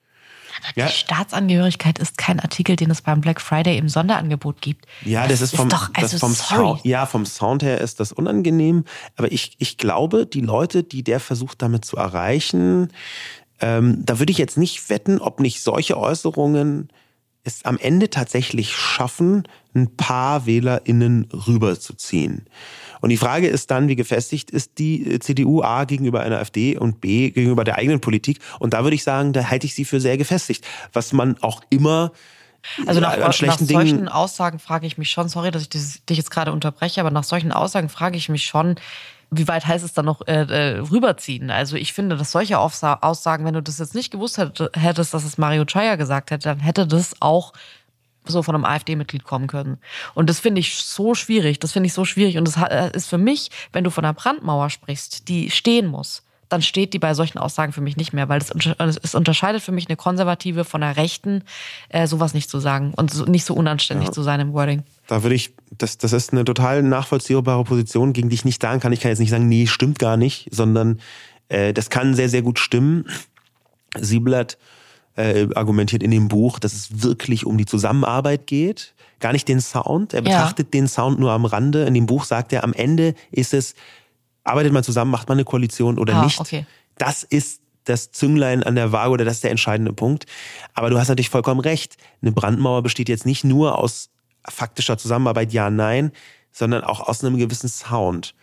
Aber 0.62 0.72
die 0.74 0.80
ja. 0.80 0.88
Staatsangehörigkeit 0.88 1.98
ist 1.98 2.18
kein 2.18 2.40
Artikel, 2.40 2.76
den 2.76 2.90
es 2.90 3.02
beim 3.02 3.20
Black 3.20 3.40
Friday 3.40 3.78
im 3.78 3.88
Sonderangebot 3.88 4.60
gibt. 4.60 4.86
Ja, 5.04 5.22
das, 5.22 5.40
das 5.40 5.52
ist 5.52 5.56
vom, 5.56 5.68
doch, 5.68 5.90
also 5.94 6.18
vom 6.18 6.34
Sound, 6.34 6.80
ja, 6.84 7.06
vom 7.06 7.26
Sound 7.26 7.62
her 7.62 7.80
ist 7.80 8.00
das 8.00 8.12
unangenehm. 8.12 8.84
Aber 9.16 9.30
ich, 9.32 9.56
ich 9.58 9.78
glaube, 9.78 10.26
die 10.26 10.40
Leute, 10.40 10.82
die 10.82 11.02
der 11.02 11.20
versucht 11.20 11.62
damit 11.62 11.84
zu 11.84 11.96
erreichen, 11.96 12.92
ähm, 13.60 14.04
da 14.04 14.18
würde 14.18 14.32
ich 14.32 14.38
jetzt 14.38 14.58
nicht 14.58 14.90
wetten, 14.90 15.20
ob 15.20 15.40
nicht 15.40 15.62
solche 15.62 15.96
Äußerungen 15.98 16.90
es 17.44 17.64
am 17.64 17.78
Ende 17.78 18.10
tatsächlich 18.10 18.74
schaffen, 18.74 19.44
ein 19.74 19.96
paar 19.96 20.46
WählerInnen 20.46 21.28
rüberzuziehen. 21.32 22.46
Und 23.06 23.10
die 23.10 23.18
Frage 23.18 23.46
ist 23.46 23.70
dann, 23.70 23.86
wie 23.86 23.94
gefestigt 23.94 24.50
ist 24.50 24.78
die 24.78 25.14
äh, 25.14 25.20
CDU 25.20 25.62
A 25.62 25.84
gegenüber 25.84 26.22
einer 26.22 26.40
AfD 26.40 26.76
und 26.76 27.00
B 27.00 27.30
gegenüber 27.30 27.62
der 27.62 27.76
eigenen 27.76 28.00
Politik? 28.00 28.40
Und 28.58 28.74
da 28.74 28.82
würde 28.82 28.96
ich 28.96 29.04
sagen, 29.04 29.32
da 29.32 29.48
halte 29.48 29.64
ich 29.64 29.76
sie 29.76 29.84
für 29.84 30.00
sehr 30.00 30.18
gefestigt. 30.18 30.66
Was 30.92 31.12
man 31.12 31.40
auch 31.40 31.62
immer 31.70 32.10
also 32.84 32.98
nach, 32.98 33.16
nach 33.16 33.32
solchen 33.32 33.68
Dingen 33.68 34.08
Aussagen 34.08 34.58
frage 34.58 34.88
ich 34.88 34.98
mich 34.98 35.08
schon, 35.10 35.28
sorry, 35.28 35.52
dass 35.52 35.62
ich 35.62 35.68
dich 35.68 36.16
jetzt 36.16 36.32
gerade 36.32 36.50
unterbreche, 36.50 37.00
aber 37.00 37.12
nach 37.12 37.22
solchen 37.22 37.52
Aussagen 37.52 37.88
frage 37.88 38.16
ich 38.16 38.28
mich 38.28 38.44
schon, 38.44 38.74
wie 39.30 39.46
weit 39.46 39.68
heißt 39.68 39.84
es 39.84 39.92
dann 39.92 40.06
noch 40.06 40.26
äh, 40.26 40.42
äh, 40.42 40.78
rüberziehen? 40.80 41.52
Also 41.52 41.76
ich 41.76 41.92
finde, 41.92 42.16
dass 42.16 42.32
solche 42.32 42.58
Aussagen, 42.58 43.44
wenn 43.44 43.54
du 43.54 43.62
das 43.62 43.78
jetzt 43.78 43.94
nicht 43.94 44.10
gewusst 44.10 44.36
hättest, 44.36 45.14
dass 45.14 45.24
es 45.24 45.38
Mario 45.38 45.64
Chaya 45.64 45.94
gesagt 45.94 46.32
hätte, 46.32 46.48
dann 46.48 46.58
hätte 46.58 46.88
das 46.88 47.14
auch 47.20 47.52
so 48.28 48.42
von 48.42 48.54
einem 48.54 48.64
AfD-Mitglied 48.64 49.24
kommen 49.24 49.46
können. 49.46 49.78
Und 50.14 50.30
das 50.30 50.40
finde 50.40 50.60
ich 50.60 50.76
so 50.76 51.14
schwierig. 51.14 51.58
Das 51.60 51.72
finde 51.72 51.86
ich 51.88 51.92
so 51.92 52.04
schwierig. 52.04 52.38
Und 52.38 52.46
das 52.46 52.56
äh, 52.56 52.90
ist 52.94 53.08
für 53.08 53.18
mich, 53.18 53.50
wenn 53.72 53.84
du 53.84 53.90
von 53.90 54.04
einer 54.04 54.14
Brandmauer 54.14 54.70
sprichst, 54.70 55.28
die 55.28 55.50
stehen 55.50 55.86
muss, 55.86 56.22
dann 56.48 56.62
steht 56.62 56.94
die 56.94 56.98
bei 56.98 57.14
solchen 57.14 57.38
Aussagen 57.38 57.72
für 57.72 57.80
mich 57.80 57.96
nicht 57.96 58.12
mehr, 58.12 58.28
weil 58.28 58.40
es 58.40 59.14
unterscheidet 59.14 59.62
für 59.62 59.72
mich 59.72 59.88
eine 59.88 59.96
Konservative 59.96 60.64
von 60.64 60.82
einer 60.82 60.96
Rechten, 60.96 61.42
äh, 61.88 62.06
sowas 62.06 62.34
nicht 62.34 62.48
zu 62.48 62.60
sagen 62.60 62.92
und 62.94 63.28
nicht 63.28 63.44
so 63.44 63.54
unanständig 63.54 64.08
ja. 64.08 64.12
zu 64.12 64.22
sein 64.22 64.40
im 64.40 64.52
Wording. 64.52 64.84
Da 65.08 65.22
würde 65.22 65.34
ich, 65.34 65.54
das, 65.76 65.98
das 65.98 66.12
ist 66.12 66.32
eine 66.32 66.44
total 66.44 66.82
nachvollziehbare 66.82 67.64
Position, 67.64 68.12
gegen 68.12 68.28
die 68.28 68.34
ich 68.34 68.44
nicht 68.44 68.62
sagen 68.62 68.80
kann. 68.80 68.92
Ich 68.92 69.00
kann 69.00 69.10
jetzt 69.10 69.18
nicht 69.18 69.30
sagen, 69.30 69.48
nee, 69.48 69.66
stimmt 69.66 69.98
gar 69.98 70.16
nicht, 70.16 70.48
sondern 70.52 71.00
äh, 71.48 71.72
das 71.72 71.90
kann 71.90 72.14
sehr, 72.14 72.28
sehr 72.28 72.42
gut 72.42 72.58
stimmen. 72.58 73.08
Sieblatt 73.98 74.58
äh, 75.16 75.48
argumentiert 75.54 76.02
in 76.02 76.10
dem 76.10 76.28
Buch, 76.28 76.58
dass 76.58 76.72
es 76.72 77.02
wirklich 77.02 77.46
um 77.46 77.58
die 77.58 77.66
Zusammenarbeit 77.66 78.46
geht, 78.46 78.94
gar 79.20 79.32
nicht 79.32 79.48
den 79.48 79.60
Sound. 79.60 80.14
Er 80.14 80.22
betrachtet 80.22 80.68
ja. 80.68 80.80
den 80.80 80.88
Sound 80.88 81.18
nur 81.18 81.32
am 81.32 81.44
Rande. 81.44 81.84
In 81.84 81.94
dem 81.94 82.06
Buch 82.06 82.24
sagt 82.24 82.52
er, 82.52 82.64
am 82.64 82.72
Ende 82.72 83.14
ist 83.30 83.54
es, 83.54 83.74
arbeitet 84.44 84.72
man 84.72 84.84
zusammen, 84.84 85.10
macht 85.10 85.28
man 85.28 85.38
eine 85.38 85.44
Koalition 85.44 85.98
oder 85.98 86.16
ah, 86.16 86.24
nicht. 86.24 86.40
Okay. 86.40 86.66
Das 86.98 87.22
ist 87.22 87.60
das 87.84 88.10
Zünglein 88.10 88.62
an 88.62 88.74
der 88.74 88.92
Waage 88.92 89.10
oder 89.10 89.24
das 89.24 89.36
ist 89.36 89.44
der 89.44 89.50
entscheidende 89.50 89.92
Punkt. 89.92 90.26
Aber 90.74 90.90
du 90.90 90.98
hast 90.98 91.08
natürlich 91.08 91.30
vollkommen 91.30 91.60
recht. 91.60 91.96
Eine 92.20 92.32
Brandmauer 92.32 92.82
besteht 92.82 93.08
jetzt 93.08 93.26
nicht 93.26 93.44
nur 93.44 93.78
aus 93.78 94.10
faktischer 94.48 94.98
Zusammenarbeit, 94.98 95.52
ja, 95.52 95.70
nein, 95.70 96.12
sondern 96.52 96.84
auch 96.84 97.00
aus 97.00 97.24
einem 97.24 97.36
gewissen 97.36 97.68
Sound. 97.68 98.34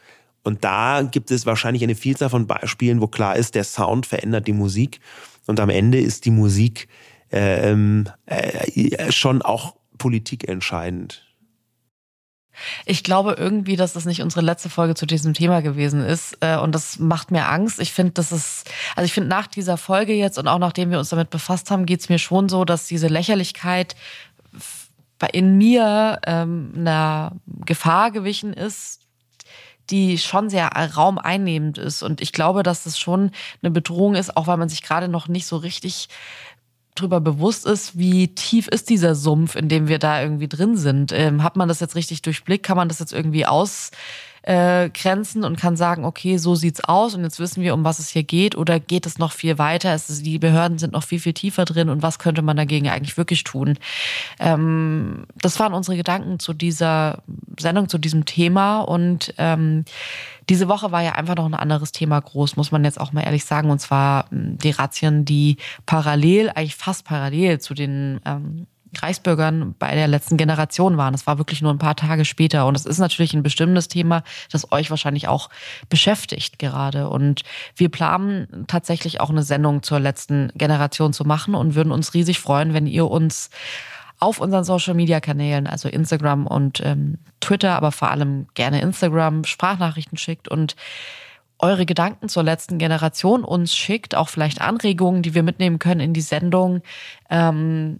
Und 0.43 0.63
da 0.63 1.03
gibt 1.03 1.31
es 1.31 1.45
wahrscheinlich 1.45 1.83
eine 1.83 1.95
Vielzahl 1.95 2.29
von 2.29 2.47
Beispielen, 2.47 2.99
wo 3.01 3.07
klar 3.07 3.35
ist, 3.35 3.55
der 3.55 3.63
Sound 3.63 4.05
verändert 4.05 4.47
die 4.47 4.53
Musik. 4.53 4.99
Und 5.47 5.59
am 5.59 5.69
Ende 5.69 5.99
ist 5.99 6.25
die 6.25 6.31
Musik 6.31 6.87
ähm, 7.31 8.09
äh, 8.25 9.11
schon 9.11 9.41
auch 9.41 9.75
politikentscheidend. 9.97 11.25
Ich 12.85 13.03
glaube 13.03 13.35
irgendwie, 13.37 13.75
dass 13.75 13.93
das 13.93 14.05
nicht 14.05 14.21
unsere 14.21 14.45
letzte 14.45 14.69
Folge 14.69 14.93
zu 14.95 15.05
diesem 15.05 15.33
Thema 15.33 15.61
gewesen 15.61 16.01
ist. 16.01 16.37
Äh, 16.41 16.57
und 16.57 16.73
das 16.73 16.99
macht 16.99 17.31
mir 17.31 17.49
Angst. 17.49 17.79
Ich 17.79 17.91
finde, 17.91 18.13
das 18.13 18.31
ist, 18.31 18.69
also 18.95 19.05
ich 19.05 19.13
finde, 19.13 19.29
nach 19.29 19.47
dieser 19.47 19.77
Folge 19.77 20.13
jetzt 20.13 20.37
und 20.37 20.47
auch 20.47 20.59
nachdem 20.59 20.91
wir 20.91 20.99
uns 20.99 21.09
damit 21.09 21.29
befasst 21.29 21.71
haben, 21.71 21.85
geht 21.85 22.01
es 22.01 22.09
mir 22.09 22.19
schon 22.19 22.49
so, 22.49 22.63
dass 22.65 22.87
diese 22.87 23.07
Lächerlichkeit 23.07 23.95
in 25.31 25.57
mir 25.57 26.19
ähm, 26.25 26.73
einer 26.75 27.33
Gefahr 27.65 28.11
gewichen 28.11 28.51
ist, 28.53 29.02
die 29.89 30.17
schon 30.17 30.49
sehr 30.49 30.67
raumeinnehmend 30.67 31.77
ist. 31.77 32.03
Und 32.03 32.21
ich 32.21 32.31
glaube, 32.31 32.63
dass 32.63 32.83
das 32.83 32.97
schon 32.97 33.31
eine 33.61 33.71
Bedrohung 33.71 34.15
ist, 34.15 34.35
auch 34.37 34.47
weil 34.47 34.57
man 34.57 34.69
sich 34.69 34.81
gerade 34.81 35.07
noch 35.07 35.27
nicht 35.27 35.45
so 35.45 35.57
richtig 35.57 36.09
drüber 36.95 37.19
bewusst 37.19 37.65
ist, 37.65 37.97
wie 37.97 38.35
tief 38.35 38.67
ist 38.67 38.89
dieser 38.89 39.15
Sumpf, 39.15 39.55
in 39.55 39.67
dem 39.67 39.87
wir 39.87 39.99
da 39.99 40.21
irgendwie 40.21 40.47
drin 40.47 40.77
sind. 40.77 41.11
Ähm, 41.11 41.43
hat 41.43 41.55
man 41.55 41.67
das 41.67 41.79
jetzt 41.79 41.95
richtig 41.95 42.21
durchblickt? 42.21 42.65
Kann 42.65 42.77
man 42.77 42.87
das 42.87 42.99
jetzt 42.99 43.13
irgendwie 43.13 43.45
aus 43.45 43.91
äh, 44.43 44.89
Grenzen 44.89 45.43
und 45.43 45.57
kann 45.57 45.75
sagen, 45.75 46.05
okay, 46.05 46.37
so 46.37 46.55
sieht's 46.55 46.83
aus 46.83 47.15
und 47.15 47.23
jetzt 47.23 47.39
wissen 47.39 47.63
wir, 47.63 47.73
um 47.73 47.83
was 47.83 47.99
es 47.99 48.09
hier 48.09 48.23
geht 48.23 48.55
oder 48.55 48.79
geht 48.79 49.05
es 49.05 49.17
noch 49.17 49.31
viel 49.31 49.57
weiter? 49.57 49.93
Es 49.93 50.09
ist, 50.09 50.25
die 50.25 50.39
Behörden 50.39 50.77
sind 50.77 50.93
noch 50.93 51.03
viel, 51.03 51.19
viel 51.19 51.33
tiefer 51.33 51.65
drin 51.65 51.89
und 51.89 52.03
was 52.03 52.19
könnte 52.19 52.41
man 52.41 52.57
dagegen 52.57 52.89
eigentlich 52.89 53.17
wirklich 53.17 53.43
tun? 53.43 53.77
Ähm, 54.39 55.25
das 55.41 55.59
waren 55.59 55.73
unsere 55.73 55.97
Gedanken 55.97 56.39
zu 56.39 56.53
dieser 56.53 57.23
Sendung, 57.59 57.89
zu 57.89 57.97
diesem 57.97 58.25
Thema 58.25 58.81
und 58.81 59.33
ähm, 59.37 59.85
diese 60.49 60.67
Woche 60.67 60.91
war 60.91 61.01
ja 61.01 61.13
einfach 61.13 61.35
noch 61.35 61.45
ein 61.45 61.53
anderes 61.53 61.93
Thema 61.93 62.19
groß, 62.19 62.57
muss 62.57 62.71
man 62.71 62.83
jetzt 62.83 62.99
auch 62.99 63.13
mal 63.13 63.21
ehrlich 63.21 63.45
sagen, 63.45 63.69
und 63.69 63.79
zwar 63.79 64.29
hm, 64.29 64.57
die 64.57 64.71
Razzien, 64.71 65.25
die 65.25 65.57
parallel, 65.85 66.49
eigentlich 66.49 66.75
fast 66.75 67.05
parallel 67.05 67.59
zu 67.59 67.73
den 67.73 68.19
ähm, 68.25 68.67
Reichsbürgern 69.01 69.75
bei 69.79 69.95
der 69.95 70.07
letzten 70.07 70.37
Generation 70.37 70.97
waren. 70.97 71.13
Das 71.13 71.25
war 71.25 71.37
wirklich 71.37 71.61
nur 71.61 71.71
ein 71.71 71.79
paar 71.79 71.95
Tage 71.95 72.25
später. 72.25 72.65
Und 72.67 72.75
es 72.75 72.85
ist 72.85 72.99
natürlich 72.99 73.33
ein 73.33 73.43
bestimmendes 73.43 73.87
Thema, 73.87 74.23
das 74.51 74.71
euch 74.71 74.89
wahrscheinlich 74.89 75.27
auch 75.27 75.49
beschäftigt 75.89 76.59
gerade. 76.59 77.09
Und 77.09 77.43
wir 77.75 77.89
planen 77.89 78.65
tatsächlich 78.67 79.21
auch 79.21 79.29
eine 79.29 79.43
Sendung 79.43 79.83
zur 79.83 79.99
letzten 79.99 80.51
Generation 80.55 81.13
zu 81.13 81.23
machen 81.23 81.55
und 81.55 81.75
würden 81.75 81.91
uns 81.91 82.13
riesig 82.13 82.39
freuen, 82.39 82.73
wenn 82.73 82.87
ihr 82.87 83.09
uns 83.09 83.49
auf 84.19 84.39
unseren 84.39 84.63
Social 84.63 84.93
Media 84.93 85.19
Kanälen, 85.19 85.67
also 85.67 85.89
Instagram 85.89 86.47
und 86.47 86.81
ähm, 86.83 87.17
Twitter, 87.41 87.75
aber 87.75 87.91
vor 87.91 88.09
allem 88.09 88.47
gerne 88.53 88.81
Instagram, 88.81 89.43
Sprachnachrichten 89.43 90.17
schickt 90.17 90.47
und 90.47 90.75
eure 91.59 91.85
Gedanken 91.85 92.29
zur 92.29 92.43
letzten 92.43 92.77
Generation 92.77 93.43
uns 93.43 93.75
schickt, 93.75 94.15
auch 94.15 94.29
vielleicht 94.29 94.61
Anregungen, 94.61 95.21
die 95.21 95.33
wir 95.33 95.43
mitnehmen 95.43 95.79
können 95.79 96.01
in 96.01 96.13
die 96.13 96.21
Sendung. 96.21 96.81
Ähm, 97.29 97.99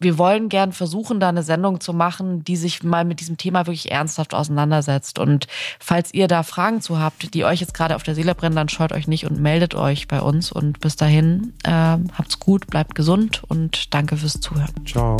wir 0.00 0.18
wollen 0.18 0.48
gern 0.48 0.72
versuchen, 0.72 1.20
da 1.20 1.28
eine 1.28 1.42
Sendung 1.42 1.80
zu 1.80 1.92
machen, 1.92 2.44
die 2.44 2.56
sich 2.56 2.82
mal 2.82 3.04
mit 3.04 3.20
diesem 3.20 3.36
Thema 3.36 3.66
wirklich 3.66 3.90
ernsthaft 3.90 4.34
auseinandersetzt. 4.34 5.18
Und 5.18 5.46
falls 5.80 6.14
ihr 6.14 6.28
da 6.28 6.42
Fragen 6.42 6.80
zu 6.80 6.98
habt, 6.98 7.34
die 7.34 7.44
euch 7.44 7.60
jetzt 7.60 7.74
gerade 7.74 7.96
auf 7.96 8.02
der 8.02 8.14
Seele 8.14 8.34
brennen, 8.34 8.56
dann 8.56 8.68
scheut 8.68 8.92
euch 8.92 9.08
nicht 9.08 9.26
und 9.26 9.40
meldet 9.40 9.74
euch 9.74 10.08
bei 10.08 10.20
uns. 10.20 10.52
Und 10.52 10.80
bis 10.80 10.96
dahin, 10.96 11.52
äh, 11.64 11.70
habt's 11.70 12.38
gut, 12.38 12.66
bleibt 12.68 12.94
gesund 12.94 13.42
und 13.48 13.92
danke 13.94 14.16
fürs 14.16 14.40
Zuhören. 14.40 14.74
Ciao. 14.86 15.16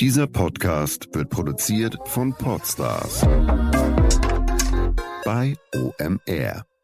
Dieser 0.00 0.26
Podcast 0.26 1.08
wird 1.14 1.30
produziert 1.30 1.96
von 2.04 2.34
Podstars 2.34 3.22
bei 5.24 5.56
OMR. 5.74 6.75